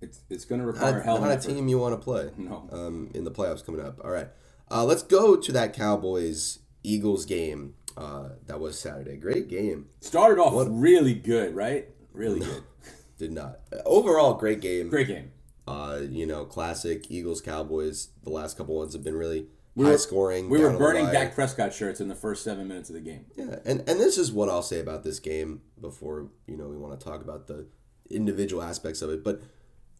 It's 0.00 0.20
it's 0.28 0.44
going 0.44 0.60
to 0.60 0.66
require 0.66 0.94
not, 0.96 1.04
hell 1.04 1.16
of 1.16 1.22
not 1.22 1.30
a 1.32 1.40
team 1.40 1.68
you 1.68 1.78
want 1.78 1.94
to 1.94 2.02
play 2.02 2.30
No. 2.36 2.68
um, 2.72 3.10
in 3.14 3.24
the 3.24 3.30
playoffs 3.30 3.64
coming 3.64 3.80
up. 3.80 4.00
All 4.04 4.10
right, 4.10 4.28
uh, 4.70 4.84
let's 4.84 5.02
go 5.02 5.36
to 5.36 5.52
that 5.52 5.72
Cowboys 5.74 6.58
Eagles 6.82 7.24
game 7.24 7.74
uh, 7.96 8.30
that 8.46 8.58
was 8.58 8.78
Saturday. 8.78 9.16
Great 9.16 9.48
game. 9.48 9.86
Started 10.00 10.40
off 10.40 10.66
really 10.70 11.14
good, 11.14 11.54
right? 11.54 11.88
Really 12.12 12.40
good. 12.40 12.62
Did 13.18 13.32
not 13.32 13.60
overall 13.86 14.34
great 14.34 14.60
game. 14.60 14.88
Great 14.88 15.06
game. 15.06 15.30
Uh, 15.68 16.00
you 16.10 16.26
know, 16.26 16.44
classic 16.44 17.08
Eagles 17.08 17.40
Cowboys. 17.40 18.08
The 18.24 18.30
last 18.30 18.56
couple 18.58 18.74
ones 18.76 18.94
have 18.94 19.04
been 19.04 19.14
really 19.14 19.46
high 19.78 19.96
scoring. 19.96 20.48
We 20.48 20.60
were 20.60 20.76
burning. 20.76 21.06
Dak 21.06 21.34
Prescott 21.34 21.72
shirts 21.72 22.00
in 22.00 22.08
the 22.08 22.14
first 22.14 22.44
seven 22.44 22.68
minutes 22.68 22.90
of 22.90 22.94
the 22.94 23.00
game. 23.00 23.26
Yeah, 23.36 23.56
and 23.64 23.80
and 23.88 24.00
this 24.00 24.18
is 24.18 24.32
what 24.32 24.48
I'll 24.48 24.62
say 24.62 24.80
about 24.80 25.04
this 25.04 25.18
game 25.18 25.62
before 25.80 26.28
you 26.46 26.56
know 26.56 26.68
we 26.68 26.76
want 26.76 26.98
to 26.98 27.04
talk 27.04 27.22
about 27.22 27.46
the 27.46 27.66
individual 28.10 28.62
aspects 28.62 29.02
of 29.02 29.10
it. 29.10 29.24
But 29.24 29.42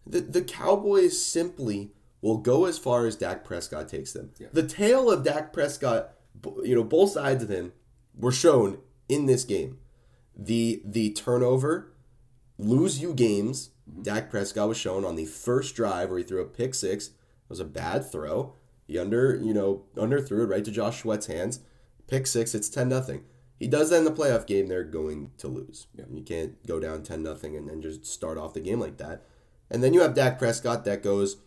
the 0.07 0.21
the 0.21 0.43
Cowboys 0.43 1.21
simply 1.21 1.93
will 2.21 2.39
go 2.39 2.67
as 2.67 2.79
far 2.79 3.07
as 3.07 3.17
Dak 3.17 3.45
Prescott 3.45 3.89
takes 3.89 4.13
them. 4.13 4.31
The 4.53 4.67
tale 4.67 5.11
of 5.11 5.25
Dak 5.25 5.53
Prescott, 5.53 6.13
you 6.63 6.75
know, 6.75 6.85
both 6.85 7.11
sides 7.11 7.43
of 7.43 7.51
him 7.51 7.73
were 8.17 8.33
shown 8.33 8.79
in 9.09 9.27
this 9.27 9.45
game. 9.45 9.79
The 10.37 10.83
the 10.85 11.13
turnover, 11.13 11.93
lose 12.59 13.01
you 13.01 13.13
games. 13.13 13.71
Mm-hmm. 13.91 14.03
Dak 14.03 14.31
Prescott 14.31 14.69
was 14.69 14.79
shown 14.79 15.05
on 15.05 15.17
the 15.17 15.25
first 15.25 15.75
drive 15.75 16.09
where 16.09 16.19
he 16.19 16.25
threw 16.25 16.41
a 16.41 16.47
pick 16.47 16.75
six. 16.75 17.09
It 17.09 17.15
was 17.49 17.61
a 17.61 17.65
bad 17.65 18.11
throw. 18.11 18.55
He 18.93 18.99
under 18.99 19.35
you 19.35 19.55
know 19.55 19.85
underthrew 19.97 20.43
it 20.43 20.49
right 20.49 20.65
to 20.65 20.71
Josh 20.71 21.01
Sweat's 21.01 21.27
hands. 21.27 21.61
Pick 22.09 22.27
six. 22.27 22.55
It's 22.55 22.69
ten 22.69 22.91
nothing. 22.91 23.25
He 23.59 23.67
does 23.67 23.89
that 23.89 23.97
in 23.97 24.05
the 24.05 24.11
playoff 24.11 24.47
game. 24.47 24.67
They're 24.67 24.85
going 24.85 25.31
to 25.39 25.49
lose. 25.49 25.87
You 25.97 26.23
can't 26.23 26.65
go 26.67 26.79
down 26.79 27.03
ten 27.03 27.23
nothing 27.23 27.57
and 27.57 27.67
then 27.67 27.81
just 27.81 28.05
start 28.05 28.37
off 28.37 28.53
the 28.53 28.61
game 28.61 28.81
like 28.81 28.99
that. 28.99 29.23
And 29.71 29.83
then 29.83 29.95
you 29.95 30.03
have 30.03 30.15
Dak 30.15 30.39
Prescott 30.39 30.85
that 30.85 31.03
goes, 31.03 31.39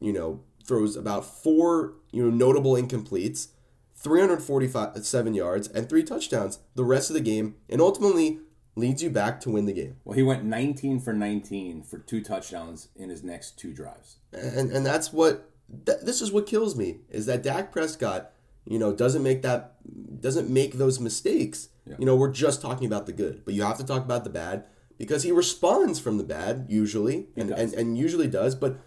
you 0.00 0.12
know, 0.12 0.40
throws 0.64 0.96
about 0.96 1.24
four 1.24 1.94
you 2.10 2.24
know 2.24 2.30
notable 2.30 2.72
incompletes, 2.72 3.48
347 3.94 5.34
yards 5.34 5.68
and 5.68 5.88
three 5.88 6.02
touchdowns 6.02 6.58
the 6.74 6.84
rest 6.84 7.08
of 7.08 7.14
the 7.14 7.20
game, 7.20 7.54
and 7.68 7.80
ultimately 7.80 8.40
leads 8.74 9.00
you 9.00 9.10
back 9.10 9.40
to 9.42 9.50
win 9.50 9.66
the 9.66 9.72
game. 9.72 9.96
Well, 10.04 10.16
he 10.16 10.24
went 10.24 10.42
19 10.42 10.98
for 10.98 11.12
19 11.12 11.84
for 11.84 11.98
two 11.98 12.20
touchdowns 12.20 12.88
in 12.96 13.10
his 13.10 13.22
next 13.22 13.60
two 13.60 13.72
drives. 13.72 14.16
and 14.32 14.72
and 14.72 14.84
that's 14.84 15.12
what 15.12 15.49
th- 15.86 16.00
this 16.02 16.20
is 16.20 16.32
what 16.32 16.46
kills 16.46 16.76
me 16.76 16.98
is 17.08 17.26
that 17.26 17.42
Dak 17.42 17.72
Prescott, 17.72 18.32
you 18.64 18.78
know, 18.78 18.92
doesn't 18.94 19.22
make 19.22 19.42
that 19.42 19.76
doesn't 20.20 20.48
make 20.50 20.74
those 20.74 21.00
mistakes. 21.00 21.68
You 21.98 22.06
know, 22.06 22.14
we're 22.14 22.30
just 22.30 22.62
talking 22.62 22.86
about 22.86 23.06
the 23.06 23.12
good, 23.12 23.44
but 23.44 23.52
you 23.54 23.62
have 23.62 23.76
to 23.78 23.84
talk 23.84 24.04
about 24.04 24.22
the 24.22 24.30
bad 24.30 24.64
because 24.96 25.24
he 25.24 25.32
responds 25.32 25.98
from 25.98 26.18
the 26.18 26.24
bad 26.24 26.66
usually, 26.68 27.26
and, 27.36 27.50
and 27.50 27.72
and 27.74 27.98
usually 27.98 28.28
does. 28.28 28.54
But 28.54 28.78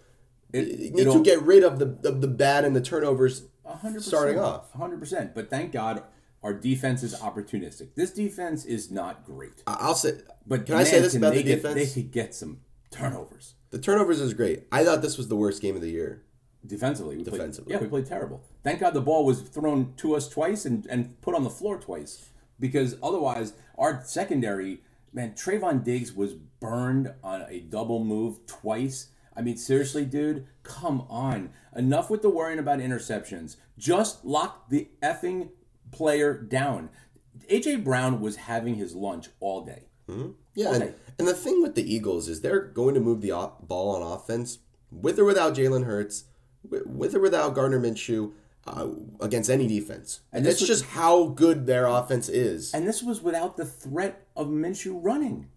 It, 0.53 0.67
you 0.79 0.91
need 0.91 1.11
to 1.11 1.21
get 1.23 1.41
rid 1.41 1.63
of 1.63 1.79
the 1.79 2.07
of 2.07 2.21
the 2.21 2.27
bad 2.29 2.63
and 2.63 2.73
the 2.75 2.81
turnovers 2.81 3.43
100%, 3.65 4.01
starting 4.01 4.39
off. 4.39 4.71
100%. 4.73 5.33
But 5.33 5.49
thank 5.49 5.71
God 5.73 6.03
our 6.43 6.53
defense 6.53 7.03
is 7.03 7.13
opportunistic. 7.15 7.95
This 7.95 8.11
defense 8.11 8.63
is 8.63 8.91
not 8.91 9.25
great. 9.25 9.63
I'll 9.67 9.95
say, 9.95 10.19
But 10.45 10.65
can 10.65 10.75
I 10.75 10.83
say 10.83 10.99
this 11.01 11.15
about 11.15 11.33
the 11.33 11.43
get- 11.43 11.55
defense? 11.61 11.75
they 11.75 12.01
could 12.01 12.11
get 12.11 12.33
some 12.35 12.59
turnovers. 12.91 13.55
the 13.71 13.79
turnovers 13.79 14.21
is 14.21 14.33
great. 14.33 14.67
I 14.71 14.83
thought 14.85 15.01
this 15.01 15.17
was 15.17 15.27
the 15.27 15.35
worst 15.35 15.61
game 15.61 15.75
of 15.75 15.81
the 15.81 15.89
year. 15.89 16.23
Defensively, 16.65 17.17
we 17.17 17.23
Defensively. 17.23 17.71
Played, 17.71 17.81
yeah, 17.81 17.83
we 17.83 17.89
played 17.89 18.05
terrible. 18.05 18.41
Thank 18.63 18.79
God 18.79 18.93
the 18.93 19.01
ball 19.01 19.25
was 19.25 19.41
thrown 19.41 19.93
to 19.97 20.15
us 20.15 20.29
twice 20.29 20.65
and, 20.65 20.85
and 20.87 21.19
put 21.21 21.35
on 21.35 21.43
the 21.43 21.49
floor 21.49 21.77
twice, 21.77 22.29
because 22.59 22.95
otherwise 23.03 23.53
our 23.77 24.01
secondary, 24.05 24.81
man, 25.11 25.33
Trevon 25.33 25.83
Diggs 25.83 26.13
was 26.13 26.33
burned 26.33 27.13
on 27.23 27.41
a 27.49 27.59
double 27.59 28.03
move 28.03 28.45
twice. 28.45 29.09
I 29.35 29.41
mean, 29.41 29.57
seriously, 29.57 30.05
dude, 30.05 30.45
come 30.63 31.05
on. 31.09 31.49
Enough 31.75 32.09
with 32.09 32.21
the 32.21 32.29
worrying 32.29 32.59
about 32.59 32.79
interceptions. 32.79 33.57
Just 33.77 34.23
lock 34.23 34.69
the 34.69 34.87
effing 35.01 35.49
player 35.91 36.33
down. 36.37 36.89
AJ 37.49 37.83
Brown 37.83 38.21
was 38.21 38.35
having 38.37 38.75
his 38.75 38.95
lunch 38.95 39.29
all 39.39 39.65
day. 39.65 39.83
Mm-hmm. 40.07 40.31
Yeah, 40.55 40.69
Okay. 40.69 40.81
and, 40.87 40.95
and 41.19 41.27
the 41.27 41.33
thing 41.33 41.61
with 41.61 41.75
the 41.75 41.93
Eagles 41.93 42.29
is 42.29 42.41
they're 42.41 42.61
going 42.61 42.93
to 42.93 43.01
move 43.01 43.21
the 43.21 43.31
op- 43.31 43.67
ball 43.67 43.95
on 43.95 44.01
offense 44.01 44.59
with 44.91 45.17
or 45.17 45.25
without 45.25 45.55
Jalen 45.55 45.85
Hurts, 45.85 46.25
with 46.69 47.15
or 47.15 47.19
without 47.19 47.53
Gardner 47.55 47.79
Minshew, 47.79 48.31
uh, 48.65 48.87
against 49.19 49.49
any 49.49 49.67
defense. 49.67 50.21
And 50.31 50.37
And 50.39 50.45
this 50.45 50.53
it's 50.61 50.69
was- 50.69 50.79
just 50.81 50.91
how 50.91 51.25
good 51.27 51.65
their 51.65 51.85
offense 51.85 52.29
is. 52.29 52.73
And 52.73 52.87
this 52.87 53.03
was 53.03 53.21
without 53.21 53.57
the 53.57 53.65
threat 53.65 54.25
of 54.35 54.47
Minshew 54.47 54.99
running. 55.01 55.47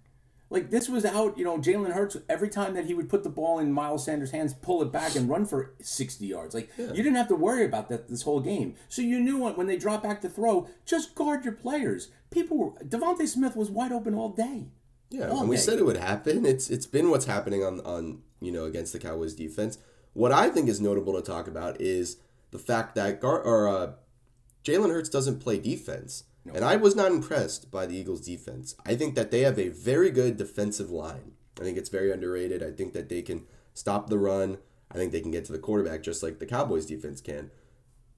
Like 0.49 0.71
this 0.71 0.89
was 0.89 1.05
out, 1.05 1.37
you 1.37 1.45
know, 1.45 1.59
Jalen 1.59 1.91
Hurts 1.93 2.17
every 2.29 2.49
time 2.49 2.75
that 2.75 2.85
he 2.85 2.95
would 2.95 3.09
put 3.09 3.25
the 3.25 3.29
ball 3.29 3.59
in 3.59 3.73
Miles 3.73 4.05
Sanders' 4.05 4.31
hands, 4.31 4.55
pull 4.55 4.81
it 4.81 4.93
back 4.93 5.17
and 5.17 5.29
run 5.29 5.45
for 5.45 5.75
sixty 5.81 6.27
yards. 6.27 6.55
Like 6.55 6.71
you 6.79 6.87
didn't 6.93 7.17
have 7.17 7.27
to 7.29 7.35
worry 7.35 7.65
about 7.65 7.89
that 7.89 8.07
this 8.09 8.23
whole 8.23 8.39
game. 8.39 8.75
So 8.89 9.03
you 9.03 9.19
knew 9.19 9.39
when, 9.43 9.57
when 9.57 9.67
they 9.67 9.77
drop 9.77 10.05
back 10.05 10.21
to 10.21 10.29
throw, 10.29 10.69
just 10.85 11.17
guard 11.17 11.45
your 11.45 11.55
players. 11.55 12.11
People 12.31 12.59
were 12.59 12.71
DeVonta 12.85 13.27
Smith 13.27 13.57
was 13.57 13.73
wide 13.73 13.91
open 13.91 14.15
all 14.15 14.29
day. 14.29 14.69
Yeah, 15.11 15.31
all 15.31 15.41
and 15.41 15.49
we 15.49 15.57
said 15.57 15.81
it 15.81 15.85
would 15.85 15.97
happen. 15.97 16.47
It's 16.47 16.71
it's 16.71 16.87
been 16.87 17.11
what's 17.11 17.27
happening 17.27 17.65
on 17.65 17.81
on 17.81 18.23
you 18.41 18.53
know 18.53 18.67
against 18.67 18.93
the 18.93 19.01
Cowboys 19.01 19.35
defense. 19.35 19.79
What 20.17 20.33
I 20.33 20.49
think 20.49 20.71
is 20.71 20.81
notable 20.81 21.13
to 21.13 21.21
talk 21.21 21.47
about 21.47 21.79
is 21.79 22.17
the 22.51 22.59
fact 22.59 22.95
that 22.95 23.21
Gar 23.21 23.39
or 23.39 23.69
uh, 23.69 23.93
Jalen 24.65 24.91
Hurts 24.91 25.11
doesn't 25.11 25.41
play 25.41 25.59
defense, 25.59 26.25
And 26.55 26.65
I 26.65 26.77
was 26.77 26.97
not 26.97 27.13
impressed 27.13 27.71
by 27.71 27.85
the 27.85 27.99
Eagles' 27.99 28.23
defense. 28.23 28.75
I 28.87 28.95
think 28.95 29.15
that 29.15 29.31
they 29.31 29.41
have 29.41 29.59
a 29.59 29.69
very 29.69 30.11
good 30.11 30.39
defensive 30.39 30.91
line. 30.91 31.33
I 31.61 31.65
think 31.65 31.77
it's 31.77 31.91
very 31.91 32.11
underrated. 32.11 32.63
I 32.63 32.71
think 32.71 32.95
that 32.95 33.11
they 33.11 33.21
can 33.21 33.45
stop 33.75 34.09
the 34.09 34.17
run. 34.17 34.57
I 34.91 34.95
think 34.95 35.13
they 35.13 35.21
can 35.21 35.33
get 35.33 35.45
to 35.47 35.53
the 35.53 35.59
quarterback 35.59 36.03
just 36.03 36.23
like 36.23 36.39
the 36.39 36.47
Cowboys' 36.47 36.87
defense 36.87 37.21
can. 37.21 37.51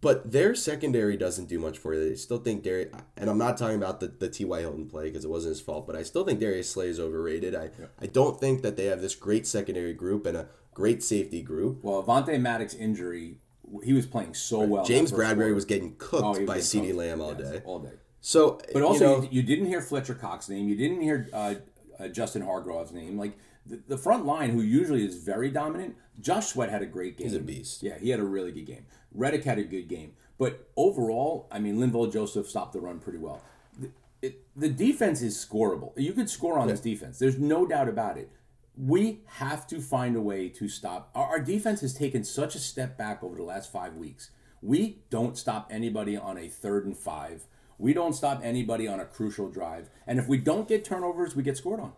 But 0.01 0.31
their 0.31 0.55
secondary 0.55 1.17
doesn't 1.17 1.49
do 1.49 1.59
much 1.59 1.77
for 1.77 1.93
you. 1.93 2.09
They 2.09 2.15
still 2.15 2.39
think 2.39 2.63
Darius, 2.63 2.93
and 3.17 3.29
I'm 3.29 3.39
not 3.39 3.57
talking 3.59 3.77
about 3.77 3.99
the, 3.99 4.07
the 4.07 4.29
T.Y. 4.29 4.61
Hilton 4.61 4.87
play 4.87 5.05
because 5.05 5.25
it 5.25 5.31
wasn't 5.31 5.51
his 5.57 5.61
fault, 5.61 5.89
but 5.89 5.97
I 5.97 6.05
still 6.05 6.25
think 6.25 6.39
Darius 6.39 6.71
Slay 6.71 6.87
is 6.87 7.01
overrated. 7.01 7.55
I, 7.57 7.71
I 8.01 8.07
don't 8.07 8.39
think 8.39 8.63
that 8.63 8.77
they 8.77 8.85
have 8.87 9.01
this 9.01 9.17
great 9.17 9.45
secondary 9.45 9.93
group 9.95 10.25
and 10.25 10.37
a 10.37 10.47
great 10.73 11.03
safety 11.03 11.43
group. 11.43 11.81
Well, 11.83 12.01
Avonte 12.01 12.41
Maddox 12.41 12.75
injury, 12.75 13.39
he 13.83 13.93
was 13.93 14.07
playing 14.07 14.35
so 14.35 14.61
well. 14.61 14.85
James 14.85 15.11
Bradberry 15.11 15.37
quarter. 15.37 15.55
was 15.55 15.65
getting 15.65 15.97
cooked 15.99 16.23
Oh, 16.25 16.29
was 16.31 16.39
by 16.41 16.59
CeeDee 16.59 16.95
Lamb 16.95 17.21
all 17.21 17.35
Yes, 17.37 17.51
day. 17.51 17.63
all 17.65 17.81
day. 17.81 17.95
So, 18.21 18.61
But 18.73 18.83
also, 18.83 19.05
you 19.05 19.15
you, 19.17 19.23
know, 19.23 19.29
you 19.33 19.43
didn't 19.43 19.67
hear 19.67 19.81
Fletcher 19.81 20.15
Cox's 20.15 20.51
name. 20.51 20.69
You 20.69 20.77
didn't 20.77 21.01
hear 21.01 21.29
uh, 21.33 21.55
uh, 21.99 22.07
Justin 22.09 22.43
Hargrove's 22.43 22.93
name. 22.93 23.19
Like 23.19 23.37
the, 23.69 23.81
the 23.89 23.99
front 23.99 24.27
line, 24.27 24.51
who 24.51 24.63
usually 24.63 25.05
is 25.05 25.17
very 25.17 25.51
dominant, 25.51 25.97
Josh 26.21 26.47
Sweat 26.49 26.71
had 26.71 26.83
a 26.83 26.87
great 26.87 27.17
game. 27.17 27.29
He's 27.29 27.37
a 27.37 27.41
beast. 27.41 27.83
Yeah, 27.83 27.99
he 27.99 28.11
had 28.11 28.21
a 28.21 28.25
really 28.25 28.53
good 28.53 28.67
game. 28.67 28.87
Reddick 29.13 29.45
had 29.45 29.59
a 29.59 29.65
good 29.65 29.89
game. 29.89 30.13
But 30.39 30.69
overall, 30.77 31.49
I 31.51 31.59
mean, 31.59 31.79
Linval 31.79 32.13
Joseph 32.13 32.49
stopped 32.49 32.73
the 32.73 32.81
run 32.81 33.01
pretty 33.01 33.19
well. 33.19 33.41
The, 33.79 33.91
it, 34.23 34.41
the 34.57 34.69
defense 34.69 35.23
is 35.23 35.37
scoreable. 35.37 35.93
You 35.97 36.13
could 36.13 36.31
score 36.31 36.59
on 36.59 36.69
this 36.69 36.81
defense. 36.81 37.19
There's 37.19 37.39
no 37.39 37.67
doubt 37.67 37.89
about 37.89 38.17
it. 38.19 38.31
We 38.77 39.23
have 39.27 39.67
to 39.69 39.81
find 39.81 40.15
a 40.15 40.21
way 40.21 40.49
to 40.51 40.69
stop. 40.69 41.11
Our, 41.15 41.27
our 41.27 41.41
defense 41.41 41.81
has 41.81 41.95
taken 41.95 42.23
such 42.25 42.55
a 42.55 42.61
step 42.61 42.97
back 42.97 43.23
over 43.23 43.37
the 43.37 43.43
last 43.43 43.73
five 43.73 43.95
weeks. 43.95 44.31
We 44.63 44.99
don't 45.11 45.37
stop 45.37 45.69
anybody 45.71 46.17
on 46.17 46.39
a 46.39 46.49
third 46.49 46.87
and 46.87 46.97
five. 46.97 47.45
We 47.79 47.93
don't 47.93 48.13
stop 48.13 48.41
anybody 48.43 48.89
on 48.89 48.99
a 48.99 49.05
crucial 49.05 49.49
drive. 49.49 49.89
And 50.07 50.19
if 50.19 50.27
we 50.27 50.39
don't 50.39 50.69
get 50.69 50.85
turnovers, 50.85 51.37
we 51.37 51.43
get 51.45 51.57
scored 51.57 51.81
on. 51.81 51.93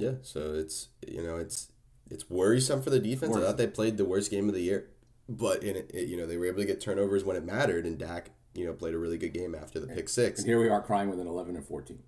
Yeah. 0.00 0.12
So 0.22 0.54
it's 0.54 0.88
you 1.06 1.22
know 1.22 1.36
it's 1.36 1.68
it's 2.10 2.28
worrisome 2.30 2.82
for 2.82 2.90
the 2.90 3.00
defense. 3.00 3.36
I 3.36 3.40
thought 3.40 3.56
they 3.56 3.66
played 3.66 3.96
the 3.96 4.04
worst 4.04 4.30
game 4.30 4.48
of 4.48 4.54
the 4.54 4.62
year, 4.62 4.88
but 5.28 5.62
in 5.62 5.76
it, 5.76 5.90
it, 5.92 6.08
you 6.08 6.16
know 6.16 6.26
they 6.26 6.36
were 6.36 6.46
able 6.46 6.58
to 6.60 6.66
get 6.66 6.80
turnovers 6.80 7.24
when 7.24 7.36
it 7.36 7.44
mattered, 7.44 7.86
and 7.86 7.98
Dak 7.98 8.30
you 8.54 8.66
know 8.66 8.72
played 8.72 8.94
a 8.94 8.98
really 8.98 9.18
good 9.18 9.32
game 9.34 9.54
after 9.54 9.78
the 9.80 9.86
pick 9.86 10.08
six. 10.08 10.40
And 10.40 10.48
here 10.48 10.60
we 10.60 10.68
are 10.68 10.82
crying 10.82 11.10
with 11.10 11.20
an 11.20 11.26
11 11.26 11.56
and 11.56 11.64
14. 11.64 11.98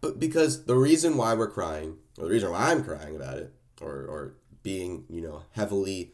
But 0.00 0.20
because 0.20 0.64
the 0.64 0.76
reason 0.76 1.16
why 1.16 1.34
we're 1.34 1.50
crying, 1.50 1.96
or 2.18 2.26
the 2.26 2.32
reason 2.32 2.50
why 2.50 2.70
I'm 2.70 2.84
crying 2.84 3.16
about 3.16 3.38
it, 3.38 3.52
or 3.80 3.92
or 4.06 4.34
being 4.62 5.04
you 5.08 5.20
know 5.20 5.42
heavily 5.52 6.12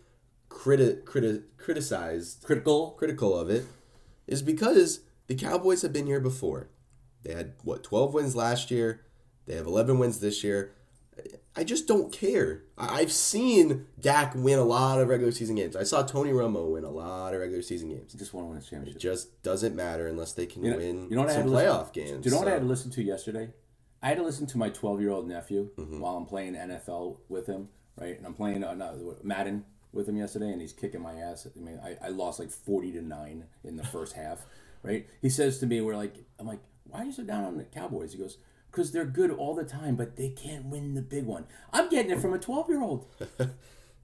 criti- 0.49 1.03
criti- 1.05 1.43
criticized 1.57 2.43
Critical. 2.45 2.91
critical 2.93 3.37
of 3.37 3.51
it 3.51 3.65
is 4.27 4.43
because 4.43 5.01
the 5.27 5.35
Cowboys 5.35 5.83
have 5.83 5.93
been 5.93 6.07
here 6.07 6.21
before. 6.21 6.69
They 7.23 7.35
had 7.35 7.53
what 7.63 7.83
12 7.85 8.15
wins 8.15 8.35
last 8.37 8.71
year. 8.71 9.03
They 9.51 9.57
have 9.57 9.67
11 9.67 9.99
wins 9.99 10.21
this 10.21 10.45
year. 10.45 10.71
I 11.57 11.65
just 11.65 11.89
don't 11.89 12.13
care. 12.13 12.63
I've 12.79 13.11
seen 13.11 13.87
Dak 14.01 14.33
win 14.37 14.61
a 14.61 14.65
lot 14.65 15.01
of 15.01 15.09
regular 15.09 15.33
season 15.33 15.57
games. 15.57 15.75
I 15.75 15.83
saw 15.83 16.03
Tony 16.03 16.31
Romo 16.31 16.71
win 16.71 16.85
a 16.85 16.91
lot 16.91 17.35
of 17.35 17.41
regular 17.41 17.61
season 17.63 17.89
games. 17.89 18.13
Just 18.15 18.33
want 18.33 18.47
to 18.47 18.49
win 18.51 18.59
a 18.59 18.63
championship. 18.63 18.95
It 18.97 19.01
just 19.01 19.43
doesn't 19.43 19.75
matter 19.75 20.07
unless 20.07 20.35
they 20.35 20.47
can 20.47 20.63
You 20.65 20.71
know, 20.71 20.77
win 20.77 21.09
you 21.11 21.17
know 21.17 21.23
what 21.23 21.33
some 21.33 21.43
to 21.43 21.49
listen- 21.49 21.69
playoff 21.69 21.93
games. 21.93 22.23
Do 22.23 22.29
you 22.29 22.31
know 22.31 22.39
what 22.39 22.47
I 22.49 22.53
had 22.53 22.61
to 22.63 22.69
listen 22.69 22.93
to 22.93 23.03
yesterday? 23.03 23.51
I 24.01 24.07
had 24.09 24.19
to 24.19 24.23
listen 24.23 24.47
to 24.47 24.57
my 24.57 24.69
12 24.71 25.01
year 25.01 25.11
old 25.11 25.27
nephew 25.29 25.71
Mm-hmm. 25.77 25.99
while 25.99 26.17
I'm 26.17 26.27
playing 26.27 26.55
NFL 26.55 27.17
with 27.29 27.47
him, 27.49 27.71
right? 27.97 28.17
And 28.17 28.25
I'm 28.25 28.35
playing 28.35 28.63
uh, 28.63 28.75
no, 28.75 29.17
Madden 29.25 29.65
with 29.93 30.09
him 30.09 30.17
yesterday, 30.17 30.51
and 30.53 30.61
he's 30.61 30.73
kicking 30.73 31.03
my 31.03 31.15
ass. 31.17 31.45
I 31.45 31.59
mean, 31.59 31.81
I, 31.85 31.97
I 32.07 32.09
lost 32.11 32.39
like 32.39 32.51
40 32.53 32.93
to 32.93 33.03
nine 33.03 33.47
in 33.65 33.77
the 33.77 33.85
first 33.85 34.13
half, 34.15 34.47
right? 34.85 35.09
He 35.21 35.29
says 35.29 35.59
to 35.59 35.67
me, 35.67 35.81
"We're 35.81 35.97
like, 35.97 36.15
I'm 36.39 36.47
like, 36.47 36.61
why 36.85 37.01
are 37.01 37.05
you 37.05 37.13
so 37.13 37.25
down 37.25 37.43
on 37.45 37.59
the 37.59 37.65
Cowboys?" 37.65 38.13
He 38.13 38.19
goes. 38.19 38.39
Because 38.71 38.93
they're 38.93 39.05
good 39.05 39.31
all 39.31 39.55
the 39.55 39.65
time, 39.65 39.97
but 39.97 40.17
they 40.17 40.29
can't 40.29 40.67
win 40.67 40.95
the 40.95 41.03
big 41.03 41.25
one. 41.25 41.47
I'm 41.73 41.89
getting 41.89 42.13
it 42.13 42.21
from 42.21 42.33
a 42.35 42.39
12 42.39 42.69
year 42.69 42.83
old. 42.83 43.07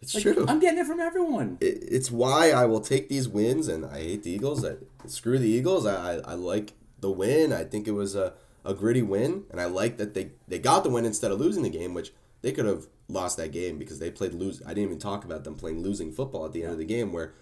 It's 0.03 0.13
true. 0.21 0.45
I'm 0.47 0.61
getting 0.61 0.79
it 0.79 0.87
from 0.87 1.01
everyone. 1.01 1.57
it, 1.61 1.79
it's 1.81 2.11
why 2.11 2.51
I 2.51 2.67
will 2.67 2.81
take 2.81 3.09
these 3.09 3.29
wins, 3.29 3.67
and 3.67 3.85
I 3.87 4.01
hate 4.01 4.23
the 4.25 4.31
Eagles. 4.31 4.65
I 4.65 4.75
screw 5.07 5.39
the 5.39 5.49
Eagles. 5.49 5.87
I, 5.87 6.17
I, 6.17 6.33
I 6.33 6.35
like 6.35 6.75
the 7.01 7.11
win. 7.11 7.53
I 7.53 7.65
think 7.65 7.89
it 7.89 7.93
was 7.93 8.15
a, 8.15 8.35
a 8.65 8.75
gritty 8.75 9.03
win, 9.03 9.45
and 9.51 9.61
I 9.61 9.65
like 9.65 9.97
that 9.97 10.15
they, 10.15 10.33
they 10.47 10.59
got 10.59 10.85
the 10.85 10.91
win 10.91 11.07
instead 11.07 11.31
of 11.31 11.41
losing 11.41 11.63
the 11.63 11.71
game, 11.71 11.95
which 11.95 12.13
they 12.43 12.53
could 12.53 12.67
have 12.67 12.87
lost 13.09 13.37
that 13.39 13.53
game 13.53 13.79
because 13.79 13.99
they 13.99 14.11
played 14.11 14.35
lose. 14.35 14.63
I 14.65 14.69
didn't 14.69 14.85
even 14.85 14.99
talk 14.99 15.25
about 15.25 15.45
them 15.45 15.55
playing 15.55 15.83
losing 15.83 16.13
football 16.13 16.45
at 16.45 16.53
the 16.53 16.63
end 16.63 16.73
of 16.73 16.79
the 16.79 16.85
game, 16.85 17.13
where 17.13 17.33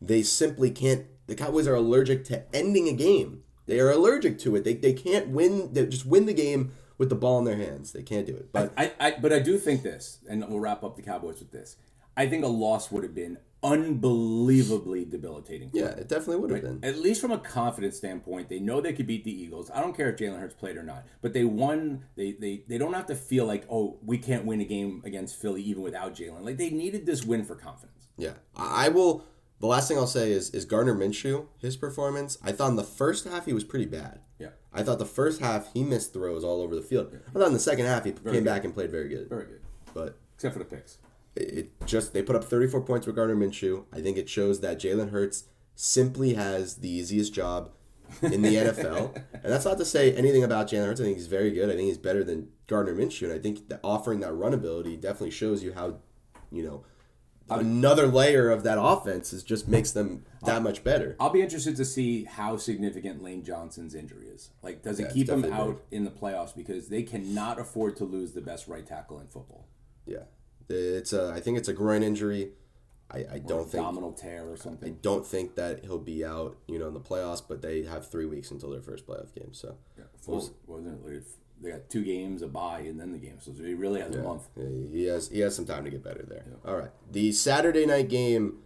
they 0.00 0.22
simply 0.22 0.70
can't. 0.70 1.06
The 1.26 1.34
Cowboys 1.34 1.66
are 1.66 1.74
allergic 1.74 2.24
to 2.26 2.44
ending 2.54 2.88
a 2.88 2.92
game. 2.92 3.42
They 3.66 3.80
are 3.80 3.90
allergic 3.90 4.38
to 4.40 4.56
it. 4.56 4.64
They, 4.64 4.74
they 4.74 4.92
can't 4.92 5.28
win. 5.28 5.72
They 5.72 5.86
just 5.86 6.06
win 6.06 6.26
the 6.26 6.34
game 6.34 6.72
with 6.98 7.08
the 7.08 7.14
ball 7.14 7.38
in 7.38 7.44
their 7.44 7.56
hands. 7.56 7.92
They 7.92 8.02
can't 8.02 8.26
do 8.26 8.34
it. 8.34 8.52
But 8.52 8.72
I, 8.76 8.92
I, 9.00 9.16
but 9.20 9.32
I 9.32 9.38
do 9.38 9.58
think 9.58 9.82
this, 9.82 10.18
and 10.28 10.46
we'll 10.48 10.60
wrap 10.60 10.84
up 10.84 10.96
the 10.96 11.02
Cowboys 11.02 11.38
with 11.38 11.50
this. 11.50 11.76
I 12.16 12.26
think 12.26 12.44
a 12.44 12.48
loss 12.48 12.92
would 12.92 13.02
have 13.02 13.14
been 13.14 13.38
unbelievably 13.64 15.06
debilitating. 15.06 15.70
for 15.70 15.78
yeah, 15.78 15.86
it 15.86 16.06
definitely 16.06 16.36
would 16.36 16.50
have 16.50 16.62
been. 16.62 16.84
At 16.84 16.98
least 16.98 17.20
from 17.20 17.32
a 17.32 17.38
confidence 17.38 17.96
standpoint, 17.96 18.48
they 18.48 18.60
know 18.60 18.80
they 18.80 18.92
could 18.92 19.06
beat 19.06 19.24
the 19.24 19.32
Eagles. 19.32 19.70
I 19.74 19.80
don't 19.80 19.96
care 19.96 20.10
if 20.10 20.16
Jalen 20.16 20.38
Hurts 20.38 20.54
played 20.54 20.76
or 20.76 20.82
not, 20.82 21.04
but 21.22 21.32
they 21.32 21.44
won. 21.44 22.04
They 22.14 22.32
they, 22.32 22.62
they 22.68 22.78
don't 22.78 22.92
have 22.92 23.06
to 23.06 23.14
feel 23.14 23.46
like 23.46 23.64
oh 23.70 23.98
we 24.04 24.18
can't 24.18 24.44
win 24.44 24.60
a 24.60 24.64
game 24.64 25.02
against 25.04 25.36
Philly 25.40 25.62
even 25.62 25.82
without 25.82 26.14
Jalen. 26.14 26.42
Like 26.44 26.58
they 26.58 26.70
needed 26.70 27.06
this 27.06 27.24
win 27.24 27.44
for 27.44 27.56
confidence. 27.56 28.08
Yeah, 28.16 28.34
I 28.54 28.86
I 28.86 28.88
will. 28.90 29.24
The 29.64 29.68
last 29.68 29.88
thing 29.88 29.96
I'll 29.96 30.06
say 30.06 30.30
is 30.30 30.50
is 30.50 30.66
Gardner 30.66 30.94
Minshew. 30.94 31.46
His 31.56 31.74
performance. 31.74 32.36
I 32.44 32.52
thought 32.52 32.68
in 32.68 32.76
the 32.76 32.84
first 32.84 33.26
half 33.26 33.46
he 33.46 33.54
was 33.54 33.64
pretty 33.64 33.86
bad. 33.86 34.20
Yeah. 34.38 34.50
I 34.74 34.82
thought 34.82 34.98
the 34.98 35.06
first 35.06 35.40
half 35.40 35.72
he 35.72 35.82
missed 35.82 36.12
throws 36.12 36.44
all 36.44 36.60
over 36.60 36.74
the 36.74 36.82
field. 36.82 37.18
I 37.34 37.38
thought 37.38 37.46
in 37.46 37.54
the 37.54 37.58
second 37.58 37.86
half 37.86 38.04
he 38.04 38.12
came 38.12 38.44
back 38.44 38.64
and 38.66 38.74
played 38.74 38.90
very 38.90 39.08
good. 39.08 39.26
Very 39.30 39.46
good, 39.46 39.60
But 39.94 40.18
except 40.34 40.52
for 40.52 40.58
the 40.58 40.66
picks. 40.66 40.98
it, 41.34 41.42
it 41.42 41.86
just 41.86 42.12
they 42.12 42.20
put 42.20 42.36
up 42.36 42.44
34 42.44 42.82
points 42.82 43.06
with 43.06 43.16
Gardner 43.16 43.36
Minshew. 43.36 43.86
I 43.90 44.02
think 44.02 44.18
it 44.18 44.28
shows 44.28 44.60
that 44.60 44.78
Jalen 44.78 45.12
Hurts 45.12 45.44
simply 45.74 46.34
has 46.34 46.74
the 46.74 46.90
easiest 46.90 47.32
job 47.32 47.70
in 48.20 48.42
the 48.42 48.56
NFL. 48.56 49.18
And 49.42 49.50
that's 49.50 49.64
not 49.64 49.78
to 49.78 49.86
say 49.86 50.12
anything 50.14 50.44
about 50.44 50.68
Jalen 50.68 50.88
Hurts. 50.88 51.00
I 51.00 51.04
think 51.04 51.16
he's 51.16 51.26
very 51.26 51.50
good. 51.50 51.70
I 51.70 51.72
think 51.74 51.88
he's 51.88 51.96
better 51.96 52.22
than 52.22 52.48
Gardner 52.66 52.94
Minshew. 52.94 53.30
And 53.30 53.32
I 53.32 53.38
think 53.38 53.70
that 53.70 53.80
offering 53.82 54.20
that 54.20 54.32
run 54.34 54.52
ability 54.52 54.98
definitely 54.98 55.30
shows 55.30 55.62
you 55.62 55.72
how, 55.72 56.00
you 56.52 56.62
know, 56.62 56.84
another 57.50 58.06
layer 58.06 58.50
of 58.50 58.62
that 58.64 58.78
offense 58.80 59.32
is 59.32 59.42
just 59.42 59.68
makes 59.68 59.90
them 59.92 60.24
that 60.44 60.62
much 60.62 60.84
better. 60.84 61.16
I'll 61.18 61.30
be 61.30 61.42
interested 61.42 61.76
to 61.76 61.84
see 61.84 62.24
how 62.24 62.56
significant 62.56 63.22
Lane 63.22 63.44
Johnson's 63.44 63.94
injury 63.94 64.26
is. 64.26 64.50
Like, 64.62 64.82
does 64.82 65.00
it 65.00 65.04
Yeah, 65.04 65.12
keep 65.12 65.28
him 65.28 65.44
out 65.52 65.82
in 65.90 66.04
the 66.04 66.10
playoffs 66.10 66.54
because 66.54 66.88
they 66.88 67.02
cannot 67.02 67.58
afford 67.58 67.96
to 67.96 68.04
lose 68.04 68.32
the 68.32 68.40
best 68.40 68.68
right 68.68 68.86
tackle 68.86 69.20
in 69.20 69.26
football? 69.26 69.66
Yeah, 70.06 70.24
it's 70.68 71.12
a. 71.12 71.32
I 71.34 71.40
think 71.40 71.58
it's 71.58 71.68
a 71.68 71.72
groin 71.72 72.02
injury. 72.02 72.52
I, 73.10 73.18
I 73.18 73.38
don't 73.38 73.70
think 73.70 73.84
Abdominal 73.84 74.12
tear 74.12 74.50
or 74.50 74.56
something. 74.56 74.88
I 74.88 74.96
don't 75.02 75.26
think 75.26 75.54
that 75.56 75.84
he'll 75.84 75.98
be 75.98 76.24
out. 76.24 76.56
You 76.66 76.78
know, 76.78 76.88
in 76.88 76.94
the 76.94 77.00
playoffs, 77.00 77.42
but 77.46 77.62
they 77.62 77.82
have 77.82 78.10
three 78.10 78.26
weeks 78.26 78.50
until 78.50 78.70
their 78.70 78.80
first 78.82 79.06
playoff 79.06 79.34
game. 79.34 79.52
So 79.52 79.76
Four, 80.20 80.42
wasn't 80.66 81.06
it? 81.06 81.22
They 81.64 81.70
got 81.72 81.88
two 81.90 82.04
games, 82.04 82.42
a 82.42 82.46
bye, 82.46 82.80
and 82.80 83.00
then 83.00 83.10
the 83.12 83.18
game. 83.18 83.38
So 83.40 83.52
he 83.52 83.74
really 83.74 84.00
has 84.00 84.14
a 84.14 84.22
month. 84.22 84.42
yeah, 84.56 84.66
he 84.92 85.04
has 85.06 85.28
he 85.30 85.40
has 85.40 85.56
some 85.56 85.64
time 85.64 85.84
to 85.84 85.90
get 85.90 86.04
better 86.04 86.24
there. 86.28 86.44
All 86.66 86.76
right, 86.76 86.90
the 87.10 87.32
Saturday 87.32 87.86
night 87.86 88.08
game. 88.08 88.58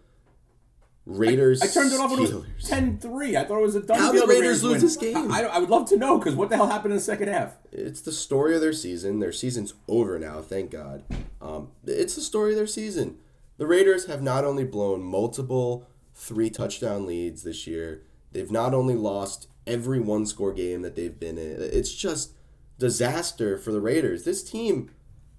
Raiders. 1.05 1.61
I 1.63 1.67
turned 1.67 1.91
it 1.91 1.99
off 1.99 2.11
when 2.11 2.19
it 2.19 2.33
was 2.33 2.45
Steelers. 2.61 2.99
10-3. 3.01 3.35
I 3.35 3.43
thought 3.43 3.57
it 3.57 3.61
was 3.63 3.75
a 3.75 3.81
done 3.81 3.97
How 3.97 4.11
deal. 4.11 4.27
the 4.27 4.27
the 4.27 4.39
Raiders 4.39 4.63
lose 4.63 4.73
win. 4.73 4.81
this 4.81 4.95
game? 4.97 5.31
I, 5.31 5.41
I 5.43 5.57
would 5.57 5.69
love 5.69 5.89
to 5.89 5.97
know 5.97 6.19
because 6.19 6.35
what 6.35 6.49
the 6.49 6.55
hell 6.55 6.67
happened 6.67 6.91
in 6.91 6.97
the 6.97 7.03
second 7.03 7.29
half? 7.29 7.57
It's 7.71 8.01
the 8.01 8.11
story 8.11 8.53
of 8.53 8.61
their 8.61 8.73
season. 8.73 9.19
Their 9.19 9.31
season's 9.31 9.73
over 9.87 10.19
now, 10.19 10.41
thank 10.41 10.69
God. 10.69 11.03
Um, 11.41 11.69
it's 11.87 12.13
the 12.13 12.21
story 12.21 12.51
of 12.51 12.57
their 12.57 12.67
season. 12.67 13.17
The 13.57 13.65
Raiders 13.65 14.05
have 14.05 14.21
not 14.21 14.45
only 14.45 14.63
blown 14.65 15.01
multiple 15.01 15.87
three 16.13 16.51
touchdown 16.51 17.07
leads 17.07 17.41
this 17.41 17.65
year, 17.65 18.03
they've 18.31 18.51
not 18.51 18.75
only 18.75 18.95
lost 18.95 19.47
every 19.65 19.99
one 19.99 20.27
score 20.27 20.53
game 20.53 20.83
that 20.83 20.95
they've 20.95 21.19
been 21.19 21.39
in. 21.39 21.57
It's 21.59 21.93
just 21.93 22.33
disaster 22.79 23.57
for 23.57 23.71
the 23.71 23.81
Raiders. 23.81 24.23
This 24.23 24.43
team 24.43 24.89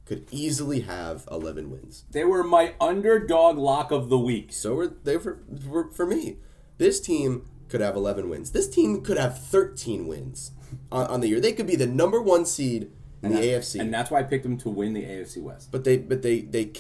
could 0.04 0.26
easily 0.30 0.80
have 0.80 1.26
11 1.30 1.70
wins. 1.70 2.04
They 2.10 2.24
were 2.24 2.44
my 2.44 2.74
underdog 2.80 3.58
lock 3.58 3.90
of 3.90 4.08
the 4.08 4.18
week. 4.18 4.52
So 4.52 4.74
were 4.74 4.88
they 4.88 5.18
for, 5.18 5.40
for, 5.68 5.90
for 5.90 6.06
me. 6.06 6.38
This 6.78 7.00
team 7.00 7.48
could 7.68 7.80
have 7.80 7.96
11 7.96 8.28
wins. 8.28 8.50
This 8.50 8.68
team 8.68 9.02
could 9.02 9.18
have 9.18 9.38
13 9.38 10.06
wins 10.06 10.52
on, 10.90 11.06
on 11.06 11.20
the 11.20 11.28
year. 11.28 11.40
They 11.40 11.52
could 11.52 11.66
be 11.66 11.76
the 11.76 11.86
number 11.86 12.20
one 12.20 12.44
seed 12.44 12.90
in 13.22 13.32
the 13.32 13.38
AFC. 13.38 13.80
And 13.80 13.92
that's 13.92 14.10
why 14.10 14.20
I 14.20 14.22
picked 14.22 14.42
them 14.42 14.56
to 14.58 14.68
win 14.68 14.94
the 14.94 15.04
AFC 15.04 15.42
West. 15.42 15.70
But 15.70 15.84
they, 15.84 15.98
but 15.98 16.22
they, 16.22 16.40
they, 16.40 16.72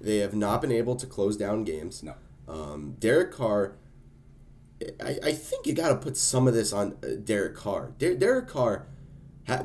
they 0.00 0.18
have 0.18 0.34
not 0.34 0.60
been 0.60 0.72
able 0.72 0.96
to 0.96 1.06
close 1.06 1.36
down 1.36 1.64
games. 1.64 2.02
No. 2.02 2.14
Um, 2.48 2.96
Derek 2.98 3.32
Carr. 3.32 3.76
I, 5.04 5.18
I 5.24 5.32
think 5.32 5.66
you 5.66 5.74
got 5.74 5.88
to 5.88 5.96
put 5.96 6.16
some 6.16 6.48
of 6.48 6.54
this 6.54 6.72
on 6.72 6.96
uh, 7.02 7.16
Derek 7.22 7.56
Carr. 7.56 7.92
Der- 7.98 8.14
Derek 8.14 8.46
Carr 8.48 8.86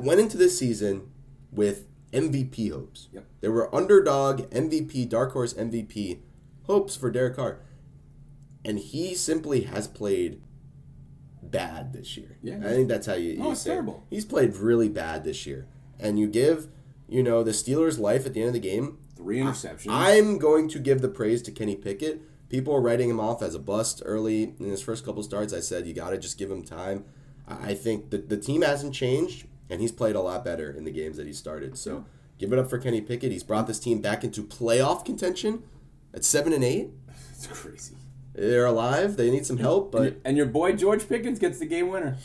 went 0.00 0.20
into 0.20 0.36
this 0.36 0.58
season 0.58 1.10
with 1.52 1.86
MVP 2.12 2.70
hopes. 2.72 3.08
Yep. 3.12 3.26
There 3.40 3.52
were 3.52 3.74
underdog 3.74 4.50
MVP, 4.50 5.08
dark 5.08 5.32
horse 5.32 5.52
MVP 5.54 6.20
hopes 6.64 6.96
for 6.96 7.10
Derek 7.10 7.36
Carr, 7.36 7.60
and 8.64 8.78
he 8.78 9.14
simply 9.14 9.62
has 9.62 9.86
played 9.86 10.40
bad 11.42 11.92
this 11.92 12.16
year. 12.16 12.38
Yeah. 12.42 12.58
I 12.58 12.70
think 12.70 12.88
that's 12.88 13.06
how 13.06 13.14
you. 13.14 13.36
No, 13.36 13.46
you 13.46 13.52
it's 13.52 13.66
it. 13.66 13.70
terrible. 13.70 14.04
He's 14.10 14.24
played 14.24 14.56
really 14.56 14.88
bad 14.88 15.24
this 15.24 15.46
year, 15.46 15.66
and 15.98 16.18
you 16.18 16.26
give 16.26 16.68
you 17.08 17.22
know 17.22 17.42
the 17.42 17.52
Steelers 17.52 17.98
life 17.98 18.26
at 18.26 18.34
the 18.34 18.40
end 18.40 18.48
of 18.48 18.54
the 18.54 18.60
game. 18.60 18.98
Three 19.16 19.38
interceptions. 19.38 19.86
I'm 19.88 20.38
going 20.38 20.68
to 20.70 20.78
give 20.78 21.00
the 21.00 21.08
praise 21.08 21.42
to 21.42 21.52
Kenny 21.52 21.76
Pickett. 21.76 22.22
People 22.48 22.74
are 22.74 22.80
writing 22.80 23.08
him 23.10 23.20
off 23.20 23.42
as 23.42 23.54
a 23.54 23.58
bust 23.58 24.02
early 24.04 24.54
in 24.58 24.66
his 24.66 24.82
first 24.82 25.04
couple 25.04 25.22
starts. 25.22 25.52
I 25.52 25.60
said 25.60 25.86
you 25.86 25.94
got 25.94 26.10
to 26.10 26.18
just 26.18 26.38
give 26.38 26.50
him 26.50 26.62
time. 26.62 27.04
I 27.46 27.70
I 27.70 27.74
think 27.74 28.10
the 28.10 28.18
the 28.18 28.36
team 28.36 28.62
hasn't 28.62 28.94
changed, 28.94 29.46
and 29.70 29.80
he's 29.80 29.92
played 29.92 30.16
a 30.16 30.20
lot 30.20 30.44
better 30.44 30.70
in 30.70 30.84
the 30.84 30.90
games 30.90 31.16
that 31.16 31.26
he 31.26 31.32
started. 31.32 31.76
So 31.78 32.04
give 32.38 32.52
it 32.52 32.58
up 32.58 32.68
for 32.70 32.78
Kenny 32.78 33.00
Pickett. 33.00 33.32
He's 33.32 33.42
brought 33.44 33.66
this 33.66 33.78
team 33.78 34.00
back 34.00 34.24
into 34.24 34.42
playoff 34.42 35.04
contention 35.04 35.62
at 36.12 36.24
seven 36.24 36.52
and 36.52 36.64
eight. 36.64 36.90
it's 37.32 37.46
crazy. 37.46 37.94
They're 38.34 38.66
alive. 38.66 39.16
They 39.16 39.30
need 39.30 39.46
some 39.46 39.58
help, 39.58 39.92
but 39.92 40.16
And 40.24 40.36
your 40.36 40.46
boy 40.46 40.72
George 40.72 41.08
Pickens 41.08 41.38
gets 41.38 41.58
the 41.60 41.66
game 41.66 41.88
winner. 41.88 42.16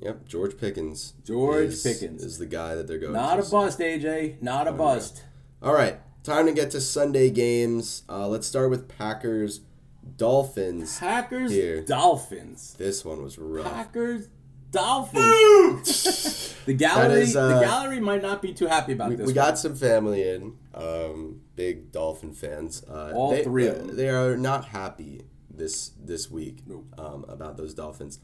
yep, 0.00 0.26
George 0.26 0.56
Pickens. 0.56 1.12
George 1.24 1.68
is, 1.68 1.82
Pickens. 1.82 2.22
is 2.24 2.38
the 2.38 2.46
guy 2.46 2.74
that 2.74 2.86
they're 2.86 2.98
going. 2.98 3.12
Not 3.12 3.36
to. 3.36 3.46
a 3.46 3.50
bust, 3.50 3.78
AJ. 3.78 4.40
Not 4.40 4.66
a 4.66 4.72
bust. 4.72 5.24
All 5.62 5.74
right, 5.74 6.00
time 6.24 6.46
to 6.46 6.52
get 6.52 6.70
to 6.70 6.80
Sunday 6.80 7.28
games. 7.28 8.04
Uh, 8.08 8.26
let's 8.26 8.46
start 8.46 8.70
with 8.70 8.88
Packers, 8.88 9.60
Dolphins. 10.16 10.98
Packers, 10.98 11.50
Here. 11.52 11.82
Dolphins. 11.82 12.74
This 12.78 13.04
one 13.04 13.22
was 13.22 13.38
rough. 13.38 13.70
Packers, 13.70 14.28
Dolphins. 14.70 16.54
the 16.66 16.74
gallery, 16.74 17.22
is, 17.22 17.36
uh, 17.36 17.58
the 17.58 17.64
gallery 17.66 18.00
might 18.00 18.22
not 18.22 18.42
be 18.42 18.52
too 18.52 18.66
happy 18.66 18.92
about 18.92 19.10
this. 19.10 19.18
We 19.18 19.24
one. 19.26 19.34
got 19.34 19.58
some 19.58 19.74
family 19.74 20.28
in, 20.28 20.56
um, 20.74 21.40
big 21.56 21.92
Dolphin 21.92 22.32
fans. 22.32 22.84
Uh, 22.88 23.12
All 23.14 23.30
they, 23.30 23.44
three 23.44 23.66
of 23.66 23.74
they- 23.78 23.86
them. 23.86 23.96
They 23.96 24.08
are 24.08 24.36
not 24.36 24.66
happy 24.66 25.22
this 25.52 25.90
this 26.02 26.30
week 26.30 26.60
Nope. 26.66 26.86
um, 26.98 27.24
about 27.28 27.56
those 27.56 27.74
Dolphins. 27.74 28.18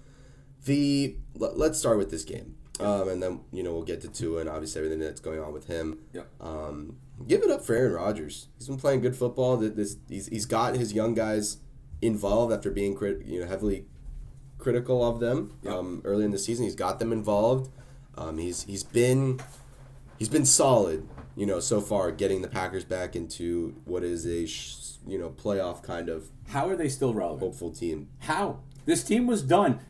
The 0.64 1.16
let, 1.34 1.59
let's 1.59 1.78
start 1.78 1.99
with 1.99 2.11
this 2.11 2.24
game, 2.24 2.57
um, 2.80 3.09
and 3.09 3.22
then 3.22 3.40
you 3.53 3.62
know 3.62 3.72
we'll 3.72 3.82
get 3.84 4.01
to 4.03 4.09
Tua 4.09 4.40
and 4.40 4.49
obviously 4.49 4.80
everything 4.80 5.01
that's 5.01 5.20
going 5.20 5.38
on 5.40 5.53
with 5.53 5.66
him. 5.66 5.99
Yep. 6.14 6.28
Um, 6.40 6.97
give 7.26 7.42
it 7.42 7.51
up 7.51 7.62
for 7.62 7.74
Aaron 7.74 7.92
Rodgers. 7.92 8.49
He's 8.59 8.66
been 8.68 8.78
playing 8.78 9.01
good 9.01 9.14
football. 9.16 9.59
Th- 9.61 9.74
This 9.74 9.97
he's, 10.09 10.26
he's 10.28 10.47
got 10.47 10.76
his 10.76 10.92
young 10.92 11.14
guys 11.14 11.59
involved 12.03 12.53
after 12.53 12.70
being 12.70 12.94
crit, 12.94 13.24
you 13.24 13.40
know 13.40 13.47
heavily 13.47 13.86
critical 14.66 15.04
of 15.08 15.20
them 15.20 15.52
Yep. 15.62 15.72
um, 15.72 16.02
early 16.04 16.24
in 16.24 16.32
the 16.32 16.38
season. 16.38 16.64
He's 16.64 16.74
got 16.74 16.98
them 16.98 17.12
involved. 17.12 17.70
Um, 18.18 18.38
he's 18.38 18.62
he's 18.64 18.82
been 18.82 19.38
he's 20.18 20.28
been 20.28 20.44
solid, 20.44 21.06
you 21.36 21.46
know, 21.46 21.60
so 21.60 21.80
far 21.80 22.10
getting 22.10 22.42
the 22.42 22.48
Packers 22.48 22.84
back 22.84 23.14
into 23.14 23.76
what 23.84 24.02
is 24.02 24.26
a 24.26 24.46
sh- 24.46 24.96
you 25.06 25.18
know 25.18 25.30
playoff 25.30 25.82
kind 25.84 26.08
of 26.08 26.30
How 26.48 26.68
are 26.68 26.74
they 26.76 26.88
still 26.88 27.14
relevant? 27.14 27.42
hopeful 27.42 27.70
team. 27.70 28.08
How? 28.20 28.58
This 28.86 29.02
team 29.04 29.26
was 29.26 29.42
done. 29.42 29.80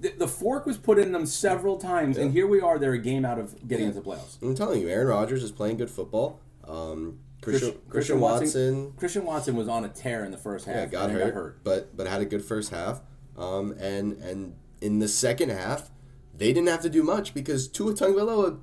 The, 0.00 0.10
the 0.18 0.28
fork 0.28 0.66
was 0.66 0.76
put 0.76 0.98
in 0.98 1.10
them 1.12 1.24
several 1.26 1.76
times, 1.78 2.16
and 2.18 2.32
here 2.32 2.46
we 2.46 2.60
are. 2.60 2.78
They're 2.78 2.92
a 2.94 2.98
game 2.98 3.24
out 3.24 3.38
of 3.38 3.66
getting 3.66 3.86
into 3.86 4.00
the 4.00 4.06
playoffs. 4.08 4.40
I'm 4.42 4.54
telling 4.54 4.80
you, 4.80 4.88
Aaron 4.88 5.06
Rodgers 5.08 5.42
is 5.42 5.50
playing 5.52 5.76
good 5.78 5.90
football. 5.90 6.40
Um, 6.66 7.18
Christian, 7.42 7.70
Christian- 7.70 7.90
Christian 7.90 8.20
Watson, 8.20 8.92
Christian 8.96 9.24
Watson 9.24 9.56
was 9.56 9.66
on 9.68 9.84
a 9.84 9.88
tear 9.88 10.24
in 10.24 10.30
the 10.30 10.36
first 10.38 10.66
half. 10.66 10.76
yeah, 10.76 10.86
got 10.86 11.10
and 11.10 11.18
then 11.18 11.32
hurt, 11.32 11.62
but 11.64 11.96
but 11.96 12.06
had 12.06 12.20
a 12.20 12.24
good 12.26 12.44
first 12.44 12.70
half. 12.70 13.00
Um, 13.40 13.72
and 13.72 14.12
and 14.22 14.54
in 14.80 14.98
the 14.98 15.08
second 15.08 15.50
half, 15.50 15.90
they 16.36 16.52
didn't 16.52 16.68
have 16.68 16.82
to 16.82 16.90
do 16.90 17.02
much 17.02 17.34
because 17.34 17.66
Tua 17.68 17.94
Tagovailoa 17.94 18.60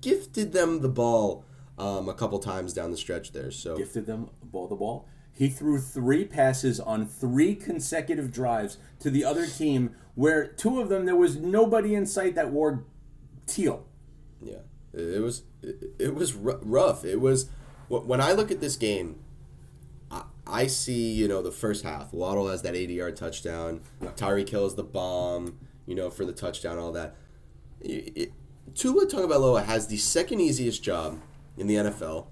gifted 0.00 0.52
them 0.52 0.80
the 0.80 0.88
ball 0.88 1.44
um, 1.78 2.08
a 2.08 2.14
couple 2.14 2.38
times 2.38 2.72
down 2.72 2.90
the 2.90 2.96
stretch 2.96 3.32
there. 3.32 3.50
So 3.50 3.76
Gifted 3.76 4.06
them 4.06 4.30
ball 4.42 4.68
the 4.68 4.76
ball. 4.76 5.08
He 5.32 5.48
threw 5.48 5.78
three 5.80 6.24
passes 6.24 6.78
on 6.78 7.06
three 7.06 7.54
consecutive 7.54 8.30
drives 8.30 8.78
to 9.00 9.10
the 9.10 9.24
other 9.24 9.46
team, 9.46 9.94
where 10.14 10.46
two 10.46 10.80
of 10.80 10.88
them 10.88 11.06
there 11.06 11.16
was 11.16 11.36
nobody 11.36 11.94
in 11.94 12.06
sight 12.06 12.34
that 12.34 12.50
wore 12.50 12.84
teal. 13.46 13.86
Yeah, 14.42 14.58
it 14.92 15.22
was 15.22 15.42
it, 15.62 15.94
it 15.98 16.14
was 16.14 16.34
rough. 16.34 17.04
It 17.04 17.20
was 17.20 17.48
when 17.88 18.20
I 18.20 18.32
look 18.32 18.50
at 18.50 18.60
this 18.60 18.76
game, 18.76 19.18
I, 20.50 20.66
see 20.66 21.12
you 21.12 21.28
know 21.28 21.42
the 21.42 21.50
first 21.52 21.84
half. 21.84 22.12
Waddle 22.12 22.48
has 22.48 22.62
that 22.62 22.74
eighty 22.74 22.94
yard 22.94 23.16
touchdown. 23.16 23.80
Tyreek 24.02 24.46
kills 24.46 24.74
the 24.76 24.82
bomb. 24.84 25.58
You 25.86 25.94
know 25.94 26.10
for 26.10 26.24
the 26.24 26.32
touchdown, 26.32 26.78
all 26.78 26.92
that. 26.92 27.16
It, 27.80 28.12
it, 28.16 28.32
Tua 28.74 29.06
Tagovailoa 29.06 29.64
has 29.64 29.86
the 29.88 29.96
second 29.96 30.40
easiest 30.40 30.82
job 30.82 31.18
in 31.56 31.66
the 31.66 31.74
NFL 31.74 32.26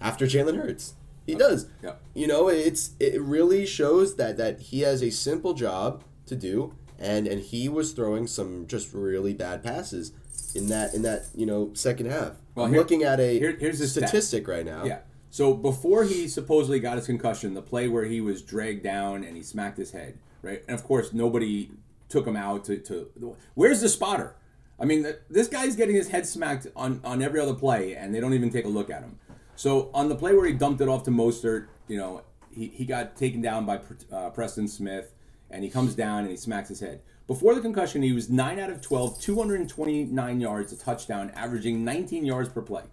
after 0.00 0.26
Jalen 0.26 0.56
Hurts. 0.56 0.94
He 1.26 1.34
does. 1.34 1.68
Yeah. 1.82 1.94
You 2.12 2.26
know, 2.26 2.48
it's 2.48 2.90
it 3.00 3.20
really 3.20 3.64
shows 3.64 4.16
that 4.16 4.36
that 4.36 4.60
he 4.60 4.80
has 4.80 5.02
a 5.02 5.10
simple 5.10 5.54
job 5.54 6.04
to 6.26 6.36
do, 6.36 6.74
and 6.98 7.26
and 7.26 7.40
he 7.40 7.68
was 7.68 7.92
throwing 7.92 8.26
some 8.26 8.66
just 8.66 8.92
really 8.92 9.32
bad 9.32 9.62
passes 9.62 10.12
in 10.54 10.68
that 10.68 10.92
in 10.92 11.00
that 11.02 11.26
you 11.34 11.46
know 11.46 11.70
second 11.72 12.10
half. 12.10 12.32
Well, 12.54 12.66
I'm 12.66 12.72
here- 12.72 12.80
looking 12.80 13.02
at 13.04 13.20
a 13.20 13.38
here- 13.38 13.56
here's 13.58 13.78
the 13.78 13.86
stat. 13.86 14.08
statistic 14.10 14.46
right 14.46 14.66
now. 14.66 14.84
Yeah. 14.84 14.98
So 15.34 15.52
before 15.52 16.04
he 16.04 16.28
supposedly 16.28 16.78
got 16.78 16.96
his 16.96 17.06
concussion, 17.06 17.54
the 17.54 17.60
play 17.60 17.88
where 17.88 18.04
he 18.04 18.20
was 18.20 18.40
dragged 18.40 18.84
down 18.84 19.24
and 19.24 19.36
he 19.36 19.42
smacked 19.42 19.76
his 19.76 19.90
head, 19.90 20.16
right? 20.42 20.62
And 20.68 20.78
of 20.78 20.84
course, 20.84 21.12
nobody 21.12 21.70
took 22.08 22.24
him 22.24 22.36
out 22.36 22.66
to. 22.66 22.78
to 22.78 23.36
where's 23.54 23.80
the 23.80 23.88
spotter? 23.88 24.36
I 24.78 24.84
mean, 24.84 25.02
th- 25.02 25.18
this 25.28 25.48
guy's 25.48 25.74
getting 25.74 25.96
his 25.96 26.06
head 26.06 26.24
smacked 26.24 26.68
on, 26.76 27.00
on 27.02 27.20
every 27.20 27.40
other 27.40 27.52
play, 27.52 27.96
and 27.96 28.14
they 28.14 28.20
don't 28.20 28.32
even 28.32 28.48
take 28.48 28.64
a 28.64 28.68
look 28.68 28.90
at 28.90 29.02
him. 29.02 29.18
So 29.56 29.90
on 29.92 30.08
the 30.08 30.14
play 30.14 30.34
where 30.34 30.46
he 30.46 30.52
dumped 30.52 30.80
it 30.80 30.88
off 30.88 31.02
to 31.02 31.10
Mostert, 31.10 31.66
you 31.88 31.96
know, 31.96 32.22
he, 32.52 32.68
he 32.68 32.84
got 32.84 33.16
taken 33.16 33.42
down 33.42 33.66
by 33.66 33.80
uh, 34.12 34.30
Preston 34.30 34.68
Smith, 34.68 35.14
and 35.50 35.64
he 35.64 35.68
comes 35.68 35.96
down 35.96 36.20
and 36.20 36.30
he 36.30 36.36
smacks 36.36 36.68
his 36.68 36.78
head. 36.78 37.00
Before 37.26 37.56
the 37.56 37.60
concussion, 37.60 38.02
he 38.02 38.12
was 38.12 38.30
9 38.30 38.60
out 38.60 38.70
of 38.70 38.80
12, 38.80 39.20
229 39.20 40.40
yards, 40.40 40.72
a 40.72 40.76
touchdown, 40.76 41.32
averaging 41.34 41.84
19 41.84 42.24
yards 42.24 42.50
per 42.50 42.62
play. 42.62 42.84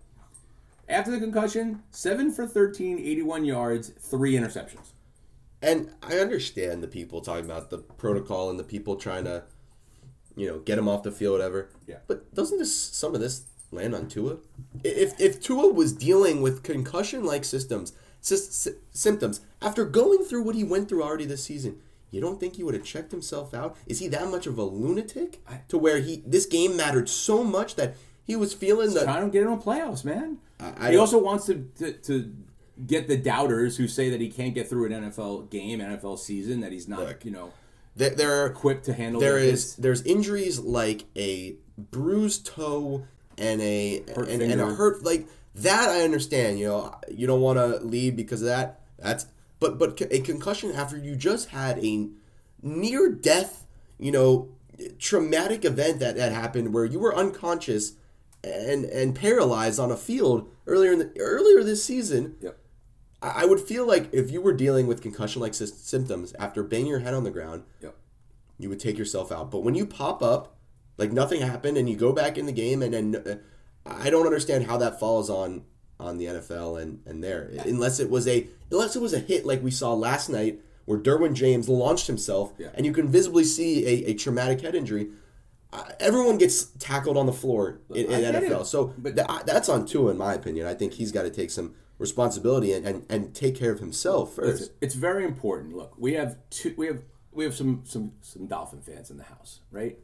After 0.92 1.10
the 1.10 1.20
concussion, 1.20 1.84
7 1.92 2.32
for 2.32 2.46
13, 2.46 3.00
81 3.00 3.46
yards, 3.46 3.90
3 3.90 4.34
interceptions. 4.34 4.92
And 5.62 5.92
I 6.04 6.18
understand 6.18 6.84
the 6.84 6.88
people 6.88 7.22
talking 7.22 7.46
about 7.46 7.70
the 7.70 7.78
protocol 7.78 8.50
and 8.50 8.60
the 8.60 8.64
people 8.64 8.98
trying 8.98 9.24
to, 9.24 9.44
you 10.36 10.48
know, 10.48 10.60
get 10.60 10.78
him 10.78 10.90
off 10.90 11.04
the 11.04 11.12
field, 11.12 11.34
whatever. 11.34 11.70
Yeah. 11.88 12.00
But 12.08 12.34
doesn't 12.34 12.58
this 12.58 12.76
some 12.76 13.16
of 13.16 13.22
this 13.22 13.44
land 13.72 13.96
on 13.96 14.08
Tua? 14.08 14.38
If 14.84 15.20
if 15.20 15.40
Tua 15.40 15.72
was 15.72 15.94
dealing 15.94 16.42
with 16.42 16.64
concussion-like 16.64 17.46
systems 17.46 17.94
sys- 18.22 18.52
sy- 18.52 18.72
symptoms 18.92 19.42
after 19.62 19.86
going 19.86 20.24
through 20.26 20.44
what 20.44 20.56
he 20.56 20.64
went 20.64 20.90
through 20.90 21.04
already 21.04 21.26
this 21.26 21.44
season, 21.44 21.80
you 22.10 22.20
don't 22.20 22.40
think 22.40 22.56
he 22.56 22.64
would 22.64 22.74
have 22.74 22.84
checked 22.84 23.12
himself 23.12 23.54
out? 23.54 23.78
Is 23.86 24.00
he 24.00 24.08
that 24.10 24.30
much 24.30 24.48
of 24.48 24.58
a 24.58 24.64
lunatic 24.64 25.42
to 25.70 25.78
where 25.78 26.00
he 26.00 26.24
this 26.26 26.48
game 26.48 26.76
mattered 26.76 27.08
so 27.08 27.44
much 27.44 27.76
that 27.76 27.96
he 28.32 28.38
was 28.38 28.54
feeling 28.54 28.94
the 28.94 29.04
Trying 29.04 29.26
to 29.26 29.30
get 29.30 29.46
in 29.46 29.58
playoffs, 29.60 30.06
man. 30.06 30.38
I 30.58 30.92
he 30.92 30.98
also 30.98 31.18
wants 31.18 31.48
to, 31.48 31.70
to, 31.80 31.92
to 31.92 32.34
get 32.88 33.10
the 33.10 33.18
doubters 33.18 33.76
who 33.76 33.90
say 33.90 34.10
that 34.10 34.22
he 34.22 34.30
can't 34.30 34.56
get 34.56 34.70
through 34.70 34.86
an 34.86 35.12
NFL 35.12 35.50
game, 35.50 35.80
NFL 35.80 36.18
season, 36.18 36.62
that 36.62 36.72
he's 36.72 36.88
not, 36.88 37.00
Look. 37.00 37.26
you 37.26 37.32
know, 37.32 37.52
there, 37.98 38.12
there 38.12 38.42
are 38.42 38.46
equipped 38.46 38.86
to 38.86 38.94
handle 38.94 39.20
There 39.20 39.38
is 39.38 39.50
hits. 39.64 39.76
there's 39.76 40.02
injuries 40.04 40.60
like 40.60 41.04
a 41.18 41.56
bruised 41.78 42.46
toe 42.46 43.04
and 43.38 43.60
a 43.60 44.02
Hurt 44.16 44.30
and, 44.30 44.42
and 44.42 44.62
a 44.62 44.68
hurt 44.76 45.04
like 45.04 45.28
that 45.56 45.90
I 45.90 46.04
understand 46.04 46.58
you 46.58 46.68
know 46.68 46.96
you 47.10 47.28
don't 47.28 47.42
want 47.42 47.60
to 47.60 47.86
leave 47.86 48.16
because 48.16 48.42
of 48.42 48.48
that 48.48 48.82
that's 48.98 49.26
but 49.60 49.78
but 49.78 50.02
a 50.10 50.20
concussion 50.20 50.72
after 50.72 50.98
you 50.98 51.16
just 51.16 51.50
had 51.50 51.84
a 51.84 52.08
near 52.62 53.10
death 53.10 53.66
you 54.00 54.12
know 54.12 54.50
traumatic 55.00 55.66
event 55.66 56.00
that 56.00 56.16
that 56.16 56.32
happened 56.32 56.74
where 56.74 56.86
you 56.86 57.00
were 57.00 57.16
unconscious 57.16 57.94
and 58.44 58.86
and 58.86 59.16
paralyzed 59.16 59.80
on 59.80 59.92
a 59.92 59.98
field 59.98 60.50
earlier 60.68 60.92
in 60.94 61.00
the 61.00 61.12
earlier 61.20 61.64
this 61.64 61.84
season 61.84 62.36
Yep. 62.42 62.58
I 63.22 63.42
I 63.44 63.46
would 63.46 63.60
feel 63.60 63.86
like 63.86 64.10
if 64.14 64.32
you 64.32 64.42
were 64.42 64.54
dealing 64.54 64.88
with 64.88 65.02
concussion-like 65.02 65.52
sys- 65.54 65.76
symptoms 65.76 66.34
after 66.40 66.64
banging 66.64 66.88
your 66.88 67.00
head 67.00 67.14
on 67.14 67.24
the 67.24 67.30
ground, 67.32 67.64
Yep. 67.82 67.96
you 68.58 68.70
would 68.70 68.80
take 68.80 68.98
yourself 68.98 69.32
out. 69.32 69.52
But 69.52 69.60
when 69.64 69.76
you 69.76 69.86
pop 69.86 70.24
up, 70.24 70.58
like 70.98 71.12
nothing 71.12 71.42
happened, 71.42 71.78
and 71.78 71.88
you 71.90 71.96
go 71.96 72.12
back 72.14 72.38
in 72.38 72.46
the 72.48 72.52
game, 72.52 72.82
and 72.82 72.94
then 72.94 73.16
uh, 73.16 73.36
I 73.86 74.10
don't 74.10 74.26
understand 74.26 74.66
how 74.66 74.78
that 74.78 75.00
falls 75.00 75.30
on 75.30 75.64
on 76.00 76.18
the 76.18 76.26
NFL 76.26 76.82
and 76.82 77.00
and 77.06 77.24
there, 77.24 77.52
unless 77.66 78.00
it 78.00 78.10
was 78.10 78.28
a 78.28 78.48
unless 78.72 78.96
it 78.96 79.02
was 79.04 79.14
a 79.14 79.20
hit 79.20 79.46
like 79.46 79.62
we 79.64 79.70
saw 79.72 79.94
last 79.94 80.30
night 80.30 80.60
where 80.86 80.98
Derwin 81.00 81.34
James 81.34 81.70
launched 81.70 82.08
himself, 82.08 82.54
Yeah. 82.58 82.70
and 82.74 82.88
you 82.88 82.92
can 82.92 83.08
visibly 83.08 83.44
see 83.44 83.86
a, 83.86 84.10
a 84.10 84.14
traumatic 84.16 84.62
head 84.62 84.74
injury. 84.74 85.10
Uh, 85.74 85.84
everyone 86.00 86.38
gets 86.38 86.66
tackled 86.80 87.16
on 87.18 87.26
the 87.26 87.34
floor 87.34 87.80
in, 87.92 88.12
in 88.12 88.34
NFL, 88.36 88.62
it. 88.62 88.66
so 88.66 88.94
But- 88.98 89.16
th- 89.16 89.28
that's 89.46 89.70
on 89.70 89.86
Tua, 89.86 90.12
in 90.12 90.18
my 90.18 90.34
opinion. 90.34 90.66
I 90.68 90.74
think 90.74 90.94
he's 90.94 91.12
got 91.12 91.24
to 91.24 91.30
take 91.30 91.50
some 91.50 91.76
responsibility 91.98 92.74
and, 92.74 92.86
and, 92.86 93.06
and 93.10 93.34
take 93.34 93.56
care 93.56 93.72
of 93.72 93.80
himself 93.80 94.34
first. 94.36 94.62
Listen, 94.62 94.74
it's 94.82 94.96
very 94.96 95.24
important. 95.24 95.76
Look, 95.76 95.94
we 95.98 96.14
have 96.14 96.38
two. 96.50 96.74
We 96.78 96.88
have 96.88 97.02
we 97.32 97.46
have 97.46 97.56
some 97.56 97.84
some 97.86 98.12
some 98.22 98.48
Dolphin 98.48 98.82
fans 98.82 99.10
in 99.12 99.18
the 99.18 99.24
house, 99.24 99.62
right? 99.72 99.98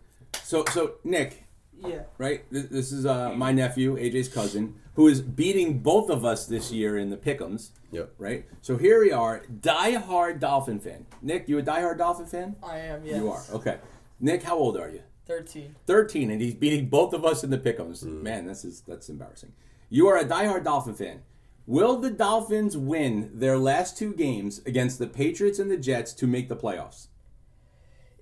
So 0.43 0.63
so 0.71 0.93
Nick, 1.03 1.43
Yeah. 1.83 2.03
right? 2.17 2.45
This, 2.49 2.65
this 2.67 2.91
is 2.93 3.05
uh, 3.05 3.33
my 3.35 3.51
nephew, 3.51 3.97
AJ's 3.97 4.29
cousin, 4.29 4.75
who 4.93 5.07
is 5.09 5.21
beating 5.21 5.79
both 5.79 6.09
of 6.09 6.23
us 6.23 6.45
this 6.45 6.71
year 6.71 6.97
in 6.97 7.09
the 7.09 7.17
Pickums. 7.17 7.71
Yep. 7.91 8.13
Right. 8.17 8.45
So 8.61 8.77
here 8.77 9.01
we 9.01 9.11
are, 9.11 9.43
diehard 9.61 10.39
Dolphin 10.39 10.79
fan. 10.79 11.05
Nick, 11.21 11.49
you 11.49 11.57
a 11.57 11.63
diehard 11.63 11.97
Dolphin 11.97 12.25
fan? 12.25 12.55
I 12.63 12.77
am, 12.79 13.05
yes. 13.05 13.17
You 13.17 13.31
are 13.31 13.43
okay. 13.53 13.77
Nick, 14.21 14.43
how 14.43 14.57
old 14.57 14.77
are 14.77 14.89
you? 14.89 15.01
13. 15.27 15.75
13, 15.85 16.31
and 16.31 16.41
he's 16.41 16.53
beating 16.55 16.87
both 16.87 17.13
of 17.13 17.25
us 17.25 17.43
in 17.43 17.49
the 17.49 17.57
pick'ems. 17.57 18.03
Man, 18.03 18.45
this 18.47 18.63
is 18.65 18.81
that's 18.87 19.09
embarrassing. 19.09 19.51
You 19.89 20.07
are 20.07 20.17
a 20.17 20.25
diehard 20.25 20.63
Dolphin 20.63 20.93
fan. 20.95 21.21
Will 21.65 21.97
the 21.97 22.09
Dolphins 22.11 22.77
win 22.77 23.29
their 23.33 23.57
last 23.57 23.97
two 23.97 24.13
games 24.13 24.61
against 24.65 24.99
the 24.99 25.07
Patriots 25.07 25.59
and 25.59 25.69
the 25.69 25.77
Jets 25.77 26.13
to 26.13 26.27
make 26.27 26.47
the 26.47 26.55
playoffs? 26.55 27.07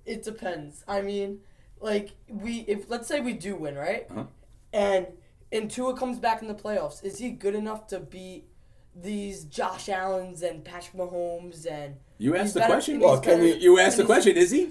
It 0.04 0.22
depends. 0.24 0.84
I 0.88 1.00
mean, 1.00 1.40
like 1.80 2.10
we 2.28 2.60
if 2.68 2.88
let's 2.90 3.06
say 3.08 3.20
we 3.20 3.32
do 3.34 3.54
win, 3.56 3.76
right? 3.76 4.06
Uh-huh. 4.10 4.24
And 4.72 5.06
and 5.52 5.70
Tua 5.70 5.96
comes 5.96 6.18
back 6.18 6.42
in 6.42 6.48
the 6.48 6.54
playoffs. 6.54 7.04
Is 7.04 7.18
he 7.18 7.30
good 7.30 7.54
enough 7.54 7.86
to 7.88 8.00
beat 8.00 8.44
these 8.94 9.44
Josh 9.44 9.88
Allens 9.88 10.42
and 10.42 10.64
Patrick 10.64 10.96
Mahomes 10.96 11.66
and 11.70 11.96
You 12.18 12.34
asked 12.36 12.54
the 12.54 12.60
better- 12.60 12.72
question. 12.72 12.94
and 12.94 13.02
Well, 13.04 13.12
he's 13.16 13.20
can 13.20 13.38
better- 13.40 13.46
you, 13.46 13.54
you 13.74 13.78
asked 13.78 13.96
the 13.98 14.04
question. 14.04 14.36
Is 14.36 14.50
he? 14.50 14.70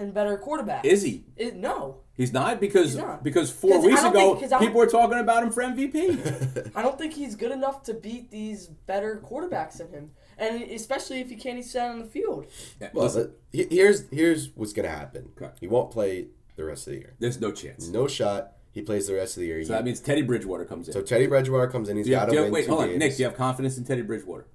And 0.00 0.12
better 0.14 0.36
quarterback. 0.38 0.84
Is 0.84 1.02
he? 1.02 1.24
It, 1.36 1.54
no, 1.56 1.98
He's 2.14 2.32
not 2.32 2.58
because 2.60 2.94
He's 2.94 2.96
not. 2.96 3.22
because 3.22 3.50
four 3.50 3.72
'Cause 3.76 3.84
I 3.84 3.86
weeks 3.86 4.00
ago 4.02 4.12
think- 4.12 4.40
'cause 4.40 4.52
I 4.52 4.58
don't- 4.58 4.66
people 4.68 4.78
were 4.80 4.86
talking 4.86 5.18
about 5.18 5.42
him 5.42 5.52
for 5.52 5.62
MVP. 5.62 6.72
I 6.74 6.82
don't 6.82 6.98
think 6.98 7.12
he's 7.14 7.34
good 7.36 7.52
enough 7.52 7.82
to 7.84 7.94
beat 7.94 8.30
these 8.30 8.66
better 8.66 9.22
quarterbacks 9.24 9.78
than 9.78 9.88
him, 9.90 10.10
and 10.38 10.62
especially 10.62 11.20
if 11.20 11.28
he 11.28 11.36
can't 11.36 11.58
even 11.58 11.68
stand 11.68 11.92
on 11.92 11.98
the 12.00 12.06
field. 12.06 12.46
Yeah, 12.80 12.88
Well, 12.94 13.04
listen, 13.04 13.32
but 13.52 13.66
here's 13.70 14.08
here's 14.10 14.50
what's 14.56 14.72
gonna 14.72 14.88
happen. 14.88 15.30
Okay. 15.40 15.52
He 15.60 15.66
won't 15.68 15.90
play 15.90 16.28
the 16.56 16.64
rest 16.64 16.86
of 16.86 16.92
the 16.94 16.98
year. 17.00 17.14
there's 17.18 17.40
no 17.40 17.52
chance. 17.52 17.88
No 17.88 18.06
shot. 18.08 18.52
He 18.72 18.82
plays 18.82 19.06
the 19.08 19.14
rest 19.14 19.36
of 19.36 19.40
the 19.42 19.46
year. 19.48 19.62
So 19.64 19.72
that 19.72 19.84
means 19.84 20.00
Teddy 20.00 20.22
Bridgewater 20.22 20.64
comes 20.64 20.88
in. 20.88 20.94
so 20.94 21.02
Teddy 21.02 21.26
Bridgewater 21.26 21.66
comes 21.68 21.88
in. 21.88 21.96
He's 21.96 22.08
got 22.08 22.26
do 22.28 22.32
to 22.32 22.36
you- 22.36 22.42
win 22.44 22.52
wait, 22.52 22.64
two 22.66 22.70
hold 22.70 22.82
on, 22.82 22.88
games. 22.88 22.98
Nick. 23.00 23.16
Do 23.16 23.22
you 23.22 23.28
have 23.28 23.36
confidence 23.36 23.76
in 23.78 23.84
Teddy 23.84 24.02
Bridgewater? 24.02 24.46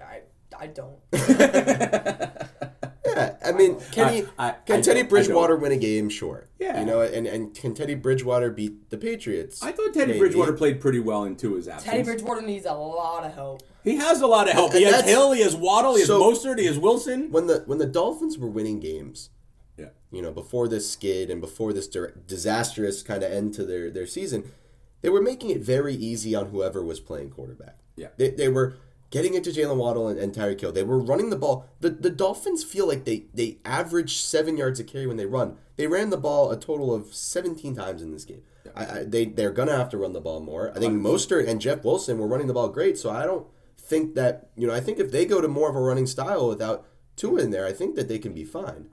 I, 0.00 0.20
I 0.58 0.66
don't. 0.68 0.98
Yeah, 3.14 3.36
I 3.44 3.52
mean, 3.52 3.78
can 3.92 4.12
he? 4.12 4.22
I- 4.38 4.48
I- 4.48 4.54
can 4.66 4.78
I 4.78 4.80
Teddy 4.82 5.02
Bridgewater 5.02 5.56
win 5.56 5.72
a 5.72 5.76
game? 5.76 6.08
Sure. 6.08 6.48
Yeah. 6.58 6.80
You 6.80 6.86
know, 6.86 7.00
and 7.00 7.26
and 7.26 7.54
can 7.54 7.74
Teddy 7.74 7.94
Bridgewater 7.94 8.50
beat 8.50 8.90
the 8.90 8.96
Patriots? 8.96 9.62
I 9.62 9.72
thought 9.72 9.92
Teddy 9.92 10.08
Maybe. 10.08 10.18
Bridgewater 10.18 10.52
played 10.52 10.80
pretty 10.80 11.00
well 11.00 11.24
in 11.24 11.36
Tua's 11.36 11.68
absence. 11.68 11.90
Teddy 11.90 12.02
Bridgewater 12.04 12.42
needs 12.42 12.66
a 12.66 12.72
lot 12.72 13.24
of 13.24 13.34
help. 13.34 13.62
He 13.84 13.96
has 13.96 14.20
a 14.20 14.26
lot 14.26 14.46
of 14.48 14.54
help. 14.54 14.72
He 14.72 14.84
has 14.84 15.04
Hill, 15.04 15.32
he 15.32 15.42
has 15.42 15.56
Waddle, 15.56 15.94
he 15.94 16.00
has 16.02 16.08
Mostert, 16.10 16.58
he 16.58 16.66
has 16.66 16.78
Wilson. 16.78 17.30
when 17.32 17.46
the 17.48 17.64
when 17.66 17.78
the 17.78 17.86
Dolphins 17.86 18.38
were 18.38 18.48
winning 18.48 18.78
games, 18.80 19.30
Yeah. 19.76 19.88
you 20.12 20.22
know, 20.22 20.30
before 20.30 20.68
this 20.68 20.88
skid 20.88 21.30
and 21.30 21.40
before 21.40 21.72
this 21.72 21.88
disastrous 21.88 23.02
kind 23.02 23.22
of 23.22 23.32
end 23.32 23.54
to 23.54 23.64
their, 23.64 23.90
their 23.90 24.06
season, 24.06 24.44
they 25.00 25.08
were 25.08 25.20
making 25.22 25.50
it 25.50 25.60
very 25.60 25.94
easy 25.94 26.34
on 26.34 26.46
whoever 26.50 26.82
was 26.82 27.00
playing 27.00 27.30
quarterback. 27.30 27.78
Yeah. 27.96 28.08
They, 28.16 28.30
they 28.30 28.48
were 28.48 28.74
getting 29.12 29.34
into 29.34 29.50
Jaylen 29.50 29.76
Waddle 29.76 30.08
and, 30.08 30.18
and 30.18 30.34
Tyreek 30.34 30.60
Hill. 30.60 30.72
They 30.72 30.82
were 30.82 30.98
running 30.98 31.30
the 31.30 31.36
ball. 31.36 31.68
The, 31.80 31.90
the 31.90 32.10
Dolphins 32.10 32.64
feel 32.64 32.88
like 32.88 33.04
they, 33.04 33.26
they 33.32 33.58
average 33.64 34.16
seven 34.16 34.56
yards 34.56 34.80
a 34.80 34.84
carry 34.84 35.06
when 35.06 35.18
they 35.18 35.26
run. 35.26 35.58
They 35.76 35.86
ran 35.86 36.10
the 36.10 36.16
ball 36.16 36.50
a 36.50 36.58
total 36.58 36.92
of 36.92 37.14
17 37.14 37.76
times 37.76 38.02
in 38.02 38.10
this 38.10 38.24
game. 38.24 38.42
I, 38.74 38.86
I, 38.86 39.04
they, 39.04 39.26
they're 39.26 39.52
going 39.52 39.68
to 39.68 39.76
have 39.76 39.90
to 39.90 39.98
run 39.98 40.14
the 40.14 40.20
ball 40.20 40.40
more. 40.40 40.72
I 40.74 40.78
think 40.78 40.94
Mostert 40.94 41.46
and 41.46 41.60
Jeff 41.60 41.84
Wilson 41.84 42.18
were 42.18 42.26
running 42.26 42.46
the 42.46 42.54
ball 42.54 42.70
great, 42.70 42.96
so 42.96 43.10
I 43.10 43.26
don't 43.26 43.46
think 43.76 44.14
that, 44.14 44.48
you 44.56 44.66
know, 44.66 44.72
I 44.72 44.80
think 44.80 44.98
if 44.98 45.12
they 45.12 45.26
go 45.26 45.42
to 45.42 45.48
more 45.48 45.68
of 45.68 45.76
a 45.76 45.80
running 45.80 46.06
style 46.06 46.48
without 46.48 46.86
Tua 47.16 47.42
in 47.42 47.50
there, 47.50 47.66
I 47.66 47.72
think 47.72 47.94
that 47.96 48.08
they 48.08 48.18
can 48.18 48.32
be 48.32 48.44
fine. 48.44 48.88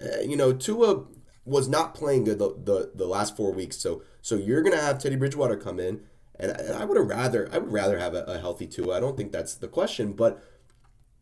Uh, 0.00 0.20
you 0.20 0.38
know, 0.38 0.54
Tua 0.54 1.04
was 1.44 1.68
not 1.68 1.94
playing 1.94 2.24
good 2.24 2.38
the, 2.38 2.54
the, 2.64 2.92
the 2.94 3.06
last 3.06 3.36
four 3.36 3.52
weeks, 3.52 3.76
so 3.76 4.02
so 4.22 4.36
you're 4.36 4.62
gonna 4.62 4.80
have 4.80 4.98
Teddy 4.98 5.16
Bridgewater 5.16 5.56
come 5.56 5.78
in, 5.80 6.02
and, 6.40 6.50
and 6.52 6.74
I 6.76 6.84
would 6.84 6.96
have 6.96 7.06
rather 7.08 7.48
I 7.52 7.58
would 7.58 7.72
rather 7.72 7.98
have 7.98 8.14
a, 8.14 8.24
a 8.24 8.38
healthy 8.38 8.66
Tua. 8.66 8.96
I 8.96 9.00
don't 9.00 9.16
think 9.16 9.32
that's 9.32 9.54
the 9.54 9.68
question, 9.68 10.12
but 10.14 10.42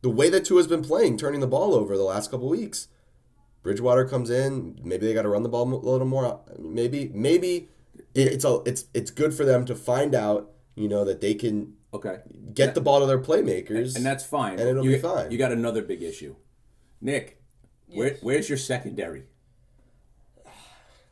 the 0.03 0.11
way 0.11 0.29
that 0.31 0.45
Tua's 0.45 0.67
been 0.67 0.83
playing, 0.83 1.17
turning 1.19 1.41
the 1.41 1.47
ball 1.47 1.75
over 1.75 1.97
the 1.97 2.05
last 2.05 2.31
couple 2.31 2.49
weeks, 2.49 2.89
Bridgewater 3.63 4.05
comes 4.07 4.31
in. 4.31 4.79
Maybe 4.83 5.07
they 5.07 5.15
got 5.15 5.23
to 5.23 5.29
run 5.29 5.43
the 5.43 5.49
ball 5.49 5.65
a 5.73 5.75
little 5.75 6.07
more. 6.07 6.41
Maybe 6.59 7.11
maybe 7.13 7.69
it, 8.15 8.29
it's 8.29 8.45
a, 8.45 8.61
it's 8.65 8.85
it's 8.95 9.11
good 9.11 9.35
for 9.35 9.45
them 9.45 9.65
to 9.67 9.75
find 9.75 10.15
out, 10.15 10.51
you 10.77 10.89
know, 10.89 11.05
that 11.05 11.21
they 11.21 11.35
can 11.35 11.75
Okay. 11.95 12.19
get 12.53 12.75
the 12.75 12.83
ball 12.83 13.01
to 13.01 13.07
their 13.07 13.19
playmakers, 13.19 13.97
And 13.97 14.05
that's 14.05 14.23
fine. 14.25 14.59
and 14.61 14.69
it'll 14.69 14.85
you, 14.85 14.93
be 14.97 14.99
fine. 14.99 15.31
You 15.31 15.39
got 15.39 15.53
another 15.53 15.81
big 15.83 16.03
issue. 16.03 16.37
Nick, 17.01 17.41
where, 17.87 18.17
where's 18.21 18.49
your 18.51 18.59
secondary? 18.59 19.25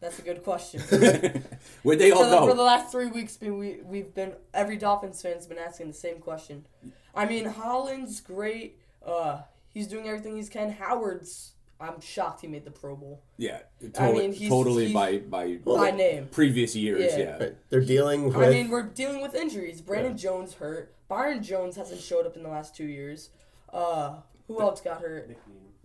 That's 0.01 0.19
a 0.19 0.23
good 0.23 0.43
question. 0.45 0.81
Where'd 1.83 1.99
they 1.99 2.11
all 2.11 2.25
for, 2.25 2.31
the, 2.31 2.39
for 2.53 2.55
the 2.55 2.63
last 2.63 2.93
three 2.93 3.07
weeks, 3.07 3.39
we, 3.41 3.51
we 3.51 3.81
we've 3.85 4.15
been 4.15 4.35
every 4.53 4.77
Dolphins 4.77 5.23
fan's 5.23 5.47
been 5.47 5.59
asking 5.59 5.89
the 5.89 5.95
same 5.95 6.19
question. 6.19 6.67
I 7.15 7.25
mean, 7.27 7.47
Holland's 7.47 8.21
great. 8.21 8.79
Uh, 9.05 9.41
he's 9.73 9.87
doing 9.87 10.07
everything 10.07 10.37
he 10.37 10.45
can. 10.45 10.71
Howard's. 10.73 11.53
I'm 11.79 12.01
shocked 12.01 12.41
he 12.41 12.47
made 12.47 12.65
the 12.65 12.71
Pro 12.71 12.97
Bowl 12.97 13.23
Yeah, 13.37 13.59
I 13.85 13.89
totally, 13.89 14.29
mean, 14.29 14.33
he's- 14.33 14.49
totally 14.51 14.87
he's- 14.87 14.95
by 14.95 15.19
by 15.19 15.57
by 15.57 15.91
name. 15.91 16.27
previous 16.31 16.75
years. 16.75 17.13
Yeah. 17.17 17.37
Yeah. 17.39 17.49
They're 17.69 17.83
dealing 17.83 18.25
with. 18.29 18.37
I 18.37 18.49
mean, 18.49 18.71
we're 18.71 18.83
dealing 18.85 19.21
with 19.21 19.35
injuries. 19.35 19.83
Brandon 19.83 20.17
Jones 20.17 20.55
hurt. 20.55 20.95
Byron 21.09 21.43
Jones 21.43 21.77
hasn't 21.77 22.01
showed 22.01 22.25
up 22.27 22.35
in 22.37 22.43
the 22.43 22.49
last 22.49 22.75
two 22.75 22.87
years. 22.87 23.29
Uh, 23.73 24.17
who 24.47 24.59
else 24.61 24.81
got 24.81 25.03
hurt? 25.03 25.37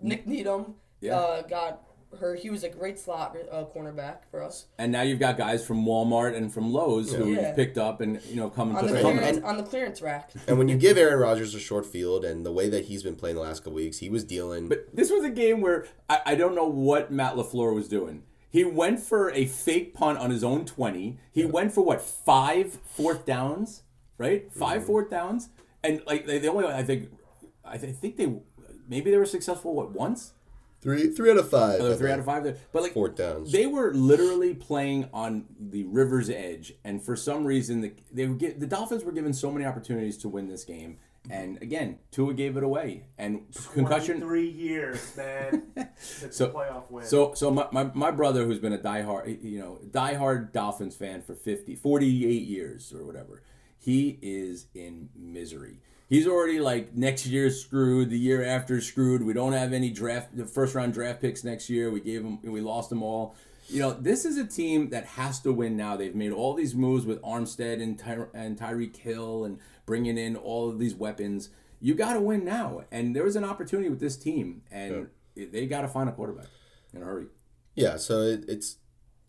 Nik 0.02 0.26
Needham. 0.26 0.76
Yeah. 1.02 1.18
Uh, 1.18 1.42
got 1.42 1.82
hurt. 2.20 2.40
He 2.40 2.50
was 2.50 2.64
a 2.64 2.70
great 2.70 3.00
slot 3.00 3.36
uh, 3.52 3.66
cornerback 3.76 4.18
for 4.30 4.44
us. 4.44 4.66
And 4.78 4.92
now 4.92 5.02
you've 5.02 5.20
got 5.20 5.38
guys 5.38 5.66
from 5.66 5.86
Walmart 5.86 6.36
and 6.36 6.54
from 6.54 6.72
Lowe's 6.74 7.14
who 7.14 7.32
Yeah. 7.34 7.48
you've 7.48 7.56
picked 7.56 7.78
up 7.78 8.02
and 8.02 8.22
you 8.26 8.36
know 8.36 8.50
come 8.50 8.76
On 8.76 8.84
into 8.84 8.90
the, 8.90 8.94
the 8.96 9.02
clearance, 9.02 9.38
And- 9.38 9.46
on 9.46 9.58
the 9.58 9.64
clearance 9.64 10.02
rack. 10.02 10.32
And 10.48 10.58
when 10.58 10.68
you 10.68 10.78
give 10.78 10.98
Aaron 10.98 11.20
Rodgers 11.20 11.56
a 11.56 11.60
short 11.60 11.86
field 11.86 12.24
and 12.26 12.46
the 12.46 12.52
way 12.52 12.70
that 12.70 12.86
he's 12.86 13.04
been 13.04 13.16
playing 13.16 13.36
the 13.36 13.42
last 13.42 13.60
couple 13.60 13.74
weeks, 13.74 13.98
he 14.00 14.10
was 14.10 14.24
dealing. 14.24 14.68
But 14.70 14.96
this 14.96 15.10
was 15.12 15.24
a 15.24 15.30
game 15.30 15.62
where 15.62 15.86
I, 16.10 16.22
I 16.28 16.36
don't 16.36 16.56
know 16.56 16.68
what 16.68 17.12
Matt 17.12 17.36
LaFleur 17.36 17.74
was 17.74 17.88
doing. 17.88 18.24
He 18.50 18.66
went 18.66 19.00
for 19.00 19.32
a 19.32 19.46
fake 19.46 19.94
punt 19.94 20.18
on 20.18 20.30
his 20.30 20.44
own 20.44 20.66
20. 20.66 21.18
He 21.32 21.46
went 21.46 21.72
for 21.74 21.82
what, 21.86 22.02
five 22.02 22.80
fourth 22.86 23.26
downs? 23.26 23.84
Right? 24.18 24.52
5 24.54 24.78
Mm-hmm. 24.80 24.86
fourth 24.88 25.10
downs? 25.10 25.50
And 25.84 26.02
like 26.06 26.28
they, 26.28 26.38
they 26.38 26.48
only 26.48 26.66
I 26.66 26.84
think 26.84 27.10
I 27.66 27.78
thi- 27.78 27.92
think 27.94 28.18
they 28.18 28.32
maybe 28.88 29.10
they 29.10 29.18
were 29.18 29.26
successful 29.26 29.74
what 29.74 29.92
once? 29.94 30.34
Three 30.82 31.08
three 31.14 31.32
out 31.32 31.38
of 31.38 31.50
five. 31.50 31.80
Or 31.80 31.94
I 31.94 31.96
three 31.96 32.12
out 32.12 32.20
of 32.20 32.26
five 32.26 32.44
there. 32.44 32.58
But 32.74 32.84
like 32.84 32.94
Fourth 32.94 33.16
downs. 33.16 33.52
They 33.52 33.66
were 33.68 33.94
literally 33.94 34.54
playing 34.54 35.10
on 35.14 35.46
the 35.60 35.84
river's 35.86 36.30
edge, 36.30 36.74
and 36.84 37.02
for 37.04 37.16
some 37.16 37.46
reason, 37.46 37.82
the 37.82 37.94
they 38.12 38.28
would 38.28 38.38
get 38.40 38.60
the 38.60 38.68
Dolphins 38.68 39.04
were 39.04 39.12
given 39.12 39.34
so 39.34 39.52
many 39.52 39.66
opportunities 39.66 40.18
to 40.20 40.30
win 40.30 40.48
this 40.48 40.64
game, 40.64 40.98
and 41.30 41.62
again, 41.62 42.00
Tua 42.12 42.34
gave 42.34 42.58
it 42.58 42.64
away, 42.64 43.04
and 43.18 43.42
concussion. 43.74 44.20
Three 44.20 44.50
years, 44.50 45.16
man. 45.16 45.64
It's 46.24 46.38
So- 46.38 46.46
a 46.46 46.50
playoff 46.54 46.90
win. 46.90 47.06
So, 47.06 47.34
so 47.36 47.52
my, 47.52 47.68
my, 47.72 47.84
my 47.94 48.10
brother, 48.10 48.44
who's 48.46 48.58
been 48.58 48.74
a 48.74 48.78
diehard, 48.80 49.44
you 49.44 49.60
know, 49.60 49.80
diehard 49.92 50.52
Dolphins 50.52 50.96
fan 50.96 51.22
for 51.22 51.36
50, 51.36 51.76
48 51.76 52.42
years 52.42 52.92
or 52.92 53.06
whatever, 53.06 53.44
he 53.78 54.18
is 54.24 54.66
in 54.74 55.10
misery. 55.16 55.80
He's 56.12 56.28
already 56.28 56.60
like 56.60 56.94
next 56.94 57.26
year's 57.26 57.62
screwed, 57.62 58.10
the 58.10 58.20
year 58.20 58.44
after 58.44 58.82
screwed. 58.82 59.24
We 59.24 59.32
don't 59.32 59.54
have 59.54 59.72
any 59.72 59.90
draft, 59.90 60.36
the 60.36 60.46
first 60.46 60.76
round 60.76 60.94
draft 60.94 61.22
picks 61.22 61.46
next 61.46 61.70
year. 61.70 61.90
We 61.90 62.02
gave 62.02 62.22
them, 62.22 62.38
we 62.44 62.60
lost 62.60 62.90
them 62.90 63.02
all. 63.02 63.34
You 63.70 63.80
know, 63.80 63.94
this 63.94 64.26
is 64.26 64.38
a 64.38 64.46
team 64.46 64.90
that 64.90 65.06
has 65.06 65.40
to 65.40 65.54
win 65.54 65.78
now. 65.78 65.96
They've 65.96 66.14
made 66.14 66.34
all 66.34 66.54
these 66.54 66.76
moves 66.76 67.06
with 67.06 67.22
Armstead 67.22 67.82
and 67.82 67.98
Ty- 67.98 68.26
and 68.34 68.60
Tyreek 68.60 68.98
Hill 68.98 69.46
and 69.46 69.58
bringing 69.86 70.18
in 70.18 70.36
all 70.36 70.70
of 70.70 70.80
these 70.80 70.94
weapons. 70.94 71.48
You 71.80 71.96
got 71.96 72.16
to 72.16 72.20
win 72.20 72.44
now, 72.44 72.84
and 72.92 73.16
there 73.16 73.24
was 73.24 73.38
an 73.38 73.46
opportunity 73.46 73.88
with 73.88 74.02
this 74.02 74.18
team, 74.18 74.64
and 74.70 75.08
they 75.38 75.66
got 75.66 75.82
to 75.82 75.88
find 75.88 76.10
a 76.10 76.12
quarterback 76.12 76.48
in 76.94 77.02
a 77.02 77.06
hurry. 77.06 77.28
Yeah, 77.74 77.96
so 77.96 78.20
it, 78.20 78.44
it's 78.50 78.80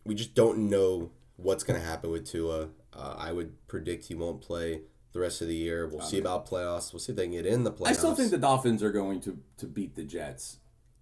we 0.04 0.16
just 0.16 0.34
don't 0.34 0.68
know 0.68 1.12
what's 1.36 1.62
going 1.62 1.80
to 1.80 1.86
happen 1.86 2.10
with 2.10 2.26
Tua. 2.26 2.70
Uh, 2.92 3.14
I 3.16 3.30
would 3.30 3.68
predict 3.68 4.06
he 4.06 4.16
won't 4.16 4.40
play 4.40 4.80
the 5.12 5.20
rest 5.20 5.42
of 5.42 5.48
the 5.48 5.54
year. 5.54 5.86
We'll 5.86 6.00
see 6.00 6.18
about 6.18 6.46
playoffs. 6.48 6.92
We'll 6.92 7.00
see 7.00 7.12
if 7.12 7.16
they 7.16 7.24
can 7.24 7.32
get 7.32 7.46
in 7.46 7.64
the 7.64 7.72
playoffs. 7.72 7.88
I 7.88 7.92
still 7.92 8.14
think 8.14 8.30
the 8.30 8.38
Dolphins 8.38 8.82
are 8.82 8.92
going 8.92 9.20
to, 9.22 9.38
to 9.58 9.66
beat 9.66 9.94
the 9.94 10.04
Jets. 10.04 10.58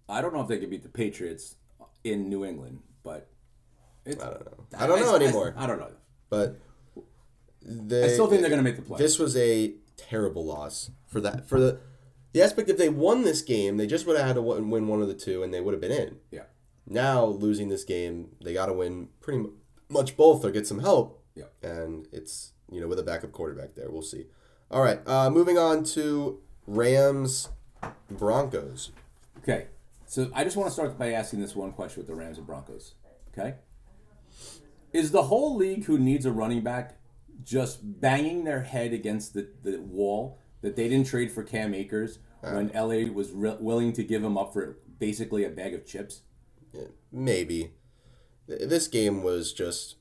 I 0.09 0.21
don't 0.21 0.33
know 0.33 0.41
if 0.41 0.47
they 0.47 0.57
can 0.57 0.69
beat 0.69 0.83
the 0.83 0.89
Patriots 0.89 1.55
in 2.03 2.29
New 2.29 2.43
England, 2.43 2.79
but 3.03 3.29
it's, 4.05 4.21
I 4.21 4.29
don't 4.29 4.45
know. 4.45 4.65
I 4.77 4.87
don't 4.87 4.99
know 4.99 5.15
anymore. 5.15 5.53
I, 5.57 5.65
don't 5.67 5.79
know. 5.79 5.91
but 6.29 6.59
they, 7.63 8.05
I 8.05 8.07
still 8.09 8.27
think 8.27 8.41
they're 8.41 8.49
going 8.49 8.63
to 8.63 8.69
make 8.69 8.75
the 8.75 8.81
playoffs. 8.81 8.97
This 8.97 9.19
was 9.19 9.37
a 9.37 9.75
terrible 9.97 10.43
loss 10.45 10.91
for 11.07 11.21
that 11.21 11.47
for 11.47 11.59
the 11.59 11.79
the 12.33 12.41
aspect. 12.41 12.69
If 12.69 12.77
they 12.77 12.89
won 12.89 13.23
this 13.23 13.41
game, 13.41 13.77
they 13.77 13.87
just 13.87 14.07
would 14.07 14.17
have 14.17 14.25
had 14.25 14.35
to 14.35 14.41
win 14.41 14.87
one 14.87 15.01
of 15.01 15.07
the 15.07 15.13
two, 15.13 15.43
and 15.43 15.53
they 15.53 15.61
would 15.61 15.73
have 15.73 15.81
been 15.81 15.91
in. 15.91 16.17
yeah, 16.31 16.43
Now 16.87 17.25
losing 17.25 17.69
this 17.69 17.83
game, 17.83 18.29
they 18.43 18.53
got 18.53 18.67
to 18.67 18.73
win 18.73 19.09
pretty 19.19 19.45
much 19.89 20.17
both 20.17 20.43
or 20.43 20.51
get 20.51 20.65
some 20.65 20.79
help. 20.79 21.23
Yeah. 21.35 21.45
And 21.61 22.07
it's 22.11 22.53
you 22.71 22.81
know 22.81 22.87
with 22.87 22.99
a 22.99 23.03
backup 23.03 23.31
quarterback 23.31 23.75
there, 23.75 23.89
we'll 23.89 24.01
see. 24.01 24.25
All 24.69 24.81
right, 24.81 24.99
uh, 25.05 25.29
moving 25.29 25.57
on 25.57 25.83
to 25.85 26.39
Rams 26.65 27.49
Broncos. 28.09 28.91
Okay, 29.39 29.67
so 30.05 30.29
I 30.33 30.43
just 30.43 30.55
want 30.55 30.67
to 30.67 30.73
start 30.73 30.97
by 30.97 31.11
asking 31.11 31.41
this 31.41 31.55
one 31.55 31.71
question 31.71 31.99
with 31.99 32.07
the 32.07 32.15
Rams 32.15 32.37
and 32.37 32.47
Broncos. 32.47 32.95
Okay, 33.33 33.55
is 34.93 35.11
the 35.11 35.23
whole 35.23 35.55
league 35.55 35.85
who 35.85 35.97
needs 35.97 36.25
a 36.25 36.31
running 36.31 36.61
back 36.61 36.97
just 37.43 38.01
banging 38.01 38.43
their 38.43 38.61
head 38.61 38.93
against 38.93 39.33
the, 39.33 39.49
the 39.63 39.79
wall 39.81 40.37
that 40.61 40.75
they 40.75 40.87
didn't 40.87 41.07
trade 41.07 41.31
for 41.31 41.43
Cam 41.43 41.73
Akers 41.73 42.19
when 42.41 42.71
LA 42.73 43.11
was 43.11 43.31
re- 43.31 43.57
willing 43.59 43.93
to 43.93 44.03
give 44.03 44.23
him 44.23 44.37
up 44.37 44.53
for 44.53 44.77
basically 44.99 45.43
a 45.43 45.49
bag 45.49 45.73
of 45.73 45.85
chips? 45.85 46.21
maybe 47.11 47.71
this 48.47 48.87
game 48.87 49.23
was 49.23 49.53
just 49.53 49.95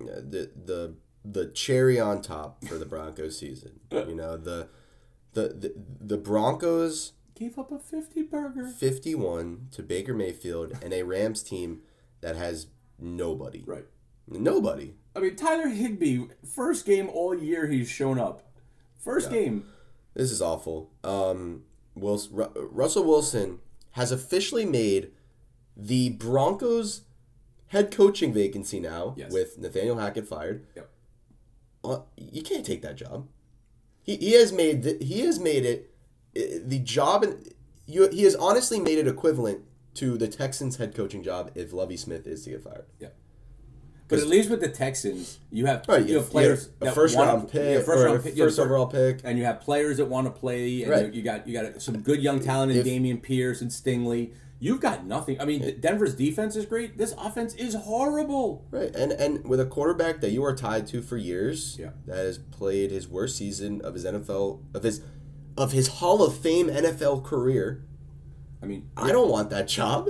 uh, 0.00 0.16
the 0.16 0.50
the 0.64 0.94
the 1.28 1.46
cherry 1.46 1.98
on 1.98 2.22
top 2.22 2.64
for 2.64 2.76
the 2.76 2.86
Broncos 2.86 3.38
season. 3.38 3.80
You 3.90 4.14
know 4.14 4.36
the 4.36 4.68
the 5.32 5.48
the, 5.48 5.74
the 6.00 6.16
Broncos 6.18 7.12
Gave 7.34 7.58
up 7.58 7.70
a 7.70 7.78
50 7.78 8.22
burger. 8.22 8.66
51 8.66 9.68
to 9.72 9.82
Baker 9.82 10.14
Mayfield 10.14 10.72
and 10.82 10.94
a 10.94 11.02
Rams 11.02 11.42
team 11.42 11.82
that 12.22 12.34
has 12.34 12.68
nobody. 12.98 13.62
Right. 13.66 13.84
Nobody. 14.26 14.94
I 15.14 15.20
mean, 15.20 15.36
Tyler 15.36 15.68
Higbee, 15.68 16.24
first 16.50 16.86
game 16.86 17.10
all 17.10 17.34
year 17.34 17.66
he's 17.66 17.90
shown 17.90 18.18
up. 18.18 18.42
First 18.98 19.30
game. 19.30 19.66
This 20.14 20.32
is 20.32 20.40
awful. 20.40 20.90
Um, 21.04 21.64
Wilson, 21.94 22.34
Ru- 22.36 22.70
Russell 22.72 23.04
Wilson 23.04 23.58
has 23.90 24.10
officially 24.10 24.64
made 24.64 25.10
the 25.76 26.08
Broncos 26.10 27.02
head 27.68 27.90
coaching 27.90 28.32
vacancy 28.32 28.80
now 28.80 29.12
Yes. 29.18 29.30
with 29.30 29.58
Nathaniel 29.58 29.98
Hackett 29.98 30.26
fired. 30.26 30.66
Yep. 30.74 30.90
Uh, 31.86 32.00
you 32.16 32.42
can't 32.42 32.64
take 32.66 32.82
that 32.82 32.96
job. 32.96 33.28
He, 34.02 34.16
he 34.16 34.32
has 34.32 34.52
made 34.52 34.82
the, 34.82 34.98
he 35.00 35.20
has 35.20 35.38
made 35.38 35.64
it 35.64 35.90
uh, 36.36 36.58
the 36.64 36.78
job 36.78 37.22
and 37.22 37.52
you, 37.86 38.08
he 38.08 38.24
has 38.24 38.34
honestly 38.34 38.80
made 38.80 38.98
it 38.98 39.06
equivalent 39.06 39.60
to 39.94 40.18
the 40.18 40.28
Texans 40.28 40.76
head 40.76 40.94
coaching 40.94 41.22
job 41.22 41.50
if 41.54 41.72
Lovie 41.72 41.96
Smith 41.96 42.26
is 42.26 42.44
to 42.44 42.50
get 42.50 42.62
fired. 42.64 42.86
Yeah. 42.98 43.08
But 44.08 44.20
at 44.20 44.26
least 44.28 44.50
with 44.50 44.60
the 44.60 44.68
Texans, 44.68 45.38
you 45.50 45.66
have 45.66 45.84
Right, 45.88 46.06
you 46.06 46.16
have 46.18 46.30
players 46.30 46.68
a 46.80 46.84
that 46.84 46.94
first 46.94 47.16
wanna- 47.16 47.32
round 47.34 47.50
pick, 47.50 47.84
first 47.84 48.04
round 48.04 48.18
a 48.18 48.22
pick, 48.22 48.36
first 48.36 48.58
overall 48.60 48.86
pick. 48.86 49.20
and 49.24 49.36
you 49.36 49.44
have 49.44 49.60
players 49.60 49.96
that 49.96 50.04
want 50.06 50.26
to 50.26 50.30
play, 50.30 50.82
and 50.82 50.90
Right. 50.92 51.12
you 51.12 51.22
got 51.22 51.48
you 51.48 51.52
got 51.60 51.82
some 51.82 51.98
good 52.02 52.22
young 52.22 52.38
talent 52.38 52.70
in 52.70 52.78
If- 52.78 52.86
Dameon 52.86 53.20
Pierce 53.20 53.60
and 53.62 53.70
Stingley. 53.70 54.30
You've 54.58 54.80
got 54.80 55.04
nothing. 55.04 55.38
I 55.40 55.44
mean, 55.44 55.80
Denver's 55.80 56.14
defense 56.14 56.56
is 56.56 56.64
great. 56.64 56.96
This 56.96 57.14
offense 57.18 57.54
is 57.54 57.74
horrible. 57.74 58.66
Right, 58.70 58.94
and 58.96 59.12
and 59.12 59.46
with 59.46 59.60
a 59.60 59.66
quarterback 59.66 60.20
that 60.22 60.30
you 60.30 60.42
are 60.44 60.54
tied 60.54 60.86
to 60.88 61.02
for 61.02 61.16
years, 61.18 61.76
Yeah. 61.78 61.90
that 62.06 62.16
has 62.16 62.38
played 62.38 62.90
his 62.90 63.06
worst 63.06 63.36
season 63.36 63.82
of 63.82 63.94
his 63.94 64.04
NFL 64.06 64.62
of 64.74 64.82
his 64.82 65.02
of 65.58 65.72
his 65.72 65.88
Hall 65.88 66.22
of 66.22 66.36
Fame 66.36 66.68
NFL 66.68 67.22
career. 67.24 67.84
I 68.62 68.66
mean, 68.66 68.88
I 68.96 69.12
don't 69.12 69.30
want 69.30 69.50
that 69.50 69.68
job. 69.68 70.08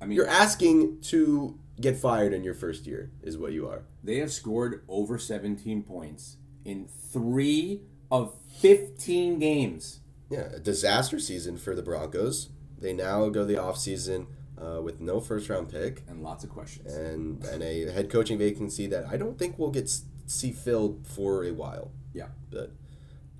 I 0.00 0.04
mean, 0.06 0.16
You're 0.16 0.26
asking 0.26 1.00
to 1.02 1.58
get 1.80 1.96
fired 1.96 2.32
in 2.32 2.42
your 2.44 2.54
first 2.54 2.86
year, 2.86 3.12
is 3.22 3.36
what 3.38 3.52
you 3.52 3.68
are. 3.68 3.84
they 4.02 4.16
have 4.18 4.32
scored 4.32 4.82
over 4.88 5.16
17 5.18 5.82
points 5.84 6.36
in 6.64 6.86
three 6.88 7.82
of 8.10 8.34
15 8.60 9.38
games. 9.38 10.00
Yeah, 10.30 10.48
a 10.54 10.58
disaster 10.58 11.18
season 11.20 11.56
for 11.56 11.74
the 11.76 11.82
Broncos. 11.82 12.48
They 12.82 12.92
now 12.92 13.28
go 13.28 13.44
the 13.44 13.54
offseason 13.54 14.26
uh, 14.60 14.82
with 14.82 15.00
no 15.00 15.20
first 15.20 15.48
round 15.48 15.68
pick 15.70 16.02
And 16.08 16.22
lots 16.22 16.44
of 16.44 16.50
questions. 16.50 16.92
and 16.92 17.42
and 17.44 17.62
a 17.62 17.90
head 17.90 18.10
coaching 18.10 18.38
vacancy 18.38 18.86
that 18.88 19.06
I 19.08 19.16
don't 19.16 19.38
think 19.38 19.58
will 19.58 19.70
get 19.70 19.90
see 20.26 20.52
filled 20.52 21.06
for 21.06 21.44
a 21.44 21.52
while. 21.52 21.90
Yeah. 22.12 22.28
But 22.50 22.72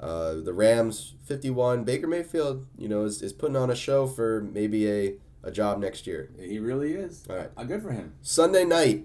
uh, 0.00 0.34
the 0.40 0.52
Rams, 0.52 1.14
51. 1.26 1.84
Baker 1.84 2.08
Mayfield, 2.08 2.66
you 2.76 2.88
know, 2.88 3.04
is, 3.04 3.22
is 3.22 3.32
putting 3.32 3.56
on 3.56 3.70
a 3.70 3.74
show 3.76 4.06
for 4.06 4.40
maybe 4.40 4.90
a, 4.90 5.14
a 5.44 5.50
job 5.52 5.78
next 5.78 6.06
year. 6.06 6.30
He 6.40 6.58
really 6.58 6.94
is. 6.94 7.24
All 7.30 7.36
right. 7.36 7.50
Uh, 7.56 7.64
good 7.64 7.82
for 7.82 7.92
him. 7.92 8.14
Sunday 8.22 8.64
night, 8.64 9.04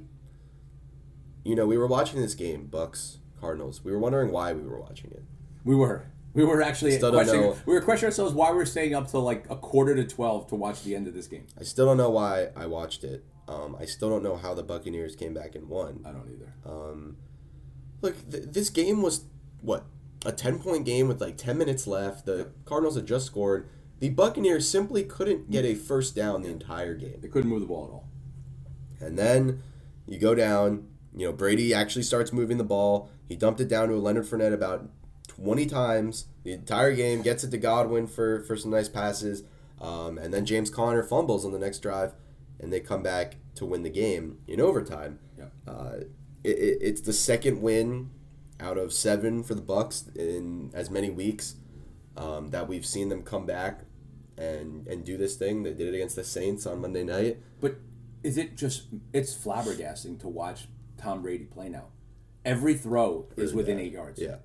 you 1.44 1.56
know, 1.56 1.68
we 1.68 1.78
were 1.78 1.88
watching 1.88 2.20
this 2.22 2.34
game, 2.34 2.66
Bucks, 2.66 3.20
Cardinals. 3.40 3.84
We 3.84 3.92
were 3.92 4.00
wondering 4.00 4.32
why 4.32 4.54
we 4.54 4.64
were 4.64 4.80
watching 4.80 5.12
it. 5.12 5.24
We 5.64 5.76
were. 5.76 6.08
We 6.38 6.46
were 6.46 6.62
actually 6.62 6.92
Still 6.98 7.12
questioning. 7.12 7.56
We 7.66 7.74
were 7.74 7.82
questioning 7.82 8.12
ourselves 8.12 8.34
why 8.34 8.52
we 8.52 8.58
were 8.58 8.66
staying 8.66 8.94
up 8.96 9.10
till 9.10 9.22
like 9.22 9.46
a 9.50 9.56
quarter 9.56 9.96
to 9.96 10.04
twelve 10.06 10.48
to 10.48 10.56
watch 10.56 10.84
the 10.84 10.96
end 10.96 11.08
of 11.08 11.14
this 11.14 11.28
game. 11.28 11.48
I 11.60 11.64
still 11.64 11.86
don't 11.86 11.98
know 11.98 12.10
why 12.10 12.50
I 12.56 12.68
watched 12.68 13.04
it. 13.04 13.26
Um, 13.48 13.76
I 13.80 13.86
still 13.86 14.10
don't 14.10 14.24
know 14.24 14.36
how 14.36 14.54
the 14.54 14.64
Buccaneers 14.64 15.16
came 15.16 15.34
back 15.34 15.56
and 15.56 15.68
won. 15.70 16.04
I 16.06 16.12
don't 16.12 16.30
either. 16.30 16.54
Look, 18.02 18.30
th- 18.30 18.44
this 18.48 18.70
game 18.70 19.02
was, 19.02 19.24
what, 19.62 19.86
a 20.26 20.32
10 20.32 20.60
point 20.60 20.86
game 20.86 21.08
with 21.08 21.22
like 21.22 21.38
10 21.38 21.58
minutes 21.58 21.88
left. 21.88 22.26
The 22.26 22.52
Cardinals 22.66 22.96
had 22.96 23.06
just 23.06 23.26
scored. 23.26 23.70
The 24.00 24.10
Buccaneers 24.10 24.70
simply 24.70 25.04
couldn't 25.04 25.50
get 25.50 25.66
a 25.66 25.74
first 25.74 26.16
down 26.16 26.44
the 26.44 26.50
entire 26.50 26.94
game. 26.94 27.20
they 27.22 27.28
couldn't 27.28 27.50
move 27.50 27.62
the 27.62 27.68
ball 27.68 27.86
at 27.86 27.92
all. 27.92 28.10
And 29.00 29.18
then 29.18 29.64
you 30.06 30.20
go 30.20 30.36
down. 30.36 30.88
You 31.16 31.28
know, 31.28 31.34
Brady 31.34 31.74
actually 31.74 32.04
starts 32.04 32.32
moving 32.32 32.58
the 32.60 32.64
ball. 32.64 33.10
He 33.28 33.36
dumped 33.36 33.60
it 33.60 33.68
down 33.68 33.90
to 33.90 33.96
Leonard 33.96 34.26
Fournette 34.26 34.54
about 34.54 34.88
20 35.42 35.66
times 35.66 36.26
the 36.44 36.54
entire 36.54 36.94
game. 36.94 37.22
Gets 37.22 37.44
it 37.44 37.52
to 37.52 37.58
Godwin 37.58 38.08
for, 38.08 38.44
for 38.44 38.56
some 38.56 38.72
nice 38.72 38.90
passes. 38.90 39.44
Um, 39.80 40.18
and 40.18 40.34
then 40.34 40.46
James 40.46 40.70
Conner 40.70 41.04
fumbles 41.04 41.46
on 41.46 41.52
the 41.52 41.60
next 41.60 41.80
drive, 41.80 42.14
and 42.60 42.74
they 42.74 42.80
come 42.80 43.04
back 43.04 43.36
to 43.56 43.66
win 43.66 43.84
the 43.84 43.90
game 43.90 44.40
in 44.48 44.60
overtime. 44.60 45.20
Yeah. 45.38 45.46
Uh, 45.68 45.98
it, 46.44 46.58
it, 46.58 46.78
it's 46.82 47.02
the 47.02 47.14
second 47.14 47.62
win 47.62 48.10
out 48.60 48.78
of 48.78 48.92
seven 48.92 49.44
for 49.44 49.54
the 49.54 49.62
Bucks 49.62 50.10
in 50.16 50.72
as 50.74 50.90
many 50.90 51.10
weeks 51.10 51.56
um, 52.16 52.50
that 52.50 52.68
we've 52.68 52.86
seen 52.86 53.10
them 53.10 53.22
come 53.22 53.46
back 53.46 53.82
and 54.38 54.88
and 54.88 55.04
do 55.04 55.18
this 55.18 55.36
thing. 55.36 55.64
They 55.64 55.74
did 55.74 55.88
it 55.88 55.96
against 55.96 56.16
the 56.16 56.24
Saints 56.24 56.66
on 56.66 56.82
Monday 56.82 57.04
night. 57.04 57.38
But 57.60 57.78
is 58.24 58.38
it 58.38 58.56
just? 58.58 58.88
It's 59.14 59.36
flabbergasting 59.36 60.20
to 60.22 60.28
watch 60.28 60.68
Tom 60.98 61.22
Brady 61.22 61.46
play 61.46 61.70
now. 61.70 61.86
Every 62.46 62.76
throw 62.76 63.28
is 63.36 63.54
within 63.54 63.80
eight 63.80 63.92
yards. 63.92 64.22
Yeah. 64.22 64.38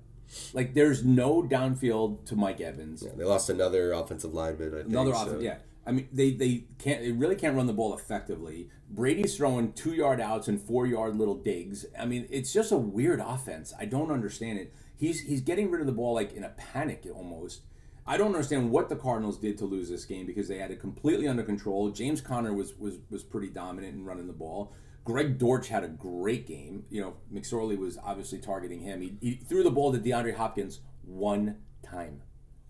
Like 0.53 0.73
there's 0.73 1.03
no 1.03 1.43
downfield 1.43 2.25
to 2.25 2.35
Mike 2.35 2.61
Evans. 2.61 3.05
They 3.15 3.23
lost 3.23 3.49
another 3.49 3.91
offensive 3.91 4.33
lineman. 4.33 4.73
I 4.73 4.77
think, 4.77 4.89
Another 4.89 5.13
so- 5.13 5.39
yeah. 5.39 5.57
I 5.85 5.91
mean, 5.91 6.07
they, 6.13 6.31
they 6.31 6.63
can't. 6.79 7.01
They 7.01 7.11
really 7.11 7.35
can't 7.35 7.55
run 7.57 7.67
the 7.67 7.73
ball 7.73 7.93
effectively. 7.93 8.69
Brady's 8.89 9.35
throwing 9.35 9.73
two 9.73 9.93
yard 9.93 10.21
outs 10.21 10.47
and 10.47 10.61
four 10.61 10.87
yard 10.87 11.17
little 11.17 11.35
digs. 11.35 11.85
I 11.99 12.05
mean, 12.05 12.25
it's 12.29 12.53
just 12.53 12.71
a 12.71 12.77
weird 12.77 13.19
offense. 13.19 13.73
I 13.77 13.85
don't 13.85 14.11
understand 14.11 14.59
it. 14.59 14.73
He's 14.95 15.21
he's 15.21 15.41
getting 15.41 15.69
rid 15.69 15.81
of 15.81 15.87
the 15.87 15.93
ball 15.93 16.13
like 16.13 16.33
in 16.33 16.43
a 16.43 16.49
panic 16.49 17.05
almost. 17.13 17.61
I 18.05 18.17
don't 18.17 18.27
understand 18.33 18.69
what 18.69 18.89
the 18.89 18.95
Cardinals 18.95 19.37
did 19.37 19.57
to 19.59 19.65
lose 19.65 19.89
this 19.89 20.05
game 20.05 20.25
because 20.25 20.47
they 20.47 20.57
had 20.57 20.71
it 20.71 20.79
completely 20.79 21.27
under 21.27 21.43
control. 21.43 21.89
James 21.89 22.21
Conner 22.21 22.53
was 22.53 22.75
was 22.77 22.99
was 23.09 23.23
pretty 23.23 23.49
dominant 23.49 23.95
in 23.95 24.05
running 24.05 24.27
the 24.27 24.33
ball. 24.33 24.73
Greg 25.03 25.37
Dortch 25.37 25.67
had 25.67 25.83
a 25.83 25.89
great 25.89 26.47
game. 26.47 26.85
You 26.89 27.01
know, 27.01 27.13
McSorley 27.33 27.77
was 27.77 27.97
obviously 28.03 28.39
targeting 28.39 28.79
him. 28.79 29.01
He, 29.01 29.17
he 29.21 29.35
threw 29.35 29.63
the 29.63 29.71
ball 29.71 29.91
to 29.91 29.99
DeAndre 29.99 30.35
Hopkins 30.35 30.79
one 31.03 31.57
time. 31.83 32.21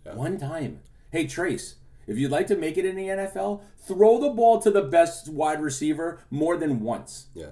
One 0.04 0.38
time. 0.38 0.82
Hey, 1.12 1.28
Trace, 1.28 1.76
if 2.08 2.18
you'd 2.18 2.32
like 2.32 2.48
to 2.48 2.56
make 2.56 2.78
it 2.78 2.86
in 2.86 2.96
the 2.96 3.08
NFL, 3.08 3.62
throw 3.78 4.20
the 4.20 4.30
ball 4.30 4.60
to 4.62 4.72
the 4.72 4.82
best 4.82 5.30
wide 5.30 5.62
receiver 5.62 6.20
more 6.30 6.58
than 6.58 6.82
once. 6.82 7.28
Yeah. 7.34 7.52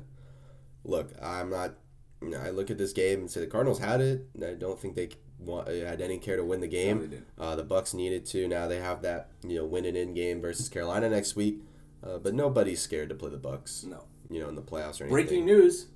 Look, 0.83 1.11
I'm 1.21 1.49
not. 1.49 1.75
You 2.21 2.29
know, 2.29 2.39
I 2.39 2.51
look 2.51 2.69
at 2.69 2.77
this 2.77 2.93
game 2.93 3.21
and 3.21 3.31
say 3.31 3.39
the 3.39 3.47
Cardinals 3.47 3.79
had 3.79 3.99
it. 3.99 4.27
I 4.43 4.53
don't 4.53 4.79
think 4.79 4.95
they 4.95 5.09
want, 5.39 5.67
had 5.67 6.01
any 6.01 6.19
care 6.19 6.35
to 6.37 6.43
win 6.43 6.59
the 6.59 6.67
game. 6.67 6.99
they 6.99 7.07
didn't. 7.07 7.27
Uh, 7.37 7.55
the 7.55 7.63
Bucks 7.63 7.93
needed 7.93 8.25
to. 8.27 8.47
Now 8.47 8.67
they 8.67 8.79
have 8.79 9.01
that 9.01 9.29
you 9.43 9.55
know 9.55 9.65
win 9.65 9.85
it 9.85 9.95
in 9.95 10.13
game 10.13 10.41
versus 10.41 10.69
Carolina 10.69 11.09
next 11.09 11.35
week. 11.35 11.61
Uh, 12.03 12.17
but 12.17 12.33
nobody's 12.33 12.81
scared 12.81 13.09
to 13.09 13.15
play 13.15 13.29
the 13.29 13.37
Bucks. 13.37 13.83
No. 13.83 14.03
You 14.31 14.41
know 14.41 14.49
in 14.49 14.55
the 14.55 14.61
playoffs 14.61 14.99
or 15.01 15.05
anything. 15.05 15.09
Breaking 15.09 15.45
news. 15.45 15.87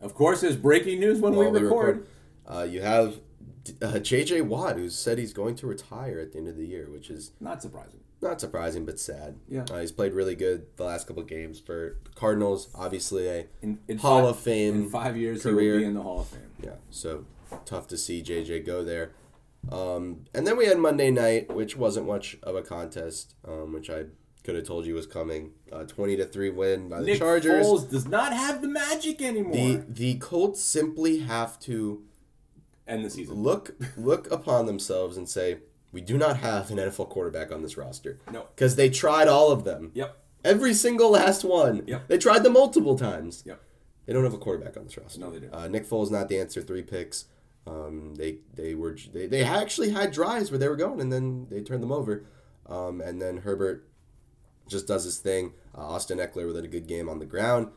Of 0.00 0.14
course, 0.14 0.40
there's 0.42 0.56
breaking 0.56 1.00
news 1.00 1.20
when 1.20 1.34
While 1.34 1.50
we 1.50 1.60
record. 1.60 2.06
Uh, 2.46 2.62
you 2.68 2.80
have 2.82 3.16
uh, 3.82 3.98
J.J. 3.98 4.42
Watt, 4.42 4.76
who 4.76 4.88
said 4.90 5.18
he's 5.18 5.32
going 5.32 5.56
to 5.56 5.66
retire 5.66 6.20
at 6.20 6.32
the 6.32 6.38
end 6.38 6.48
of 6.48 6.56
the 6.56 6.66
year, 6.66 6.88
which 6.90 7.10
is 7.10 7.32
Not 7.40 7.60
surprising. 7.62 8.00
not 8.22 8.40
surprising 8.40 8.84
but 8.84 9.00
sad. 9.00 9.36
Yeah. 9.48 9.64
Uh, 9.70 9.78
he's 9.80 9.90
played 9.92 10.12
really 10.12 10.34
good 10.36 10.66
the 10.76 10.84
last 10.84 11.06
couple 11.06 11.22
of 11.22 11.28
games 11.28 11.58
for 11.58 11.96
the 12.04 12.10
Cardinals. 12.10 12.68
Obviously, 12.74 13.26
a 13.28 13.46
In, 13.62 13.78
in 13.88 13.98
Hall 13.98 14.20
five- 14.20 14.28
of 14.30 14.38
Fame 14.38 14.74
In 14.84 14.90
five 14.90 15.16
years, 15.16 15.42
he 15.42 15.50
career. 15.50 15.72
will 15.74 15.80
be 15.80 15.84
in 15.86 15.94
the 15.94 16.02
Hall 16.02 16.20
of 16.20 16.28
Fame. 16.28 16.50
Yeah, 16.62 16.74
so 16.90 17.24
tough 17.64 17.88
to 17.88 17.96
see 17.96 18.22
JJ 18.22 18.64
go 18.66 18.84
there. 18.84 19.12
Um, 19.72 20.26
and 20.34 20.46
then 20.46 20.56
we 20.56 20.66
had 20.66 20.78
Monday 20.78 21.10
night, 21.10 21.52
which 21.52 21.76
wasn't 21.76 22.06
much 22.06 22.36
of 22.44 22.54
a 22.54 22.62
contest, 22.62 23.34
um, 23.48 23.72
which 23.72 23.90
I 23.90 24.04
could 24.46 24.54
have 24.54 24.64
told 24.64 24.86
you 24.86 24.94
was 24.94 25.06
coming. 25.06 25.50
Uh, 25.70 25.84
Twenty 25.84 26.16
to 26.16 26.24
three 26.24 26.50
win 26.50 26.88
by 26.88 27.00
the 27.00 27.06
Nick 27.06 27.18
Chargers. 27.18 27.66
Foles 27.66 27.90
does 27.90 28.06
not 28.06 28.32
have 28.32 28.62
the 28.62 28.68
magic 28.68 29.20
anymore. 29.20 29.54
The 29.54 29.84
the 29.88 30.14
Colts 30.14 30.62
simply 30.62 31.18
have 31.18 31.58
to 31.60 32.02
End 32.86 33.04
the 33.04 33.10
season. 33.10 33.42
look 33.42 33.74
look 33.96 34.30
upon 34.30 34.66
themselves 34.66 35.16
and 35.16 35.28
say, 35.28 35.58
we 35.92 36.00
do 36.00 36.16
not 36.16 36.36
have 36.38 36.70
an 36.70 36.78
NFL 36.78 37.08
quarterback 37.08 37.50
on 37.50 37.62
this 37.62 37.76
roster. 37.76 38.20
No. 38.32 38.46
because 38.54 38.76
they 38.76 38.88
tried 38.88 39.26
all 39.28 39.50
of 39.50 39.64
them. 39.64 39.90
Yep. 39.94 40.16
Every 40.44 40.72
single 40.74 41.10
last 41.10 41.42
one. 41.44 41.82
Yep. 41.86 42.06
They 42.06 42.18
tried 42.18 42.44
them 42.44 42.52
multiple 42.52 42.96
times. 42.96 43.42
Yep. 43.44 43.60
They 44.06 44.12
don't 44.12 44.22
have 44.22 44.34
a 44.34 44.38
quarterback 44.38 44.76
on 44.76 44.84
this 44.84 44.96
roster. 44.96 45.18
No, 45.18 45.30
they 45.30 45.40
don't. 45.40 45.52
Uh, 45.52 45.66
Nick 45.66 45.84
Foles 45.88 46.12
not 46.12 46.28
the 46.28 46.38
answer. 46.38 46.62
Three 46.62 46.82
picks. 46.82 47.24
Um, 47.66 48.14
they 48.14 48.38
they 48.54 48.76
were 48.76 48.96
they, 49.12 49.26
they 49.26 49.42
actually 49.42 49.90
had 49.90 50.12
drives 50.12 50.52
where 50.52 50.58
they 50.58 50.68
were 50.68 50.76
going, 50.76 51.00
and 51.00 51.12
then 51.12 51.48
they 51.50 51.62
turned 51.62 51.82
them 51.82 51.90
over. 51.90 52.24
Um, 52.68 53.00
and 53.00 53.20
then 53.20 53.38
Herbert 53.38 53.88
just 54.68 54.86
does 54.86 55.04
his 55.04 55.18
thing. 55.18 55.52
Uh, 55.76 55.82
Austin 55.88 56.18
Ekeler 56.18 56.46
with 56.46 56.56
a 56.56 56.68
good 56.68 56.86
game 56.86 57.08
on 57.08 57.18
the 57.18 57.26
ground. 57.26 57.68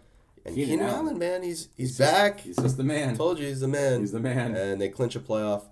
And 0.46 0.56
Keenan 0.56 0.70
Keenan 0.80 0.86
Allen. 0.86 1.06
Allen, 1.08 1.20
man, 1.20 1.44
he's 1.44 1.68
he's, 1.76 1.98
back. 1.98 2.40
He's 2.42 2.56
just 2.58 2.78
the 2.78 2.84
man. 2.84 3.16
Told 3.18 3.40
you 3.40 3.48
he's 3.48 3.60
the 3.60 3.68
man. 3.68 4.00
He's 4.00 4.12
the 4.14 4.20
man. 4.22 4.56
And 4.56 4.80
they 4.82 4.90
clinch 4.90 5.16
a 5.16 5.20
playoff 5.20 5.64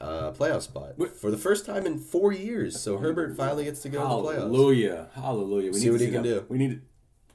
uh, 0.00 0.32
playoff 0.32 0.62
spot 0.62 0.94
What- 0.96 1.16
for 1.16 1.30
the 1.30 1.38
first 1.38 1.64
time 1.64 1.86
in 1.86 1.98
four 1.98 2.32
years. 2.32 2.80
So 2.80 2.98
Herbert 2.98 3.36
finally 3.36 3.64
gets 3.64 3.80
to 3.82 3.88
go 3.88 4.00
to 4.02 4.08
the 4.08 4.28
playoffs. 4.30 4.36
Hallelujah. 4.38 5.08
Hallelujah. 5.14 5.70
We 5.72 5.78
See 5.78 5.84
need 5.84 5.90
what 5.92 5.98
to 5.98 6.04
he 6.06 6.10
can 6.10 6.22
that. 6.24 6.28
do. 6.28 6.46
We 6.48 6.58
need 6.58 6.80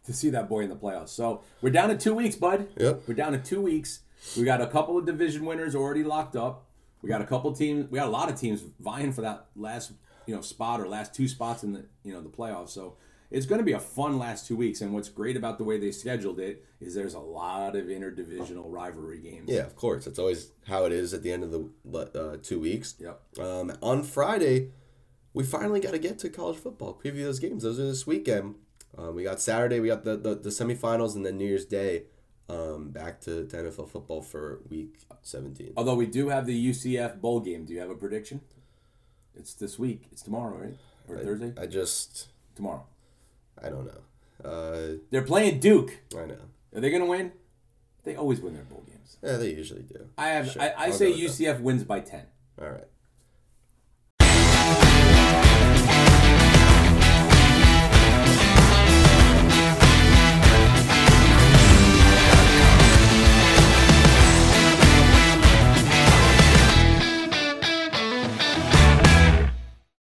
to 0.05 0.13
see 0.13 0.29
that 0.31 0.49
boy 0.49 0.61
in 0.61 0.69
the 0.69 0.75
playoffs. 0.75 1.09
So 1.09 1.43
we're 1.61 1.69
down 1.69 1.89
to 1.89 1.97
two 1.97 2.13
weeks, 2.13 2.35
bud. 2.35 2.67
Yep. 2.77 3.03
We're 3.07 3.13
down 3.15 3.31
to 3.31 3.39
two 3.39 3.61
weeks. 3.61 4.01
We 4.37 4.43
got 4.43 4.59
a 4.61 4.67
couple 4.67 4.97
of 4.97 5.05
division 5.05 5.45
winners 5.45 5.75
already 5.75 6.03
locked 6.03 6.35
up. 6.35 6.65
We 7.01 7.07
got 7.09 7.21
a 7.21 7.25
couple 7.25 7.53
teams. 7.53 7.89
We 7.89 7.97
got 7.99 8.07
a 8.07 8.11
lot 8.11 8.29
of 8.29 8.37
teams 8.39 8.61
vying 8.79 9.13
for 9.13 9.21
that 9.21 9.45
last 9.55 9.93
you 10.27 10.35
know 10.35 10.41
spot 10.41 10.79
or 10.79 10.87
last 10.87 11.15
two 11.15 11.27
spots 11.27 11.63
in 11.63 11.73
the 11.73 11.85
you 12.03 12.13
know 12.13 12.21
the 12.21 12.29
playoffs. 12.29 12.69
So 12.69 12.97
it's 13.29 13.45
going 13.45 13.59
to 13.59 13.65
be 13.65 13.73
a 13.73 13.79
fun 13.79 14.17
last 14.17 14.47
two 14.47 14.55
weeks. 14.55 14.81
And 14.81 14.93
what's 14.93 15.09
great 15.09 15.35
about 15.35 15.57
the 15.57 15.63
way 15.63 15.77
they 15.77 15.91
scheduled 15.91 16.39
it 16.39 16.63
is 16.79 16.95
there's 16.95 17.13
a 17.13 17.19
lot 17.19 17.75
of 17.75 17.85
interdivisional 17.85 18.65
rivalry 18.71 19.19
games. 19.19 19.49
Yeah, 19.49 19.61
of 19.61 19.75
course. 19.75 20.05
That's 20.05 20.19
always 20.19 20.51
how 20.67 20.85
it 20.85 20.91
is 20.91 21.13
at 21.13 21.23
the 21.23 21.31
end 21.31 21.43
of 21.43 21.51
the 21.51 21.99
uh, 21.99 22.37
two 22.41 22.59
weeks. 22.59 22.95
Yep. 22.99 23.21
Um, 23.39 23.73
on 23.81 24.03
Friday, 24.03 24.69
we 25.33 25.43
finally 25.43 25.79
got 25.79 25.91
to 25.91 25.99
get 25.99 26.19
to 26.19 26.29
college 26.29 26.57
football. 26.57 26.99
Preview 27.03 27.23
those 27.23 27.39
games. 27.39 27.63
Those 27.63 27.79
are 27.79 27.87
this 27.87 28.07
weekend. 28.07 28.55
Um, 28.97 29.15
we 29.15 29.23
got 29.23 29.41
Saturday. 29.41 29.79
We 29.79 29.89
got 29.89 30.03
the, 30.03 30.15
the, 30.15 30.35
the 30.35 30.49
semifinals, 30.49 31.15
and 31.15 31.25
then 31.25 31.37
New 31.37 31.45
Year's 31.45 31.65
Day. 31.65 32.03
Um, 32.49 32.91
back 32.91 33.19
to, 33.21 33.45
to 33.45 33.57
NFL 33.57 33.89
football 33.89 34.21
for 34.21 34.61
week 34.69 34.99
17. 35.21 35.73
Although 35.75 35.95
we 35.95 36.05
do 36.05 36.29
have 36.29 36.45
the 36.45 36.69
UCF 36.69 37.19
bowl 37.19 37.41
game. 37.41 37.65
Do 37.65 37.73
you 37.73 37.81
have 37.81 37.89
a 37.89 37.95
prediction? 37.95 38.39
It's 39.37 39.53
this 39.53 39.77
week. 39.79 40.07
It's 40.11 40.21
tomorrow, 40.21 40.57
right? 40.57 40.75
Or 41.07 41.23
Thursday? 41.23 41.53
I 41.59 41.65
just, 41.67 42.27
tomorrow. 42.55 42.85
I 43.61 43.69
don't 43.69 43.85
know. 43.85 44.49
Uh, 44.49 44.97
They're 45.09 45.21
playing 45.21 45.59
Duke. 45.59 45.97
I 46.15 46.25
know. 46.25 46.37
Are 46.75 46.81
they 46.81 46.89
going 46.89 47.01
to 47.01 47.07
win? 47.07 47.31
They 48.03 48.15
always 48.15 48.39
win 48.39 48.53
their 48.53 48.63
bowl 48.63 48.83
games. 48.87 49.17
Yeah, 49.21 49.37
they 49.37 49.51
usually 49.53 49.83
do. 49.83 50.07
I 50.17 50.27
have. 50.29 50.51
Sure, 50.51 50.61
I, 50.61 50.73
I 50.77 50.91
say 50.91 51.11
UCF 51.11 51.59
wins 51.59 51.83
by 51.83 51.99
ten. 51.99 52.25
All 52.61 52.69
right. 52.69 52.87